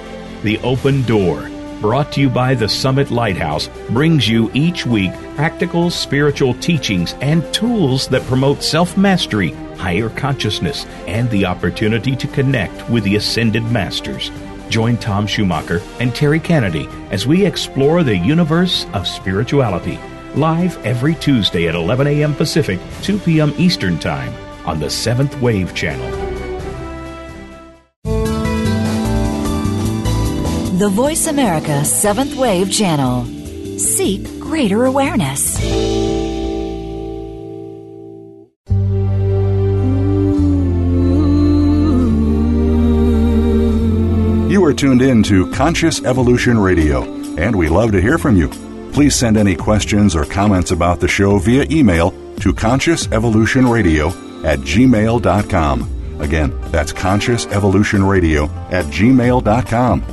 The 0.42 0.58
Open 0.60 1.02
Door, 1.02 1.50
brought 1.82 2.10
to 2.12 2.22
you 2.22 2.30
by 2.30 2.54
the 2.54 2.70
Summit 2.70 3.10
Lighthouse, 3.10 3.68
brings 3.90 4.26
you 4.26 4.50
each 4.54 4.86
week 4.86 5.12
practical 5.34 5.90
spiritual 5.90 6.54
teachings 6.54 7.12
and 7.20 7.44
tools 7.52 8.08
that 8.08 8.22
promote 8.22 8.62
self 8.62 8.96
mastery, 8.96 9.50
higher 9.76 10.08
consciousness, 10.08 10.86
and 11.06 11.28
the 11.28 11.44
opportunity 11.44 12.16
to 12.16 12.26
connect 12.28 12.88
with 12.88 13.04
the 13.04 13.16
Ascended 13.16 13.64
Masters. 13.64 14.30
Join 14.70 14.96
Tom 14.96 15.26
Schumacher 15.26 15.82
and 16.00 16.14
Terry 16.14 16.40
Kennedy 16.40 16.88
as 17.10 17.26
we 17.26 17.44
explore 17.44 18.02
the 18.02 18.16
universe 18.16 18.86
of 18.94 19.06
spirituality. 19.06 19.98
Live 20.34 20.82
every 20.86 21.14
Tuesday 21.14 21.68
at 21.68 21.74
11 21.74 22.06
a.m. 22.06 22.34
Pacific, 22.34 22.80
2 23.02 23.18
p.m. 23.18 23.52
Eastern 23.58 23.98
Time 23.98 24.32
on 24.66 24.80
the 24.80 24.90
Seventh 24.90 25.40
Wave 25.40 25.74
Channel. 25.74 26.10
The 30.78 30.90
Voice 30.90 31.26
America 31.26 31.84
Seventh 31.84 32.36
Wave 32.36 32.70
Channel. 32.70 33.24
Seek 33.78 34.40
greater 34.40 34.84
awareness. 34.84 35.58
You 44.50 44.62
are 44.64 44.74
tuned 44.74 45.00
in 45.00 45.22
to 45.22 45.50
Conscious 45.52 46.02
Evolution 46.04 46.58
Radio, 46.58 47.04
and 47.38 47.56
we 47.56 47.68
love 47.68 47.92
to 47.92 48.00
hear 48.02 48.18
from 48.18 48.36
you. 48.36 48.48
Please 48.92 49.14
send 49.14 49.36
any 49.36 49.54
questions 49.54 50.14
or 50.14 50.24
comments 50.24 50.72
about 50.72 51.00
the 51.00 51.08
show 51.08 51.38
via 51.38 51.64
email 51.70 52.10
to 52.40 52.52
consciousevolutionradio 52.52 54.25
at 54.44 54.60
gmail.com. 54.60 56.20
Again, 56.20 56.58
that's 56.70 56.92
Conscious 56.92 57.46
Evolution 57.46 58.04
Radio 58.04 58.44
at 58.70 58.86
gmail.com. 58.86 60.04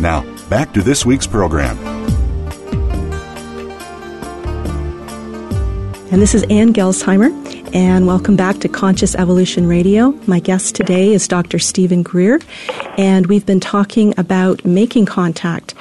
Now, 0.00 0.24
back 0.48 0.72
to 0.74 0.82
this 0.82 1.04
week's 1.04 1.26
program. 1.26 1.76
And 6.10 6.22
this 6.22 6.34
is 6.34 6.42
Ann 6.44 6.72
Gelsheimer, 6.72 7.74
and 7.74 8.06
welcome 8.06 8.34
back 8.34 8.60
to 8.60 8.68
Conscious 8.68 9.14
Evolution 9.14 9.66
Radio. 9.66 10.12
My 10.26 10.40
guest 10.40 10.74
today 10.74 11.12
is 11.12 11.28
Dr. 11.28 11.58
Steven 11.58 12.02
Greer, 12.02 12.40
and 12.96 13.26
we've 13.26 13.44
been 13.44 13.60
talking 13.60 14.14
about 14.16 14.64
making 14.64 15.04
contact. 15.04 15.74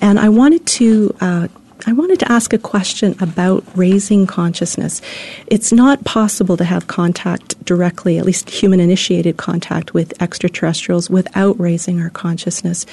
And 0.00 0.18
I 0.18 0.30
wanted 0.30 0.64
to 0.66 1.14
uh, 1.20 1.48
I 1.88 1.92
wanted 1.92 2.18
to 2.18 2.30
ask 2.30 2.52
a 2.52 2.58
question 2.58 3.16
about 3.18 3.64
raising 3.74 4.26
consciousness. 4.26 5.00
It's 5.46 5.72
not 5.72 6.04
possible 6.04 6.58
to 6.58 6.64
have 6.64 6.86
contact 6.86 7.64
directly, 7.64 8.18
at 8.18 8.26
least 8.26 8.50
human 8.50 8.78
initiated 8.78 9.38
contact 9.38 9.94
with 9.94 10.12
extraterrestrials 10.20 11.08
without 11.08 11.58
raising 11.58 11.98
our 12.02 12.10
consciousness. 12.10 12.84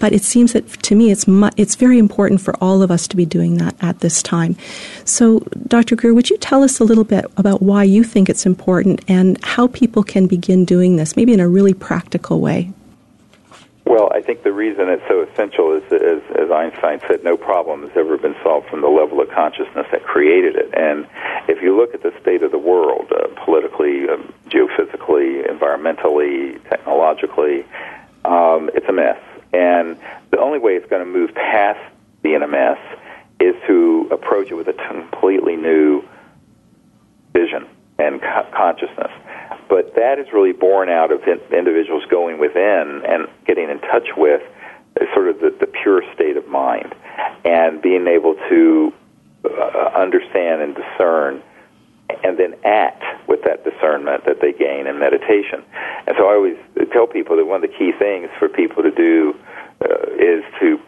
But 0.00 0.12
it 0.12 0.24
seems 0.24 0.54
that 0.54 0.68
to 0.82 0.96
me 0.96 1.12
it's 1.12 1.28
mu- 1.28 1.50
it's 1.56 1.76
very 1.76 2.00
important 2.00 2.40
for 2.40 2.56
all 2.60 2.82
of 2.82 2.90
us 2.90 3.06
to 3.06 3.16
be 3.16 3.24
doing 3.24 3.58
that 3.58 3.76
at 3.80 4.00
this 4.00 4.24
time. 4.24 4.56
So, 5.04 5.46
Dr. 5.68 5.94
Greer, 5.94 6.12
would 6.12 6.28
you 6.28 6.36
tell 6.38 6.64
us 6.64 6.80
a 6.80 6.84
little 6.84 7.04
bit 7.04 7.26
about 7.36 7.62
why 7.62 7.84
you 7.84 8.02
think 8.02 8.28
it's 8.28 8.44
important 8.44 9.04
and 9.06 9.38
how 9.44 9.68
people 9.68 10.02
can 10.02 10.26
begin 10.26 10.64
doing 10.64 10.96
this, 10.96 11.14
maybe 11.14 11.32
in 11.32 11.38
a 11.38 11.48
really 11.48 11.74
practical 11.74 12.40
way? 12.40 12.72
Well, 13.92 14.08
I 14.10 14.22
think 14.22 14.42
the 14.42 14.54
reason 14.54 14.88
it's 14.88 15.02
so 15.06 15.20
essential 15.20 15.76
is, 15.76 15.82
as, 15.92 16.22
as 16.40 16.50
Einstein 16.50 16.98
said, 17.06 17.22
no 17.22 17.36
problem 17.36 17.82
has 17.82 17.90
ever 17.94 18.16
been 18.16 18.34
solved 18.42 18.70
from 18.70 18.80
the 18.80 18.88
level 18.88 19.20
of 19.20 19.28
consciousness 19.28 19.84
that 19.92 20.02
created 20.02 20.56
it. 20.56 20.72
And 20.72 21.06
if 21.46 21.62
you 21.62 21.76
look 21.76 21.92
at 21.92 22.02
the 22.02 22.10
state 22.18 22.42
of 22.42 22.52
the 22.52 22.58
world, 22.58 23.12
uh, 23.12 23.28
politically, 23.44 24.08
um, 24.08 24.32
geophysically, 24.48 25.46
environmentally, 25.46 26.58
technologically, 26.70 27.66
um, 28.24 28.70
it's 28.72 28.88
a 28.88 28.94
mess. 28.94 29.20
And 29.52 29.98
the 30.30 30.38
only 30.38 30.58
way 30.58 30.72
it's 30.72 30.88
going 30.88 31.04
to 31.04 31.12
move 31.12 31.34
past 31.34 31.78
being 32.22 32.40
a 32.40 32.48
mess 32.48 32.78
is 33.40 33.54
to 33.66 34.08
approach 34.10 34.50
it 34.50 34.54
with 34.54 34.68
a 34.68 34.88
completely 34.88 35.56
new 35.56 36.02
vision 37.34 37.66
and 37.98 38.22
co- 38.22 38.48
consciousness. 38.56 39.12
But 39.72 39.94
that 39.94 40.18
is 40.18 40.26
really 40.34 40.52
born 40.52 40.90
out 40.90 41.10
of 41.10 41.22
in- 41.24 41.40
individuals 41.56 42.04
going 42.10 42.38
within 42.38 43.00
and 43.08 43.26
getting 43.46 43.70
in 43.70 43.80
touch 43.80 44.08
with 44.18 44.42
sort 45.14 45.28
of 45.28 45.40
the, 45.40 45.48
the 45.60 45.66
pure 45.66 46.02
state 46.12 46.36
of 46.36 46.46
mind 46.46 46.94
and 47.46 47.80
being 47.80 48.06
able 48.06 48.34
to 48.50 48.92
uh, 49.48 49.96
understand 49.96 50.60
and 50.60 50.76
discern 50.76 51.42
and 52.22 52.38
then 52.38 52.52
act 52.66 53.02
with 53.26 53.40
that 53.44 53.64
discernment 53.64 54.26
that 54.26 54.42
they 54.42 54.52
gain 54.52 54.86
in 54.86 54.98
meditation. 54.98 55.64
And 56.06 56.14
so 56.18 56.28
I 56.28 56.34
always 56.34 56.58
tell 56.92 57.06
people 57.06 57.38
that 57.38 57.46
one 57.46 57.64
of 57.64 57.70
the 57.70 57.74
key 57.74 57.92
things 57.98 58.28
for 58.38 58.50
people 58.50 58.82
to 58.82 58.90
do 58.90 59.34
uh, 59.80 60.12
is 60.20 60.44
to 60.60 60.78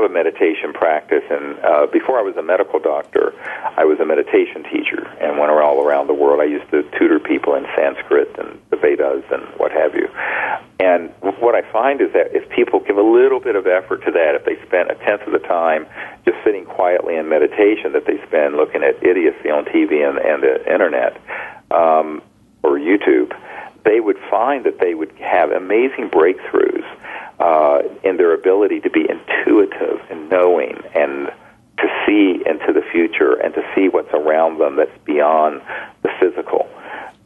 have 0.00 0.08
a 0.08 0.12
meditation 0.12 0.72
practice. 0.72 1.24
And 1.30 1.58
uh, 1.58 1.86
before 1.92 2.18
I 2.18 2.22
was 2.22 2.36
a 2.36 2.42
medical 2.42 2.78
doctor, 2.78 3.34
I 3.76 3.84
was 3.84 3.98
a 3.98 4.06
meditation 4.06 4.62
teacher 4.70 5.06
and 5.20 5.38
went 5.38 5.50
all 5.50 5.82
around 5.82 6.06
the 6.06 6.14
world. 6.14 6.40
I 6.40 6.44
used 6.44 6.70
to 6.70 6.82
tutor 6.98 7.18
people 7.18 7.54
in 7.54 7.66
Sanskrit 7.74 8.30
and 8.38 8.60
the 8.70 8.76
Vedas 8.76 9.24
and 9.30 9.42
what 9.58 9.72
have 9.72 9.94
you. 9.94 10.08
And 10.78 11.10
what 11.42 11.54
I 11.54 11.62
find 11.72 12.00
is 12.00 12.12
that 12.12 12.30
if 12.30 12.48
people 12.50 12.78
give 12.80 12.96
a 12.96 13.02
little 13.02 13.40
bit 13.40 13.56
of 13.56 13.66
effort 13.66 14.04
to 14.06 14.12
that, 14.12 14.38
if 14.38 14.44
they 14.44 14.54
spend 14.66 14.90
a 14.90 14.94
tenth 15.02 15.22
of 15.26 15.32
the 15.32 15.42
time 15.42 15.86
just 16.24 16.38
sitting 16.44 16.64
quietly 16.64 17.16
in 17.16 17.28
meditation 17.28 17.92
that 17.92 18.06
they 18.06 18.22
spend 18.26 18.54
looking 18.54 18.84
at 18.84 19.02
idiocy 19.02 19.50
on 19.50 19.64
TV 19.64 20.06
and, 20.06 20.18
and 20.18 20.42
the 20.42 20.72
internet 20.72 21.20
um, 21.72 22.22
or 22.62 22.78
YouTube, 22.78 23.34
they 23.84 23.98
would 23.98 24.18
find 24.30 24.64
that 24.64 24.78
they 24.78 24.94
would 24.94 25.10
have 25.18 25.50
amazing 25.50 26.10
breakthroughs 26.10 26.86
uh, 27.38 27.80
in 28.02 28.16
their 28.16 28.34
ability 28.34 28.80
to 28.80 28.90
be 28.90 29.06
intuitive 29.08 30.00
and 30.10 30.28
knowing 30.28 30.76
and 30.94 31.30
to 31.78 31.86
see 32.06 32.42
into 32.44 32.72
the 32.72 32.82
future 32.90 33.34
and 33.34 33.54
to 33.54 33.62
see 33.74 33.88
what's 33.88 34.12
around 34.12 34.58
them 34.58 34.76
that's 34.76 34.96
beyond 35.04 35.62
the 36.02 36.10
physical. 36.20 36.68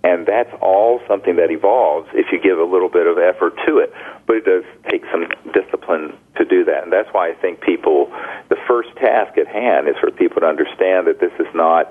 And 0.05 0.27
that's 0.27 0.51
all 0.61 1.01
something 1.07 1.37
that 1.37 1.51
evolves 1.51 2.09
if 2.13 2.33
you 2.33 2.41
give 2.41 2.59
a 2.59 2.65
little 2.65 2.89
bit 2.89 3.07
of 3.07 3.19
effort 3.19 3.55
to 3.67 3.79
it. 3.79 3.95
But 4.27 4.37
it 4.37 4.45
does 4.45 4.65
take 4.91 5.05
some 5.13 5.29
discipline 5.55 6.19
to 6.37 6.45
do 6.45 6.65
that. 6.65 6.83
And 6.83 6.93
that's 6.93 7.09
why 7.13 7.31
I 7.31 7.35
think 7.35 7.61
people, 7.61 8.11
the 8.49 8.59
first 8.67 8.91
task 8.97 9.39
at 9.39 9.47
hand 9.47 9.89
is 9.89 9.95
for 10.01 10.11
people 10.11 10.41
to 10.41 10.47
understand 10.47 11.07
that 11.07 11.21
this 11.21 11.33
is 11.39 11.47
not 11.55 11.87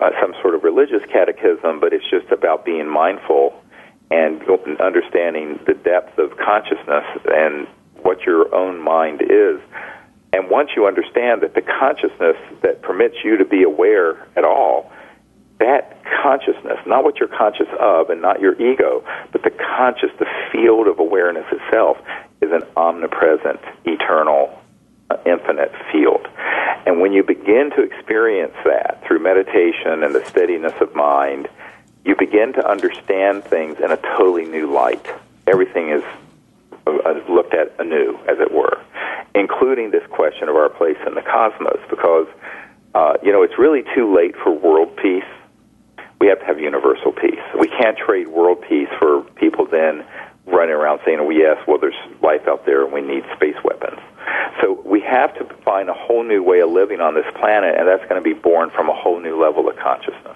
uh, 0.00 0.10
some 0.22 0.32
sort 0.40 0.54
of 0.54 0.62
religious 0.62 1.02
catechism, 1.12 1.80
but 1.80 1.92
it's 1.92 2.08
just 2.08 2.30
about 2.30 2.64
being 2.64 2.88
mindful 2.88 3.59
and 4.10 4.42
understanding 4.80 5.60
the 5.66 5.74
depth 5.74 6.18
of 6.18 6.36
consciousness 6.36 7.04
and 7.32 7.66
what 8.02 8.22
your 8.22 8.52
own 8.54 8.80
mind 8.80 9.22
is. 9.22 9.60
And 10.32 10.48
once 10.48 10.70
you 10.76 10.86
understand 10.86 11.42
that 11.42 11.54
the 11.54 11.62
consciousness 11.62 12.36
that 12.62 12.82
permits 12.82 13.16
you 13.24 13.36
to 13.36 13.44
be 13.44 13.62
aware 13.62 14.26
at 14.36 14.44
all 14.44 14.90
that 15.60 16.02
consciousness, 16.22 16.78
not 16.86 17.04
what 17.04 17.18
you're 17.18 17.28
conscious 17.28 17.68
of 17.78 18.10
and 18.10 18.20
not 18.20 18.40
your 18.40 18.54
ego, 18.60 19.04
but 19.30 19.42
the 19.42 19.50
conscious, 19.50 20.10
the 20.18 20.26
field 20.50 20.88
of 20.88 20.98
awareness 20.98 21.44
itself, 21.52 21.98
is 22.40 22.50
an 22.50 22.62
omnipresent, 22.76 23.60
eternal, 23.84 24.58
uh, 25.10 25.16
infinite 25.26 25.72
field. 25.92 26.26
And 26.86 27.00
when 27.00 27.12
you 27.12 27.22
begin 27.22 27.70
to 27.76 27.82
experience 27.82 28.54
that 28.64 29.04
through 29.06 29.20
meditation 29.20 30.02
and 30.02 30.14
the 30.14 30.24
steadiness 30.24 30.72
of 30.80 30.94
mind, 30.94 31.46
you 32.04 32.16
begin 32.16 32.52
to 32.54 32.68
understand 32.68 33.44
things 33.44 33.78
in 33.78 33.90
a 33.90 33.96
totally 33.96 34.46
new 34.46 34.72
light. 34.72 35.06
Everything 35.46 35.90
is 35.90 36.02
uh, 36.86 37.20
looked 37.28 37.54
at 37.54 37.74
anew, 37.78 38.18
as 38.28 38.38
it 38.40 38.52
were, 38.52 38.80
including 39.34 39.90
this 39.90 40.06
question 40.10 40.48
of 40.48 40.56
our 40.56 40.68
place 40.68 40.96
in 41.06 41.14
the 41.14 41.22
cosmos, 41.22 41.80
because 41.88 42.26
uh, 42.94 43.14
you 43.22 43.32
know 43.32 43.42
it's 43.42 43.58
really 43.58 43.84
too 43.94 44.14
late 44.14 44.34
for 44.36 44.52
world 44.52 44.96
peace 44.96 45.24
we 46.20 46.28
have 46.28 46.38
to 46.40 46.44
have 46.44 46.60
universal 46.60 47.12
peace. 47.12 47.40
We 47.58 47.68
can't 47.68 47.96
trade 47.96 48.28
world 48.28 48.62
peace 48.68 48.88
for 48.98 49.22
people 49.36 49.66
then 49.66 50.04
running 50.46 50.74
around 50.74 51.00
saying, 51.04 51.18
"Oh 51.18 51.30
yes, 51.30 51.56
well 51.66 51.78
there's 51.78 51.96
life 52.22 52.46
out 52.46 52.66
there 52.66 52.84
and 52.84 52.92
we 52.92 53.00
need 53.00 53.24
space 53.34 53.56
weapons." 53.64 53.98
So 54.60 54.82
we 54.84 55.00
have 55.00 55.34
to 55.38 55.44
find 55.64 55.88
a 55.88 55.94
whole 55.94 56.22
new 56.22 56.42
way 56.42 56.60
of 56.60 56.70
living 56.70 57.00
on 57.00 57.14
this 57.14 57.24
planet, 57.36 57.74
and 57.76 57.88
that's 57.88 58.02
going 58.08 58.22
to 58.22 58.24
be 58.24 58.34
born 58.34 58.70
from 58.70 58.90
a 58.90 58.94
whole 58.94 59.18
new 59.18 59.40
level 59.40 59.68
of 59.68 59.76
consciousness. 59.76 60.29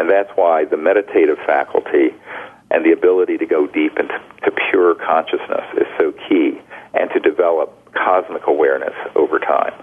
And 0.00 0.08
that's 0.08 0.30
why 0.34 0.64
the 0.64 0.78
meditative 0.78 1.36
faculty 1.44 2.08
and 2.70 2.82
the 2.86 2.92
ability 2.92 3.36
to 3.36 3.44
go 3.44 3.66
deep 3.66 3.98
into 3.98 4.18
to 4.44 4.50
pure 4.70 4.94
consciousness 4.94 5.66
is 5.76 5.86
so 5.98 6.12
key, 6.26 6.58
and 6.94 7.10
to 7.10 7.20
develop 7.20 7.92
cosmic 7.92 8.46
awareness 8.46 8.94
over 9.14 9.38
time. 9.38 9.74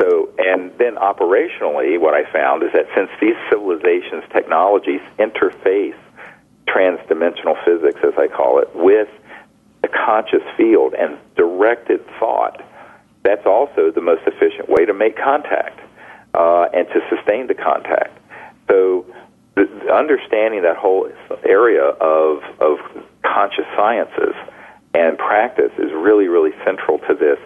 So, 0.00 0.28
and 0.38 0.70
then 0.78 0.94
operationally, 0.94 1.98
what 1.98 2.14
I 2.14 2.30
found 2.32 2.62
is 2.62 2.70
that 2.74 2.86
since 2.94 3.10
these 3.20 3.34
civilizations' 3.50 4.22
technologies 4.32 5.00
interface 5.18 5.98
transdimensional 6.68 7.58
physics, 7.64 7.98
as 8.06 8.14
I 8.16 8.28
call 8.28 8.60
it, 8.60 8.70
with 8.72 9.08
the 9.82 9.88
conscious 9.88 10.46
field 10.56 10.94
and 10.94 11.18
directed 11.36 12.06
thought, 12.20 12.62
that's 13.24 13.46
also 13.46 13.90
the 13.90 14.00
most 14.00 14.22
efficient 14.28 14.68
way 14.68 14.86
to 14.86 14.94
make 14.94 15.16
contact 15.16 15.80
uh, 16.34 16.68
and 16.72 16.86
to 16.86 17.00
sustain 17.10 17.48
the 17.48 17.54
contact. 17.54 18.16
So, 18.70 19.04
the, 19.54 19.92
understanding 19.92 20.62
that 20.62 20.76
whole 20.76 21.10
area 21.44 21.84
of 21.84 22.42
of 22.60 22.78
conscious 23.22 23.66
sciences 23.76 24.34
and 24.94 25.16
practice 25.18 25.72
is 25.78 25.92
really, 25.92 26.28
really 26.28 26.52
central 26.64 26.98
to 26.98 27.14
this 27.14 27.38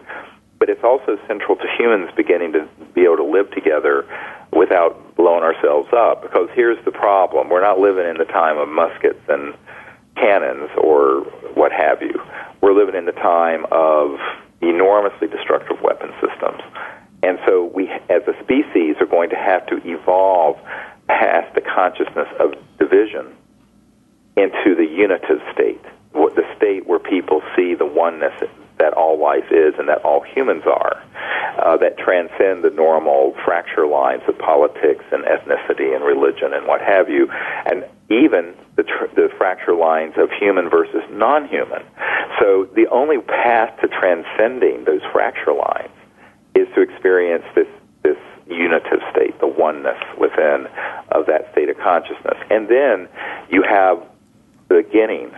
but 0.64 0.70
it's 0.70 0.84
also 0.84 1.18
central 1.26 1.56
to 1.56 1.66
humans 1.76 2.10
beginning 2.16 2.52
to 2.52 2.66
be 2.94 3.02
able 3.02 3.18
to 3.18 3.24
live 3.24 3.50
together 3.50 4.06
without 4.50 5.14
blowing 5.14 5.42
ourselves 5.42 5.88
up. 5.92 6.22
Because 6.22 6.48
here's 6.54 6.82
the 6.86 6.90
problem 6.90 7.50
we're 7.50 7.60
not 7.60 7.78
living 7.78 8.08
in 8.08 8.16
the 8.16 8.24
time 8.24 8.56
of 8.56 8.68
muskets 8.68 9.20
and 9.28 9.54
cannons 10.16 10.70
or 10.78 11.20
what 11.52 11.70
have 11.70 12.00
you. 12.00 12.14
We're 12.62 12.72
living 12.72 12.94
in 12.94 13.04
the 13.04 13.12
time 13.12 13.66
of 13.72 14.18
enormously 14.62 15.28
destructive 15.28 15.82
weapon 15.82 16.12
systems. 16.20 16.62
And 17.22 17.38
so 17.46 17.70
we, 17.74 17.90
as 18.08 18.22
a 18.26 18.32
species, 18.42 18.96
are 19.00 19.06
going 19.06 19.28
to 19.30 19.36
have 19.36 19.66
to 19.66 19.80
evolve 19.84 20.56
past 21.08 21.54
the 21.54 21.60
consciousness 21.60 22.28
of 22.38 22.54
division 22.78 23.34
into 24.36 24.74
the 24.74 24.86
unitive 24.86 25.40
state, 25.52 25.82
the 26.12 26.44
state 26.56 26.86
where 26.86 26.98
people 26.98 27.42
see 27.54 27.74
the 27.74 27.86
oneness 27.86 28.34
that 28.78 28.92
all 28.94 29.18
life 29.18 29.50
is 29.50 29.74
and 29.78 29.88
that 29.88 30.04
all 30.04 30.22
humans 30.22 30.64
are, 30.66 31.02
uh, 31.58 31.76
that 31.76 31.96
transcend 31.96 32.64
the 32.64 32.70
normal 32.70 33.34
fracture 33.44 33.86
lines 33.86 34.22
of 34.26 34.36
politics 34.38 35.04
and 35.12 35.24
ethnicity 35.24 35.94
and 35.94 36.04
religion 36.04 36.52
and 36.52 36.66
what 36.66 36.80
have 36.80 37.08
you, 37.08 37.28
and 37.30 37.84
even 38.10 38.54
the, 38.76 38.82
tr- 38.82 39.14
the 39.14 39.28
fracture 39.38 39.74
lines 39.74 40.14
of 40.16 40.28
human 40.32 40.68
versus 40.68 41.02
non-human. 41.10 41.82
So 42.40 42.68
the 42.74 42.88
only 42.90 43.18
path 43.18 43.78
to 43.80 43.88
transcending 43.88 44.84
those 44.84 45.02
fracture 45.12 45.52
lines 45.52 45.94
is 46.54 46.66
to 46.74 46.82
experience 46.82 47.44
this 47.54 47.68
unitive 48.48 49.00
state, 49.10 49.38
the 49.40 49.46
oneness 49.46 49.98
within 50.18 50.66
of 51.12 51.26
that 51.26 51.50
state 51.52 51.68
of 51.68 51.78
consciousness, 51.78 52.36
and 52.50 52.68
then 52.68 53.08
you 53.50 53.62
have 53.62 54.02
the 54.68 54.82
beginning 54.82 55.30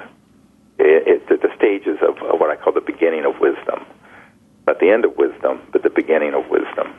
it, 0.78 1.22
it, 1.30 1.42
the 1.42 1.48
stages 1.57 1.98
of, 2.02 2.16
of 2.22 2.38
what 2.40 2.50
I 2.50 2.57
call 2.57 2.72
the 2.72 2.80
beginning 2.80 3.24
of 3.24 3.40
wisdom. 3.40 3.86
Not 4.66 4.80
the 4.80 4.90
end 4.90 5.04
of 5.04 5.16
wisdom, 5.16 5.62
but 5.72 5.82
the 5.82 5.90
beginning 5.90 6.34
of 6.34 6.48
wisdom. 6.50 6.94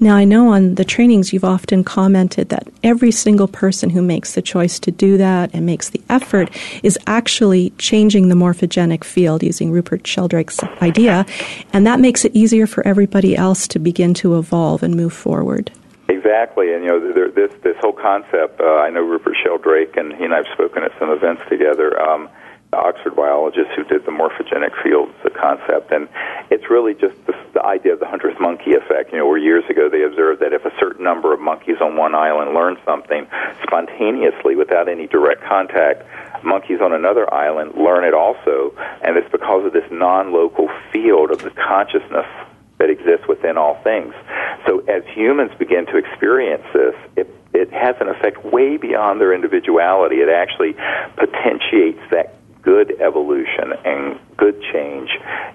Now, 0.00 0.16
I 0.16 0.24
know 0.24 0.52
on 0.52 0.76
the 0.76 0.84
trainings 0.84 1.32
you've 1.32 1.44
often 1.44 1.84
commented 1.84 2.48
that 2.50 2.68
every 2.82 3.10
single 3.10 3.48
person 3.48 3.90
who 3.90 4.02
makes 4.02 4.34
the 4.34 4.42
choice 4.42 4.78
to 4.80 4.90
do 4.90 5.16
that 5.16 5.50
and 5.52 5.66
makes 5.66 5.90
the 5.90 6.00
effort 6.08 6.50
is 6.82 6.98
actually 7.06 7.70
changing 7.78 8.28
the 8.28 8.34
morphogenic 8.34 9.04
field 9.04 9.42
using 9.42 9.70
Rupert 9.70 10.06
Sheldrake's 10.06 10.62
idea, 10.82 11.26
and 11.72 11.86
that 11.86 12.00
makes 12.00 12.24
it 12.24 12.34
easier 12.34 12.66
for 12.66 12.86
everybody 12.86 13.36
else 13.36 13.66
to 13.68 13.78
begin 13.78 14.14
to 14.14 14.38
evolve 14.38 14.82
and 14.82 14.94
move 14.94 15.12
forward. 15.12 15.70
Exactly, 16.08 16.72
and 16.72 16.82
you 16.84 16.88
know 16.88 17.12
there, 17.12 17.30
this 17.30 17.52
this 17.62 17.76
whole 17.80 17.92
concept. 17.92 18.60
Uh, 18.60 18.76
I 18.76 18.88
know 18.88 19.02
Rupert 19.02 19.36
Sheldrake, 19.42 19.96
and 19.96 20.14
he 20.14 20.24
and 20.24 20.34
I've 20.34 20.46
spoken 20.54 20.82
at 20.82 20.92
some 20.98 21.10
events 21.10 21.42
together. 21.50 22.00
Um, 22.00 22.30
Oxford 22.72 23.16
biologists 23.16 23.72
who 23.76 23.84
did 23.84 24.04
the 24.04 24.12
morphogenic 24.12 24.74
fields 24.82 25.12
concept, 25.38 25.92
and 25.92 26.08
it's 26.50 26.68
really 26.68 26.94
just 26.94 27.14
the, 27.26 27.34
the 27.54 27.64
idea 27.64 27.92
of 27.92 28.00
the 28.00 28.06
hundredth 28.06 28.40
monkey 28.40 28.74
effect. 28.74 29.12
You 29.12 29.18
know, 29.18 29.26
where 29.26 29.38
years 29.38 29.64
ago 29.70 29.88
they 29.88 30.02
observed 30.02 30.42
that 30.42 30.52
if 30.52 30.64
a 30.64 30.72
certain 30.78 31.04
number 31.04 31.32
of 31.32 31.40
monkeys 31.40 31.76
on 31.80 31.96
one 31.96 32.14
island 32.14 32.54
learn 32.54 32.76
something 32.84 33.26
spontaneously 33.62 34.56
without 34.56 34.88
any 34.88 35.06
direct 35.06 35.42
contact, 35.42 36.04
monkeys 36.44 36.80
on 36.80 36.92
another 36.92 37.32
island 37.32 37.74
learn 37.76 38.04
it 38.04 38.14
also, 38.14 38.74
and 39.02 39.16
it's 39.16 39.30
because 39.30 39.64
of 39.64 39.72
this 39.72 39.88
non-local 39.90 40.68
field 40.92 41.30
of 41.30 41.40
the 41.42 41.50
consciousness 41.50 42.26
that 42.78 42.90
exists 42.90 43.26
within 43.26 43.56
all 43.56 43.74
things. 43.82 44.14
So 44.66 44.80
as 44.86 45.02
humans 45.14 45.50
begin 45.58 45.86
to 45.86 45.96
experience 45.96 46.64
this, 46.72 46.94
it 47.16 47.34
it 47.54 47.72
has 47.72 47.96
an 48.00 48.08
effect 48.08 48.44
way 48.44 48.76
beyond 48.76 49.20
their 49.20 49.32
individuality. 49.32 50.16
It 50.16 50.28
actually 50.28 50.76
potentiates 51.16 51.98
that 52.10 52.37
good 52.68 53.00
evolution 53.00 53.72
and 53.86 54.20
good 54.36 54.60
change 54.74 55.08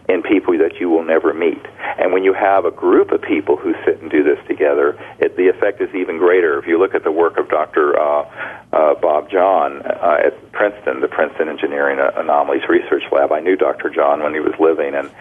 in 0.10 0.24
people 0.24 0.58
that 0.58 0.80
you 0.80 0.90
will 0.90 1.06
never 1.06 1.32
meet. 1.32 1.62
And 2.00 2.12
when 2.12 2.24
you 2.24 2.34
have 2.34 2.66
a 2.66 2.72
group 2.72 3.12
of 3.12 3.22
people 3.22 3.56
who 3.56 3.76
sit 3.86 4.02
and 4.02 4.10
do 4.10 4.24
this 4.24 4.40
together, 4.48 4.98
it, 5.20 5.38
the 5.38 5.48
effect 5.48 5.80
is 5.80 5.94
even 5.94 6.18
greater. 6.18 6.58
If 6.58 6.66
you 6.66 6.80
look 6.80 6.96
at 6.96 7.04
the 7.04 7.12
work 7.12 7.38
of 7.38 7.50
Dr. 7.50 8.00
Uh, 8.00 8.26
uh, 8.74 8.96
Bob 8.96 9.30
Jahn 9.30 9.84
uh, 9.86 10.26
at 10.26 10.52
Princeton, 10.54 11.02
the 11.02 11.08
Princeton 11.08 11.50
Engineering 11.50 12.00
Anomalies 12.00 12.68
Research 12.68 13.04
Lab, 13.12 13.32
I 13.32 13.42
knew 13.42 13.56
Dr. 13.56 13.92
Jahn 13.92 14.24
when 14.24 14.34
he 14.34 14.40
was 14.40 14.56
living, 14.60 14.96
and 14.96 15.12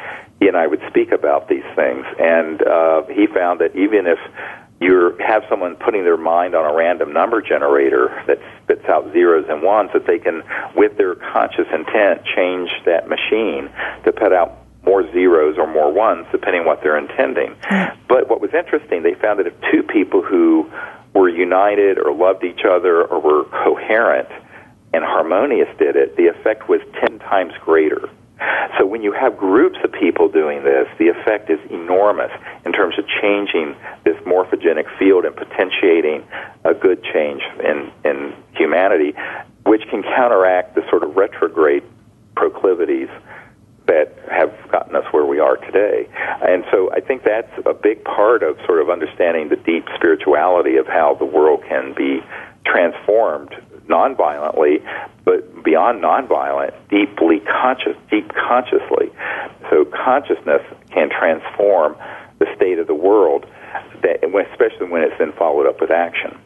he 0.41 0.49
and 0.49 0.57
I 0.57 0.67
would 0.67 0.81
speak 0.89 1.13
about 1.13 1.49
these 1.49 1.69
things. 1.77 2.07
And 2.19 2.63
uh, 2.63 3.03
he 3.13 3.27
found 3.27 3.61
that 3.61 3.77
even 3.77 4.07
if 4.07 4.19
you 4.83 5.17
have 5.25 5.45
someone 5.49 5.77
putting 5.77 6.05
their 6.05 6.17
mind 6.17 6.55
on 6.55 6.65
a 6.65 6.77
random 6.77 7.13
number 7.13 7.41
generator 7.41 8.09
that 8.27 8.39
spits 8.63 8.85
out 8.89 9.13
zeros 9.13 9.47
and 9.49 9.63
ones 9.63 9.91
that 9.95 10.07
they 10.07 10.19
can 10.19 10.43
with 10.77 10.97
their 10.97 11.15
conscious 11.15 11.67
intent 11.73 12.23
change 12.37 12.71
that 12.85 13.09
machine 13.09 13.71
to 14.05 14.13
put 14.13 14.33
out 14.33 14.59
more 14.85 15.11
zeros 15.13 15.57
or 15.59 15.67
more 15.67 15.93
ones 15.93 16.27
depending 16.33 16.63
on 16.63 16.67
what 16.67 16.83
they're 16.83 16.99
intending. 16.99 17.55
Hmm. 17.63 17.97
But 18.09 18.29
what 18.29 18.41
was 18.41 18.51
interesting 18.53 19.03
they 19.03 19.15
found 19.15 19.39
that 19.39 19.47
if 19.47 19.55
two 19.71 19.83
people 19.83 20.23
who 20.23 20.71
were 21.15 21.29
united 21.29 21.99
or 21.99 22.13
loved 22.13 22.43
each 22.43 22.65
other 22.69 23.05
or 23.05 23.21
were 23.21 23.45
coherent 23.65 24.29
and 24.93 25.05
harmonious 25.05 25.69
did 25.79 25.95
it 25.95 26.17
the 26.17 26.27
effect 26.27 26.69
was 26.69 26.81
10 27.07 27.19
times 27.21 27.53
greater 27.65 28.09
so 28.79 28.87
when 28.87 29.03
you 29.03 29.13
have 29.13 29.37
groups 29.37 29.79
of 29.85 29.93
people 29.93 30.29
doing 30.29 30.65
this, 30.65 30.89
the 30.99 31.09
effect 31.09 31.51
is 31.51 31.59
enormous 31.71 32.31
in 32.65 32.73
terms 32.73 32.99
of 32.99 33.05
changing 33.21 33.77
this 34.05 34.17
morphogenic 34.25 34.87
field 34.99 35.25
and 35.25 35.37
potentiating 35.37 36.27
a 36.65 36.75
good 36.75 37.03
change 37.05 37.43
in, 37.61 37.93
in 38.05 38.35
humanity, 38.55 39.15
which 39.67 39.83
can 39.91 40.03
counteract 40.03 40.75
the 40.75 40.83
sort 40.91 41.03
of 41.03 41.17
retrograde 41.17 41.85
proclivities 42.35 43.09
that 43.87 44.17
have 44.31 44.53
gotten 44.71 44.95
us 44.97 45.05
where 45.13 45.27
we 45.27 45.39
are 45.39 45.57
today. 45.57 46.09
And 46.41 46.65
so 46.71 46.91
I 46.93 47.01
think 47.01 47.25
that's 47.25 47.53
a 47.67 47.75
big 47.75 48.05
part 48.05 48.43
of 48.43 48.57
sort 48.65 48.81
of 48.81 48.91
understanding 48.91 49.49
the 49.49 49.57
deep 49.57 49.87
spirituality 49.97 50.77
of 50.77 50.87
how 50.87 51.15
the 51.19 51.25
world 51.25 51.65
can 51.69 51.93
be 51.95 52.23
transformed 52.65 53.51
non-violently, 53.89 54.79
but 55.25 55.63
beyond 55.63 56.01
non-violent, 56.01 56.75
deeply 56.89 57.41
conscious, 57.41 57.97
deep 58.11 58.31
consciously. 58.35 59.11
So 59.71 59.85
consciousness 59.85 60.63
can 60.91 61.11
transform 61.11 61.97
the 62.39 62.47
state 62.57 62.79
of 62.79 62.87
the 62.87 62.95
world, 62.95 63.47
that, 64.03 64.25
especially 64.25 64.89
when 64.89 65.03
it's 65.03 65.17
then 65.19 65.33
followed 65.33 65.67
up 65.67 65.81
with 65.81 65.91
action. 65.91 66.39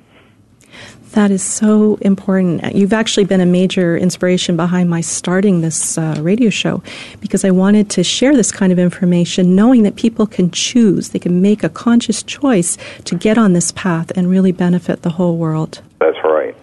That 1.13 1.31
is 1.31 1.43
so 1.43 1.97
important. 2.03 2.75
You've 2.75 2.93
actually 2.93 3.25
been 3.25 3.41
a 3.41 3.47
major 3.47 3.97
inspiration 3.97 4.57
behind 4.57 4.91
my 4.91 5.01
starting 5.01 5.61
this 5.61 5.97
uh, 5.97 6.17
radio 6.21 6.51
show 6.51 6.83
because 7.21 7.45
I 7.45 7.51
wanted 7.53 7.89
to 7.91 8.05
share 8.05 8.35
this 8.35 8.53
kind 8.53 8.73
of 8.73 8.79
information, 8.79 9.55
knowing 9.55 9.85
that 9.85 9.97
people 9.97 10.27
can 10.27 10.51
choose, 10.51 11.11
they 11.11 11.19
can 11.19 11.41
make 11.41 11.63
a 11.63 11.69
conscious 11.69 12.23
choice 12.23 12.77
to 13.05 13.15
get 13.15 13.39
on 13.39 13.53
this 13.53 13.73
path 13.73 14.13
and 14.17 14.29
really 14.29 14.53
benefit 14.53 15.03
the 15.03 15.11
whole 15.11 15.37
world. 15.37 15.81
That's 16.01 16.19
right. 16.25 16.56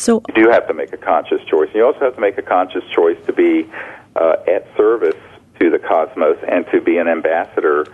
So 0.00 0.22
you 0.28 0.44
do 0.44 0.50
have 0.50 0.66
to 0.68 0.72
make 0.72 0.94
a 0.94 0.96
conscious 0.96 1.44
choice. 1.44 1.68
You 1.74 1.84
also 1.84 2.00
have 2.00 2.14
to 2.14 2.22
make 2.22 2.38
a 2.38 2.42
conscious 2.42 2.82
choice 2.94 3.18
to 3.26 3.34
be 3.34 3.70
uh, 4.16 4.36
at 4.48 4.66
service 4.74 5.20
to 5.58 5.68
the 5.68 5.78
cosmos 5.78 6.38
and 6.48 6.64
to 6.72 6.80
be 6.80 6.96
an 6.96 7.06
ambassador 7.06 7.86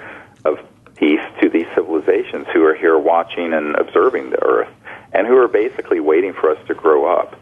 of 0.44 0.60
peace 0.94 1.20
to 1.40 1.48
these 1.48 1.66
civilizations 1.74 2.46
who 2.52 2.64
are 2.64 2.76
here 2.76 2.96
watching 2.96 3.52
and 3.52 3.74
observing 3.74 4.30
the 4.30 4.40
Earth 4.44 4.72
and 5.12 5.26
who 5.26 5.36
are 5.36 5.48
basically 5.48 5.98
waiting 5.98 6.32
for 6.32 6.48
us 6.48 6.66
to 6.68 6.74
grow 6.74 7.12
up. 7.12 7.32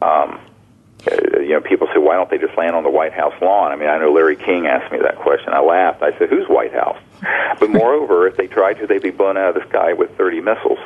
Um, 0.00 0.40
uh, 1.06 1.40
you 1.40 1.50
know, 1.50 1.60
people 1.60 1.86
say, 1.88 1.98
why 1.98 2.14
don't 2.14 2.30
they 2.30 2.38
just 2.38 2.56
land 2.56 2.74
on 2.74 2.84
the 2.84 2.90
White 2.90 3.12
House 3.12 3.34
lawn? 3.42 3.70
I 3.70 3.76
mean, 3.76 3.90
I 3.90 3.98
know 3.98 4.14
Larry 4.14 4.36
King 4.36 4.66
asked 4.66 4.90
me 4.90 4.98
that 5.00 5.16
question. 5.16 5.52
I 5.52 5.60
laughed. 5.60 6.02
I 6.02 6.18
said, 6.18 6.30
whose 6.30 6.48
White 6.48 6.72
House? 6.72 6.98
But 7.60 7.68
moreover, 7.80 8.26
if 8.26 8.38
they 8.38 8.46
tried 8.46 8.78
to, 8.78 8.86
they'd 8.86 9.02
be 9.02 9.10
blown 9.10 9.36
out 9.36 9.54
of 9.54 9.62
the 9.62 9.68
sky 9.68 9.92
with 9.92 10.16
30 10.16 10.40
missiles. 10.40 10.78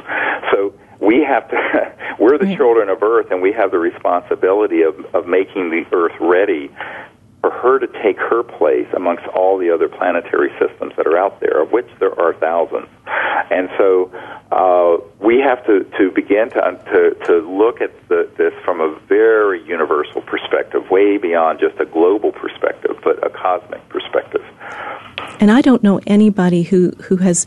So 0.50 0.74
we 1.00 1.24
have 1.26 1.48
to, 1.50 1.94
we're 2.18 2.38
the 2.38 2.54
children 2.56 2.88
of 2.88 3.02
Earth, 3.02 3.30
and 3.30 3.42
we 3.42 3.52
have 3.52 3.70
the 3.70 3.78
responsibility 3.78 4.82
of, 4.82 4.98
of 5.14 5.26
making 5.26 5.70
the 5.70 5.84
Earth 5.92 6.14
ready 6.20 6.70
for 7.40 7.50
her 7.50 7.78
to 7.78 7.86
take 8.02 8.18
her 8.18 8.42
place 8.42 8.86
amongst 8.94 9.26
all 9.28 9.56
the 9.56 9.70
other 9.70 9.88
planetary 9.88 10.50
systems 10.60 10.92
that 10.96 11.06
are 11.06 11.16
out 11.16 11.40
there, 11.40 11.62
of 11.62 11.72
which 11.72 11.88
there 11.98 12.18
are 12.20 12.34
thousands. 12.34 12.88
And 13.50 13.70
so 13.78 14.12
uh, 14.52 14.98
we 15.24 15.38
have 15.40 15.64
to, 15.66 15.84
to 15.98 16.10
begin 16.10 16.50
to, 16.50 16.60
to, 16.92 17.26
to 17.26 17.38
look 17.38 17.80
at 17.80 17.92
the, 18.08 18.28
this 18.36 18.52
from 18.62 18.80
a 18.80 18.94
very 19.08 19.64
universal 19.64 20.20
perspective, 20.20 20.90
way 20.90 21.16
beyond 21.16 21.60
just 21.60 21.80
a 21.80 21.86
global 21.86 22.32
perspective, 22.32 22.98
but 23.02 23.24
a 23.24 23.30
cosmic 23.30 23.88
perspective. 23.88 24.44
And 25.40 25.50
I 25.50 25.62
don't 25.62 25.82
know 25.82 26.00
anybody 26.06 26.62
who, 26.62 26.90
who 27.04 27.16
has 27.16 27.46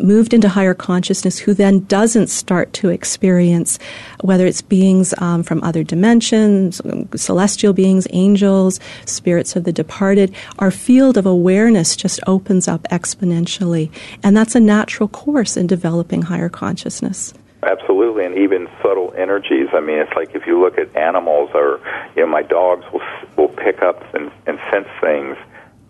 moved 0.00 0.34
into 0.34 0.48
higher 0.48 0.74
consciousness 0.74 1.38
who 1.38 1.54
then 1.54 1.84
doesn't 1.84 2.28
start 2.28 2.72
to 2.74 2.88
experience 2.88 3.78
whether 4.22 4.46
it's 4.46 4.62
beings 4.62 5.14
um, 5.18 5.42
from 5.42 5.62
other 5.62 5.82
dimensions, 5.82 6.80
celestial 7.14 7.72
beings, 7.72 8.06
angels, 8.10 8.80
spirits 9.04 9.56
of 9.56 9.64
the 9.64 9.72
departed, 9.72 10.34
our 10.58 10.70
field 10.70 11.16
of 11.16 11.26
awareness 11.26 11.96
just 11.96 12.20
opens 12.26 12.68
up 12.68 12.82
exponentially. 12.90 13.90
And 14.22 14.36
that's 14.36 14.54
a 14.54 14.60
natural 14.60 15.08
course 15.08 15.56
in 15.56 15.66
developing 15.66 16.22
higher 16.22 16.48
consciousness. 16.48 17.34
Absolutely, 17.62 18.24
and 18.24 18.38
even 18.38 18.68
subtle 18.80 19.12
energies. 19.16 19.66
I 19.72 19.80
mean, 19.80 19.98
it's 19.98 20.12
like 20.14 20.32
if 20.36 20.46
you 20.46 20.60
look 20.60 20.78
at 20.78 20.94
animals, 20.94 21.50
or 21.54 21.80
you 22.14 22.22
know, 22.22 22.28
my 22.28 22.42
dogs 22.42 22.84
will 22.92 23.02
will 23.36 23.48
pick 23.48 23.82
up 23.82 24.02
and, 24.14 24.30
and 24.46 24.60
sense 24.70 24.86
things 25.00 25.36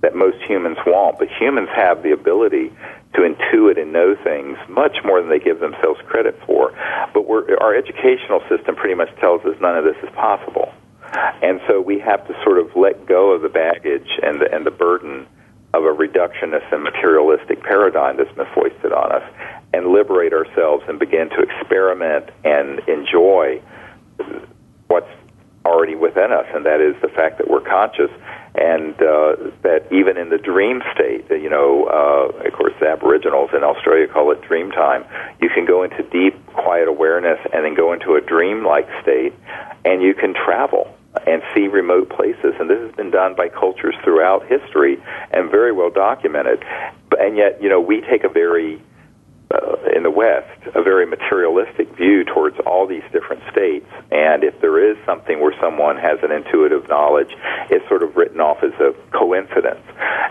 that 0.01 0.15
most 0.15 0.39
humans 0.43 0.79
won't. 0.87 1.19
But 1.19 1.29
humans 1.29 1.69
have 1.75 2.03
the 2.03 2.13
ability 2.13 2.73
to 3.15 3.21
intuit 3.23 3.81
and 3.81 3.93
know 3.93 4.15
things 4.23 4.59
much 4.69 4.99
more 5.05 5.21
than 5.21 5.31
they 5.31 5.39
give 5.39 5.61
themselves 5.61 6.01
credit 6.07 6.39
for. 6.47 6.73
But 7.15 7.25
our 7.61 7.75
educational 7.75 8.41
system 8.49 8.77
pretty 8.77 8.95
much 8.95 9.09
tells 9.21 9.45
us 9.45 9.57
none 9.61 9.77
of 9.77 9.85
this 9.85 9.97
is 10.03 10.11
possible. 10.15 10.73
And 11.43 11.61
so 11.67 11.81
we 11.81 11.99
have 12.01 12.27
to 12.29 12.35
sort 12.45 12.59
of 12.59 12.77
let 12.77 13.07
go 13.07 13.33
of 13.33 13.43
the 13.43 13.49
baggage 13.49 14.09
and 14.23 14.41
the, 14.41 14.55
and 14.55 14.67
the 14.67 14.71
burden 14.71 15.27
of 15.75 15.85
a 15.85 15.93
reductionist 15.93 16.73
and 16.73 16.83
materialistic 16.83 17.63
paradigm 17.63 18.17
that's 18.17 18.33
been 18.33 18.47
foisted 18.55 18.93
on 18.93 19.13
us 19.13 19.23
and 19.73 19.89
liberate 19.89 20.33
ourselves 20.33 20.85
and 20.89 20.99
begin 20.99 21.29
to 21.31 21.41
experiment 21.41 22.31
and 22.45 22.81
enjoy 22.89 23.61
what's 24.89 25.11
already 25.69 25.95
within 25.95 26.33
us, 26.33 26.47
and 26.55 26.65
that 26.65 26.81
is 26.81 26.95
the 27.03 27.09
fact 27.09 27.39
that 27.39 27.49
we're 27.49 27.61
conscious 27.61 28.11
and 28.55 28.95
uh, 28.95 29.37
that 29.63 29.87
even 29.93 30.17
in 30.17 30.31
the 30.31 30.39
dream 30.39 30.83
state, 30.95 31.25
you 31.31 31.51
know, 31.51 31.87
uh, 31.87 32.47
of 32.47 32.53
course, 32.55 32.73
the 32.81 32.89
Aboriginals 32.89 33.51
in 33.55 33.63
Australia 33.63 34.09
call 34.09 34.33
it 34.33 34.41
dream 34.43 34.71
time. 34.73 35.05
You 35.41 35.49
can 35.51 35.65
go 35.65 35.85
into 35.85 36.03
deep, 36.03 36.35
quiet 36.47 36.89
awareness 36.89 37.39
and 37.53 37.65
then 37.65 37.75
go 37.75 37.93
into 37.93 38.15
a 38.15 38.21
dream-like 38.21 38.89
state, 39.03 39.33
and 39.85 40.03
you 40.03 40.15
can 40.15 40.35
travel 40.35 40.93
and 41.27 41.43
see 41.55 41.69
remote 41.69 42.09
places. 42.09 42.55
And 42.59 42.69
this 42.69 42.81
has 42.81 42.95
been 42.97 43.11
done 43.11 43.35
by 43.35 43.49
cultures 43.49 43.95
throughout 44.03 44.47
history 44.47 44.99
and 45.31 45.51
very 45.51 45.73
well 45.73 45.91
documented. 45.91 46.65
And 47.19 47.37
yet, 47.37 47.63
you 47.63 47.69
know, 47.69 47.81
we 47.81 48.01
take 48.01 48.25
a 48.25 48.29
very 48.29 48.83
uh, 49.51 49.77
in 49.95 50.03
the 50.03 50.11
West 50.11 50.67
a 50.75 50.83
very 50.83 51.07
materialistic 51.07 51.89
view 51.97 52.25
towards 52.25 52.59
all 52.67 52.87
these 52.87 53.03
different 53.13 53.43
states. 53.51 53.87
And 54.11 54.45
if 54.45 54.61
there 54.61 54.79
is 54.91 54.97
something 55.07 55.41
where 55.41 55.55
someone 55.61 55.97
has 55.97 56.19
an 56.23 56.33
intuitive 56.33 56.89
knowledge, 56.89 57.35
it's 57.71 57.87
sort 57.89 58.03
of 58.03 58.17
written 58.17 58.41
off 58.41 58.63
as 58.63 58.73
a 58.75 58.95
coincidence. 59.11 59.85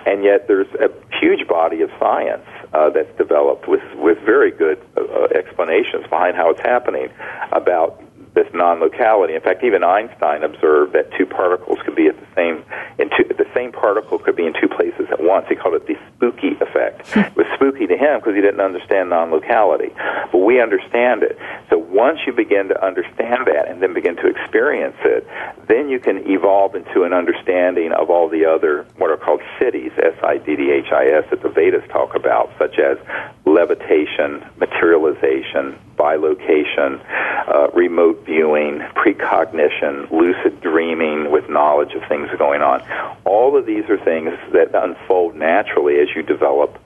And 0.06 0.24
yet 0.24 0.48
there's 0.48 0.72
a 0.76 0.90
huge 1.20 1.48
body 1.48 1.82
of 1.82 1.90
science 2.00 2.46
uh, 2.74 2.90
that's 2.92 3.16
developed 3.18 3.68
with, 3.68 3.84
with 3.96 4.20
very 4.20 4.52
good 4.52 4.80
uh, 4.96 5.28
explanations 5.36 6.06
behind 6.10 6.36
how 6.36 6.52
it's 6.52 6.62
happening 6.62 7.10
about 7.52 8.02
this 8.38 8.54
non-locality. 8.54 9.34
In 9.34 9.42
fact, 9.42 9.64
even 9.64 9.84
Einstein 9.84 10.44
observed 10.44 10.94
that 10.94 11.10
two 11.18 11.26
particles 11.26 11.80
could 11.84 11.96
be 11.96 12.06
at 12.06 12.20
the 12.20 12.28
same 12.36 12.64
in 13.00 13.10
two, 13.10 13.26
the 13.34 13.50
same 13.56 13.72
particle 13.72 14.20
could 14.20 14.36
be 14.36 14.46
in 14.46 14.54
two 14.54 14.68
places 14.68 15.10
at 15.10 15.20
once. 15.20 15.48
He 15.50 15.56
called 15.56 15.74
it 15.74 15.88
the 15.88 15.98
spooky 16.14 16.54
effect. 16.62 17.10
it 17.18 17.36
was 17.36 17.48
spooky 17.56 17.88
to 17.88 17.98
him 17.98 18.20
because 18.20 18.36
he 18.36 18.42
didn't 18.42 18.62
understand 18.62 19.10
non-locality, 19.10 19.90
but 20.32 20.38
we 20.38 20.62
understand 20.62 21.24
it. 21.24 21.36
So 21.72 21.80
once 21.80 22.20
you 22.28 22.34
begin 22.34 22.68
to 22.70 22.78
understand 22.86 23.48
that 23.48 23.68
and 23.68 23.82
then 23.82 23.96
begin 23.96 24.16
to 24.18 24.28
experience 24.28 24.98
it, 25.02 25.26
then 25.68 25.90
you 25.90 26.00
can 26.00 26.30
evolve 26.30 26.76
into 26.76 27.04
an 27.04 27.14
understanding 27.14 27.92
of 27.92 28.12
all 28.12 28.30
the 28.30 28.46
other 28.46 28.86
what 28.98 29.10
are 29.10 29.18
called 29.18 29.42
siddhis, 29.58 29.98
S-I-D-D-H-I-S, 29.98 31.26
that 31.32 31.42
the 31.42 31.50
Vedas 31.50 31.84
talk 31.90 32.14
about, 32.14 32.52
such 32.60 32.78
as 32.78 33.00
levitation, 33.46 34.46
materialization, 34.58 35.80
bilocation, 35.98 37.02
uh, 37.48 37.70
remote 37.74 38.27
viewing, 38.28 38.80
precognition, 38.94 40.08
lucid 40.12 40.62
dreaming 40.62 41.32
with 41.32 41.50
knowledge 41.50 41.94
of 41.94 42.04
things 42.08 42.30
going 42.38 42.62
on. 42.62 42.84
All 43.26 43.58
of 43.58 43.66
these 43.66 43.86
are 43.90 43.98
things 43.98 44.32
that 44.52 44.76
unfold 44.76 45.36
naturally 45.36 45.96
as 46.00 46.10
you 46.16 46.22
develop 46.22 46.80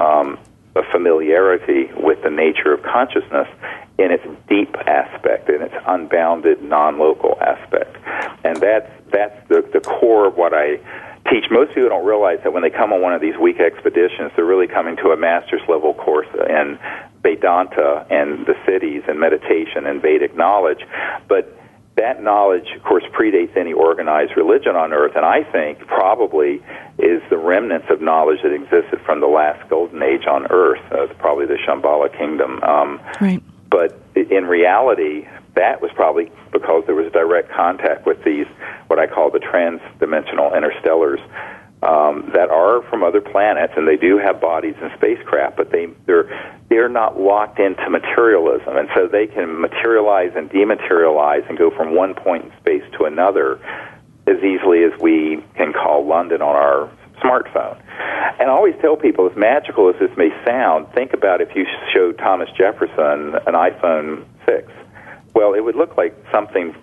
um, 0.00 0.38
a 0.74 0.82
familiarity 0.90 1.90
with 1.94 2.22
the 2.22 2.30
nature 2.30 2.72
of 2.72 2.82
consciousness 2.82 3.48
in 3.98 4.10
its 4.10 4.24
deep 4.48 4.74
aspect, 4.86 5.48
in 5.48 5.62
its 5.62 5.74
unbounded, 5.86 6.62
non-local 6.62 7.38
aspect, 7.40 7.96
and 8.44 8.56
that's 8.56 8.90
that's 9.12 9.48
the, 9.48 9.62
the 9.72 9.80
core 9.80 10.26
of 10.26 10.36
what 10.36 10.52
I 10.52 10.76
teach. 11.30 11.44
Most 11.50 11.74
people 11.74 11.88
don't 11.88 12.04
realize 12.04 12.40
that 12.42 12.52
when 12.52 12.62
they 12.62 12.70
come 12.70 12.92
on 12.92 13.00
one 13.00 13.14
of 13.14 13.20
these 13.20 13.36
week 13.36 13.60
expeditions, 13.60 14.32
they're 14.36 14.44
really 14.44 14.66
coming 14.66 14.96
to 14.96 15.10
a 15.10 15.16
master's 15.16 15.62
level 15.68 15.94
course 15.94 16.28
in 16.34 16.78
Vedanta 17.26 18.06
and 18.10 18.46
the 18.46 18.54
siddhis 18.64 19.08
and 19.08 19.18
meditation 19.18 19.86
and 19.86 20.00
Vedic 20.00 20.36
knowledge. 20.36 20.82
But 21.28 21.58
that 21.96 22.22
knowledge, 22.22 22.68
of 22.76 22.82
course, 22.82 23.04
predates 23.18 23.56
any 23.56 23.72
organized 23.72 24.36
religion 24.36 24.76
on 24.76 24.92
earth, 24.92 25.16
and 25.16 25.24
I 25.24 25.42
think 25.50 25.78
probably 25.86 26.62
is 26.98 27.22
the 27.30 27.38
remnants 27.38 27.86
of 27.90 28.00
knowledge 28.00 28.40
that 28.42 28.52
existed 28.52 29.00
from 29.04 29.20
the 29.20 29.26
last 29.26 29.68
golden 29.70 30.02
age 30.02 30.26
on 30.26 30.46
earth, 30.50 30.84
uh, 30.92 31.06
probably 31.18 31.46
the 31.46 31.58
Shambhala 31.66 32.16
kingdom. 32.16 32.62
Um, 32.62 33.00
right. 33.20 33.42
But 33.70 33.98
in 34.14 34.44
reality, 34.44 35.26
that 35.54 35.80
was 35.80 35.90
probably 35.94 36.30
because 36.52 36.84
there 36.86 36.94
was 36.94 37.10
direct 37.12 37.50
contact 37.50 38.06
with 38.06 38.22
these, 38.24 38.46
what 38.86 38.98
I 38.98 39.06
call 39.06 39.30
the 39.30 39.40
trans-dimensional 39.40 40.50
interstellars, 40.50 41.20
um, 41.82 42.30
that 42.32 42.48
are 42.50 42.82
from 42.88 43.02
other 43.02 43.20
planets, 43.20 43.74
and 43.76 43.86
they 43.86 43.96
do 43.96 44.18
have 44.18 44.40
bodies 44.40 44.74
and 44.80 44.90
spacecraft, 44.96 45.56
but 45.56 45.70
they 45.70 45.88
they're 46.06 46.28
they're 46.68 46.88
not 46.88 47.20
locked 47.20 47.58
into 47.58 47.88
materialism, 47.90 48.76
and 48.76 48.88
so 48.94 49.06
they 49.06 49.26
can 49.26 49.60
materialize 49.60 50.32
and 50.34 50.50
dematerialize 50.50 51.48
and 51.48 51.58
go 51.58 51.70
from 51.70 51.94
one 51.94 52.14
point 52.14 52.44
in 52.44 52.52
space 52.58 52.82
to 52.98 53.04
another 53.04 53.60
as 54.26 54.42
easily 54.42 54.82
as 54.82 54.92
we 55.00 55.44
can 55.54 55.72
call 55.72 56.04
London 56.06 56.42
on 56.42 56.56
our 56.56 56.90
smartphone. 57.22 57.80
And 58.40 58.50
I 58.50 58.52
always 58.52 58.74
tell 58.80 58.96
people, 58.96 59.28
as 59.30 59.36
magical 59.36 59.88
as 59.88 59.96
this 60.00 60.10
may 60.16 60.30
sound, 60.44 60.88
think 60.92 61.12
about 61.12 61.40
if 61.40 61.54
you 61.54 61.66
showed 61.94 62.18
Thomas 62.18 62.48
Jefferson 62.56 63.34
an 63.46 63.54
iPhone 63.54 64.24
6. 64.46 64.70
Well, 65.34 65.54
it 65.54 65.60
would 65.60 65.76
look 65.76 65.96
like 65.96 66.14
something 66.32 66.74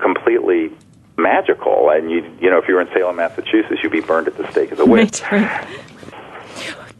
completely 0.00 0.72
magical. 1.18 1.90
And 1.90 2.10
you, 2.10 2.18
you 2.40 2.50
know, 2.50 2.58
if 2.58 2.68
you 2.68 2.74
were 2.74 2.80
in 2.80 2.88
Salem, 2.92 3.16
Massachusetts, 3.16 3.80
you'd 3.82 3.92
be 3.92 4.00
burned 4.00 4.28
at 4.28 4.36
the 4.36 4.50
stake 4.50 4.72
of 4.72 4.78
the 4.78 4.86
witch. 4.86 5.22
Right, 5.30 5.50
right. 5.50 5.80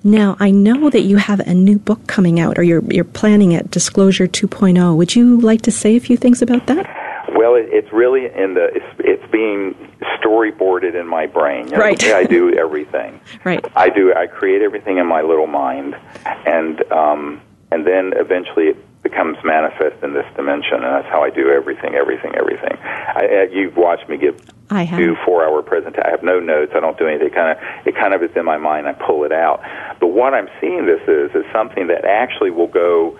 Now, 0.05 0.37
I 0.39 0.53
know 0.53 0.89
that 0.91 1.01
you 1.01 1.17
have 1.17 1.41
a 1.41 1.53
new 1.55 1.79
book 1.79 2.07
coming 2.07 2.39
out, 2.39 2.59
or 2.59 2.63
you're, 2.63 2.83
you're 2.93 3.03
planning 3.05 3.53
it, 3.53 3.73
Disclosure 3.73 4.29
2.0. 4.29 4.97
Would 4.97 5.17
you 5.17 5.41
like 5.41 5.63
to 5.63 5.73
say 5.73 5.97
a 5.97 6.01
few 6.01 6.17
things 6.17 6.43
about 6.43 6.69
that? 6.69 6.87
Well, 7.35 7.57
it, 7.57 7.69
it's 7.71 7.93
really 7.93 8.27
in 8.27 8.55
the 8.55 8.67
it's, 8.73 8.87
it's 9.01 9.33
being 9.33 9.75
storyboarded 10.23 10.95
in 10.95 11.09
my 11.09 11.27
brain. 11.27 11.67
You 11.67 11.73
know, 11.73 11.79
Right. 11.79 12.03
I 12.05 12.25
do 12.25 12.55
everything. 12.55 13.21
Right. 13.45 13.65
I 13.77 13.91
do. 13.91 14.15
I 14.15 14.27
create 14.27 14.63
everything 14.63 14.99
in 14.99 15.07
my 15.07 15.23
little 15.23 15.47
mind, 15.47 15.97
and 16.25 16.81
um, 16.93 17.41
and 17.71 17.87
then 17.87 18.13
eventually 18.17 18.69
it 18.69 18.77
becomes 19.09 19.37
manifest 19.45 20.03
in 20.03 20.15
this 20.15 20.27
dimension, 20.35 20.83
and 20.83 20.85
that's 20.85 21.09
how 21.09 21.23
I 21.23 21.31
do 21.31 21.49
everything, 21.49 21.95
everything, 21.95 22.35
everything. 22.35 22.77
I, 22.83 23.47
uh, 23.47 23.55
you've 23.55 23.77
watched 23.77 24.09
me 24.09 24.17
give 24.17 24.41
I 24.71 24.83
have. 24.83 24.99
two 24.99 25.15
four-hour 25.25 25.63
presentation. 25.63 26.03
I 26.05 26.11
have 26.11 26.25
no 26.25 26.41
notes. 26.41 26.73
I 26.75 26.81
don't 26.81 26.99
do 26.99 27.07
anything. 27.07 27.29
It 27.29 27.35
kind 27.35 27.57
of 27.57 27.87
it 27.87 27.95
kind 27.95 28.15
of 28.15 28.23
is 28.23 28.35
in 28.35 28.45
my 28.45 28.57
mind. 28.57 28.89
I 28.89 28.95
pull 28.95 29.23
it 29.25 29.33
out. 29.33 29.63
But 30.01 30.09
what 30.09 30.35
I'm 30.35 30.49
seeing 30.61 30.87
this 30.87 31.03
is 31.07 31.31
is 31.35 31.45
something 31.53 31.87
that 31.87 32.05
actually 32.05 32.51
will 32.51 32.67
go 32.67 33.19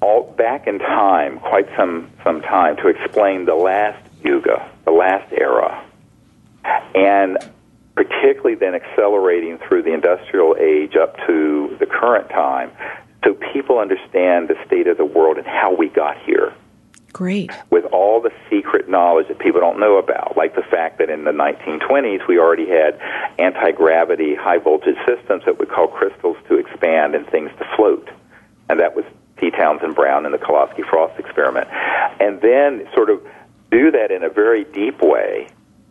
all 0.00 0.32
back 0.36 0.66
in 0.66 0.80
time, 0.80 1.38
quite 1.38 1.68
some 1.76 2.10
some 2.24 2.40
time, 2.42 2.76
to 2.78 2.88
explain 2.88 3.44
the 3.44 3.54
last 3.54 4.02
yuga, 4.24 4.68
the 4.84 4.90
last 4.90 5.32
era, 5.32 5.84
and 6.94 7.38
particularly 7.94 8.56
then 8.56 8.74
accelerating 8.74 9.58
through 9.58 9.84
the 9.84 9.94
industrial 9.94 10.56
age 10.58 10.96
up 10.96 11.16
to 11.28 11.76
the 11.78 11.86
current 11.86 12.28
time, 12.30 12.72
so 13.24 13.34
people 13.52 13.78
understand 13.78 14.48
the 14.48 14.56
state 14.66 14.86
of 14.86 14.96
the 14.98 15.04
world 15.04 15.38
and 15.38 15.46
how 15.46 15.74
we 15.74 15.88
got 15.88 16.16
here 16.24 16.52
Great. 17.12 17.50
with 17.70 17.84
all 17.86 18.20
the 18.20 18.32
secret 18.50 18.88
knowledge 18.88 19.28
that 19.28 19.38
people 19.38 19.60
don't 19.60 19.78
know 19.78 19.98
about, 19.98 20.36
like 20.36 20.54
the 20.54 20.62
fact 20.62 20.98
that 20.98 21.08
in 21.08 21.24
the 21.24 21.30
1920s 21.30 22.26
we 22.28 22.38
already 22.38 22.68
had 22.68 23.00
anti 23.38 23.70
gravity 23.72 24.34
high 24.34 24.58
voltage 24.58 24.98
systems 25.06 25.44
that 25.46 25.58
would 25.58 25.70
cause 25.70 25.90
crystals 25.94 26.36
to 26.48 26.58
expand 26.58 27.14
and 27.14 27.26
things 27.28 27.50
to 27.58 27.64
float. 27.76 28.08
And 28.68 28.80
that 28.80 28.94
was 28.96 29.04
T. 29.38 29.50
Townsend 29.50 29.94
Brown 29.94 30.24
and 30.26 30.34
the 30.34 30.38
Kolosky 30.38 30.88
Frost 30.88 31.18
experiment. 31.18 31.68
And 32.20 32.40
then 32.40 32.88
sort 32.94 33.10
of 33.10 33.20
do 33.70 33.90
that 33.90 34.10
in 34.10 34.22
a 34.22 34.28
very 34.28 34.64
deep 34.64 35.00
way 35.00 35.48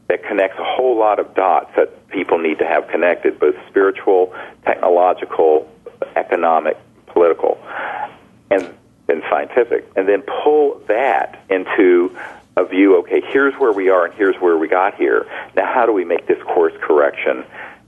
that 0.10 0.24
connects 0.24 0.60
a 0.60 0.64
whole 0.64 0.98
lot 0.98 1.20
of 1.20 1.34
dots 1.36 1.72
that 1.76 2.10
people 2.10 2.38
need 2.38 2.60
to 2.60 2.66
have 2.66 2.88
connected, 2.90 3.40
both 3.40 3.56
spiritual, 3.70 4.34
technological, 4.66 5.70
economic, 6.16 6.78
political. 7.14 7.58
And 8.52 8.74
and 9.10 9.22
scientific, 9.30 9.90
and 9.96 10.08
then 10.08 10.24
pull 10.44 10.82
that 10.88 11.44
into 11.50 12.16
a 12.56 12.66
view. 12.66 12.98
Okay, 13.00 13.22
here's 13.28 13.54
where 13.56 13.72
we 13.72 13.90
are, 13.90 14.06
and 14.06 14.14
here's 14.14 14.36
where 14.38 14.58
we 14.58 14.68
got 14.68 14.96
here. 14.96 15.28
Now, 15.56 15.72
how 15.72 15.86
do 15.86 15.92
we 15.92 16.06
make 16.06 16.28
this 16.28 16.42
course 16.44 16.74
correction 16.82 17.44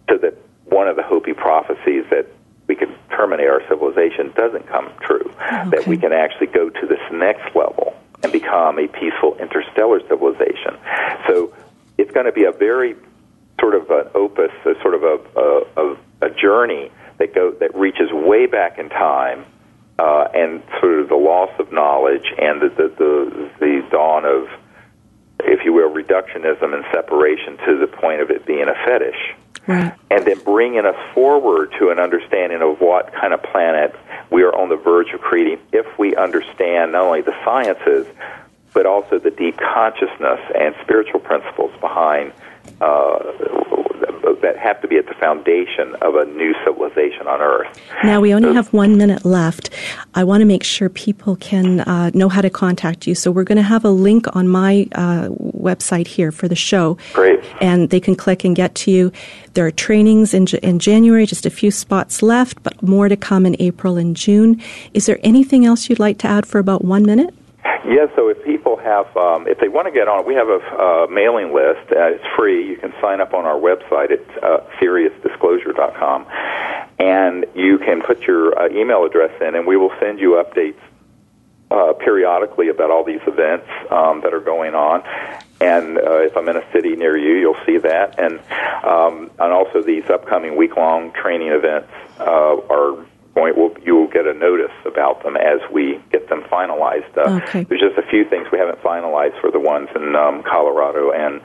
so 0.10 0.18
that 0.18 0.38
one 0.66 0.88
of 0.88 0.96
the 0.96 1.04
Hopi 1.04 1.34
prophecies 1.34 2.06
that 2.10 2.28
we 2.68 2.76
can 2.76 2.94
terminate 3.12 3.48
our 3.48 3.62
civilization 3.68 4.34
doesn't 4.36 4.68
come 4.68 4.92
true? 5.02 5.32
That 5.40 5.86
we 5.88 5.98
can 5.98 6.12
actually 6.12 6.48
go 6.48 6.70
to 6.70 6.88
this 6.88 7.00
next 7.12 7.56
level 7.56 7.96
and 8.24 8.32
become 8.32 8.80
a 8.80 8.88
peaceful 8.88 9.38
interstellar 9.38 10.02
civilization. 10.08 10.78
So 11.28 11.54
it's 11.98 12.12
going 12.12 12.26
to 12.26 12.32
be 12.32 12.46
a 12.46 12.52
very 12.52 12.96
sort 13.60 13.76
of 13.76 13.90
an 13.90 14.08
opus, 14.16 14.52
a 14.66 14.74
sort 14.82 14.96
of 14.96 15.04
a, 15.04 15.20
a, 15.40 15.66
a, 15.78 15.98
a 16.24 16.30
journey 16.32 16.92
that 17.18 17.34
go 17.34 17.52
that 17.52 17.76
reaches 17.76 18.12
way 18.12 18.46
back 18.46 18.78
in 18.78 18.90
time 18.90 19.46
uh, 19.98 20.28
and 20.34 20.62
sort 20.80 21.00
of 21.00 21.10
the 21.10 21.16
loss 21.16 21.52
of 21.60 21.72
knowledge 21.72 22.26
and 22.38 22.62
the, 22.62 22.70
the, 22.70 22.88
the, 22.98 23.50
the 23.60 23.88
dawn 23.90 24.26
of, 24.26 24.48
if 25.40 25.64
you 25.64 25.72
will, 25.74 25.90
reductionism 25.90 26.74
and 26.74 26.84
separation 26.92 27.58
to 27.66 27.78
the 27.78 27.88
point 27.88 28.22
of 28.22 28.30
it 28.30 28.46
being 28.46 28.68
a 28.68 28.74
fetish. 28.86 29.36
Right. 29.68 29.94
And 30.12 30.26
then 30.26 30.40
bringing 30.44 30.86
us 30.86 30.98
forward 31.14 31.74
to 31.80 31.90
an 31.90 32.00
understanding 32.00 32.62
of 32.62 32.80
what 32.80 33.14
kind 33.14 33.34
of 33.34 33.42
planet 33.42 33.96
we 34.30 34.44
are 34.44 34.54
on 34.54 34.70
the 34.70 34.76
verge 34.76 35.12
of 35.14 35.22
creating 35.22 35.60
if 35.72 35.98
we 35.98 36.16
understand 36.16 36.92
not 36.92 37.04
only 37.04 37.22
the 37.22 37.36
sciences, 37.44 38.06
but 38.74 38.86
also 38.86 39.18
the 39.18 39.32
deep 39.32 39.58
consciousness 39.58 40.40
and 40.54 40.76
spiritual 40.84 41.22
principles 41.22 41.72
behind 41.80 42.34
uh, 42.82 43.18
that 44.42 44.58
have 44.58 44.82
to 44.82 44.88
be 44.88 44.98
at 44.98 45.08
the 45.08 45.14
foundation 45.16 45.96
of 46.02 46.16
a 46.16 46.26
new 46.26 46.54
civilization 46.66 47.28
on 47.28 47.42
Earth. 47.42 47.68
Now 48.04 48.22
we 48.22 48.34
only 48.34 48.54
have 48.54 48.72
one 48.74 48.98
minute 48.98 49.26
left. 49.26 49.70
I 50.14 50.24
want 50.24 50.42
to 50.42 50.46
make 50.46 50.64
sure 50.64 50.90
people 50.90 51.36
can 51.36 51.82
uh, 51.82 52.12
know 52.14 52.30
how 52.30 52.42
to 52.42 52.50
contact 52.50 53.08
you. 53.08 53.16
So 53.16 53.32
we're 53.32 53.44
going 53.44 53.58
to 53.58 53.64
have 53.64 53.86
a 53.86 53.90
link 53.90 54.36
on 54.36 54.48
my 54.48 54.88
uh, 54.94 55.30
website 55.30 56.08
here 56.08 56.32
for 56.32 56.48
the 56.48 56.56
show. 56.56 56.98
Great. 57.14 57.44
And 57.62 57.90
they 57.90 58.00
can 58.00 58.16
click 58.16 58.44
and 58.44 58.56
get 58.56 58.76
to 58.76 58.92
you. 58.92 59.12
There 59.54 59.66
are 59.66 59.72
trainings 59.72 60.34
in, 60.34 60.48
in 60.64 60.80
January, 60.80 61.26
just 61.26 61.46
a 61.46 61.50
few 61.50 61.72
spots 61.72 62.22
left, 62.22 62.62
but 62.64 62.82
more 62.82 63.10
to 63.10 63.16
come 63.16 63.46
in 63.46 63.56
April 63.60 63.98
and 63.98 64.16
June. 64.16 64.62
Is 64.94 65.06
there 65.06 65.20
anything 65.24 65.66
else 65.66 65.90
you'd 65.90 66.00
like 66.00 66.18
to 66.20 66.28
add 66.28 66.46
for 66.46 66.60
about 66.60 66.84
one 66.84 67.06
minute? 67.06 67.34
Yeah, 67.88 68.08
so 68.16 68.30
if 68.30 68.44
people 68.44 68.78
have, 68.78 69.16
um, 69.18 69.48
if 69.48 69.60
they 69.60 69.68
want 69.68 69.88
to 69.88 69.92
get 69.92 70.08
on, 70.08 70.26
we 70.26 70.36
have 70.36 70.50
a 70.50 70.60
uh, 70.60 71.08
mailing 71.08 71.54
list. 71.54 71.92
Uh, 71.92 72.14
it's 72.14 72.26
free. 72.38 72.68
You 72.68 72.78
can 72.78 72.94
sign 73.02 73.22
up 73.22 73.34
on 73.34 73.46
our 73.46 73.60
website 73.60 74.12
at 74.12 74.44
uh, 74.44 74.62
SiriusDisclosure.com, 74.82 76.26
and 77.00 77.46
you 77.56 77.78
can 77.80 78.02
put 78.02 78.22
your 78.22 78.58
uh, 78.58 78.70
email 78.70 79.06
address 79.06 79.32
in, 79.42 79.56
and 79.56 79.66
we 79.66 79.78
will 79.78 79.92
send 80.00 80.20
you 80.20 80.42
updates 80.44 80.80
uh, 81.72 81.94
periodically 81.94 82.70
about 82.70 82.92
all 82.92 83.04
these 83.04 83.22
events 83.26 83.68
um, 83.90 84.22
that 84.22 84.34
are 84.34 84.40
going 84.40 84.76
on. 84.76 85.04
And 85.60 85.98
uh, 85.98 86.22
if 86.22 86.38
I'm 86.38 86.48
in 86.50 86.58
a 86.58 86.72
city 86.72 86.96
near 86.96 87.18
you, 87.18 87.40
you'll 87.40 87.66
see 87.66 87.78
that. 87.80 88.20
And 88.20 88.40
um, 88.84 89.32
and 89.40 89.52
also 89.54 89.82
these 89.82 90.04
upcoming 90.10 90.56
week-long 90.56 91.12
training 91.14 91.50
events 91.50 91.90
uh, 92.20 92.58
are 92.70 93.06
going. 93.36 93.56
Will, 93.56 93.76
you 93.86 93.96
will 93.96 94.08
get 94.08 94.26
a 94.26 94.34
notice 94.34 94.72
about 94.86 95.22
them 95.24 95.36
as 95.38 95.60
we 95.72 96.00
get 96.12 96.28
them 96.30 96.42
finalized. 96.52 97.16
Uh, 97.18 97.36
Okay. 97.46 97.64
There's 97.66 97.82
just 97.82 97.98
a 97.98 98.10
few 98.10 98.24
things 98.30 98.48
we 98.52 98.58
haven't 98.58 98.82
finalized 98.82 99.40
for 99.42 99.52
the 99.52 99.60
ones 99.60 99.90
in 99.96 100.16
um, 100.16 100.42
Colorado 100.44 101.12
and 101.12 101.42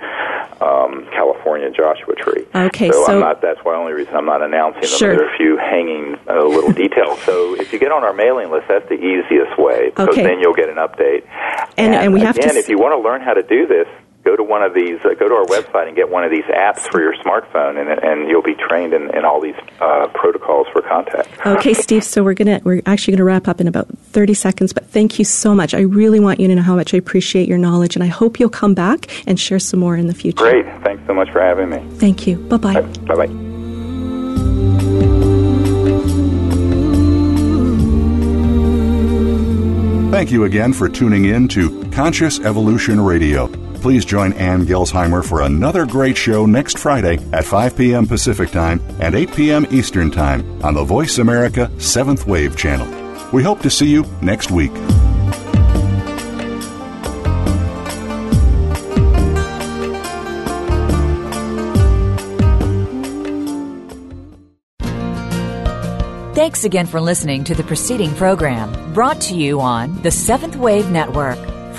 um, 0.62 1.06
California 1.12 1.70
Joshua 1.70 2.14
Tree. 2.14 2.46
Okay, 2.54 2.90
so, 2.90 3.04
so- 3.06 3.12
I'm 3.14 3.20
not. 3.20 3.42
That's 3.42 3.58
why 3.64 3.72
the 3.72 3.78
only 3.78 3.92
reason 3.92 4.14
I'm 4.14 4.26
not 4.26 4.40
announcing 4.42 4.82
them. 4.82 4.90
Sure. 4.90 5.16
There 5.16 5.26
are 5.28 5.34
a 5.34 5.36
few 5.36 5.56
hanging 5.58 6.16
uh, 6.28 6.44
little 6.44 6.72
details. 6.72 7.20
So 7.22 7.54
if 7.60 7.72
you 7.72 7.78
get 7.78 7.92
on 7.92 8.04
our 8.04 8.12
mailing 8.12 8.50
list, 8.50 8.68
that's 8.68 8.88
the 8.88 8.94
easiest 8.94 9.58
way 9.58 9.90
because 9.90 10.08
Okay. 10.10 10.22
then 10.22 10.38
you'll 10.40 10.54
get 10.54 10.68
an 10.68 10.76
update. 10.76 11.24
And- 11.76 11.94
and 11.94 12.12
we 12.12 12.20
have 12.20 12.34
to 12.36 12.42
again, 12.42 12.56
if 12.56 12.68
you 12.68 12.78
want 12.78 12.92
to 12.92 12.98
learn 13.02 13.20
how 13.20 13.34
to 13.34 13.42
do 13.42 13.66
this, 13.66 13.88
go 14.30 14.36
to 14.36 14.42
one 14.42 14.62
of 14.62 14.74
these. 14.74 14.98
Uh, 15.04 15.14
go 15.14 15.28
to 15.28 15.34
our 15.34 15.46
website 15.46 15.88
and 15.88 15.96
get 15.96 16.08
one 16.08 16.24
of 16.24 16.30
these 16.30 16.44
apps 16.44 16.80
for 16.90 17.00
your 17.00 17.14
smartphone, 17.16 17.80
and, 17.80 17.88
and 18.02 18.28
you'll 18.28 18.42
be 18.42 18.54
trained 18.54 18.92
in, 18.92 19.14
in 19.16 19.24
all 19.24 19.40
these 19.40 19.56
uh, 19.80 20.06
protocols 20.14 20.66
for 20.72 20.82
contact. 20.82 21.28
Okay, 21.46 21.74
Steve. 21.74 22.04
So 22.04 22.22
we're 22.22 22.34
gonna 22.34 22.60
we're 22.64 22.82
actually 22.86 23.16
gonna 23.16 23.24
wrap 23.24 23.48
up 23.48 23.60
in 23.60 23.66
about 23.66 23.88
thirty 24.12 24.34
seconds. 24.34 24.72
But 24.72 24.86
thank 24.86 25.18
you 25.18 25.24
so 25.24 25.54
much. 25.54 25.74
I 25.74 25.80
really 25.80 26.20
want 26.20 26.40
you 26.40 26.48
to 26.48 26.54
know 26.54 26.62
how 26.62 26.76
much 26.76 26.94
I 26.94 26.98
appreciate 26.98 27.48
your 27.48 27.58
knowledge, 27.58 27.96
and 27.96 28.04
I 28.04 28.08
hope 28.08 28.38
you'll 28.38 28.48
come 28.48 28.74
back 28.74 29.08
and 29.26 29.38
share 29.38 29.58
some 29.58 29.80
more 29.80 29.96
in 29.96 30.06
the 30.06 30.14
future. 30.14 30.36
Great. 30.36 30.66
Thanks 30.84 31.02
so 31.06 31.14
much 31.14 31.30
for 31.30 31.40
having 31.40 31.70
me. 31.70 31.82
Thank 31.98 32.26
you. 32.26 32.36
Bye 32.36 32.56
bye. 32.56 32.80
Bye 32.80 33.26
bye. 33.26 33.50
Thank 40.10 40.32
you 40.32 40.44
again 40.44 40.72
for 40.72 40.88
tuning 40.88 41.26
in 41.26 41.48
to 41.48 41.88
Conscious 41.90 42.40
Evolution 42.40 43.00
Radio. 43.00 43.69
Please 43.80 44.04
join 44.04 44.34
Ann 44.34 44.66
Gelsheimer 44.66 45.24
for 45.24 45.40
another 45.40 45.86
great 45.86 46.16
show 46.16 46.44
next 46.44 46.78
Friday 46.78 47.18
at 47.32 47.46
5 47.46 47.76
p.m. 47.76 48.06
Pacific 48.06 48.50
Time 48.50 48.80
and 49.00 49.14
8 49.14 49.34
p.m. 49.34 49.66
Eastern 49.70 50.10
Time 50.10 50.62
on 50.62 50.74
the 50.74 50.84
Voice 50.84 51.18
America 51.18 51.70
7th 51.76 52.26
Wave 52.26 52.56
channel. 52.56 52.86
We 53.32 53.42
hope 53.42 53.60
to 53.60 53.70
see 53.70 53.88
you 53.88 54.04
next 54.20 54.50
week. 54.50 54.72
Thanks 66.34 66.64
again 66.64 66.86
for 66.86 67.00
listening 67.00 67.44
to 67.44 67.54
the 67.54 67.62
preceding 67.62 68.14
program 68.14 68.92
brought 68.92 69.20
to 69.22 69.34
you 69.34 69.60
on 69.60 70.02
the 70.02 70.10
Seventh 70.10 70.56
Wave 70.56 70.90
Network. 70.90 71.38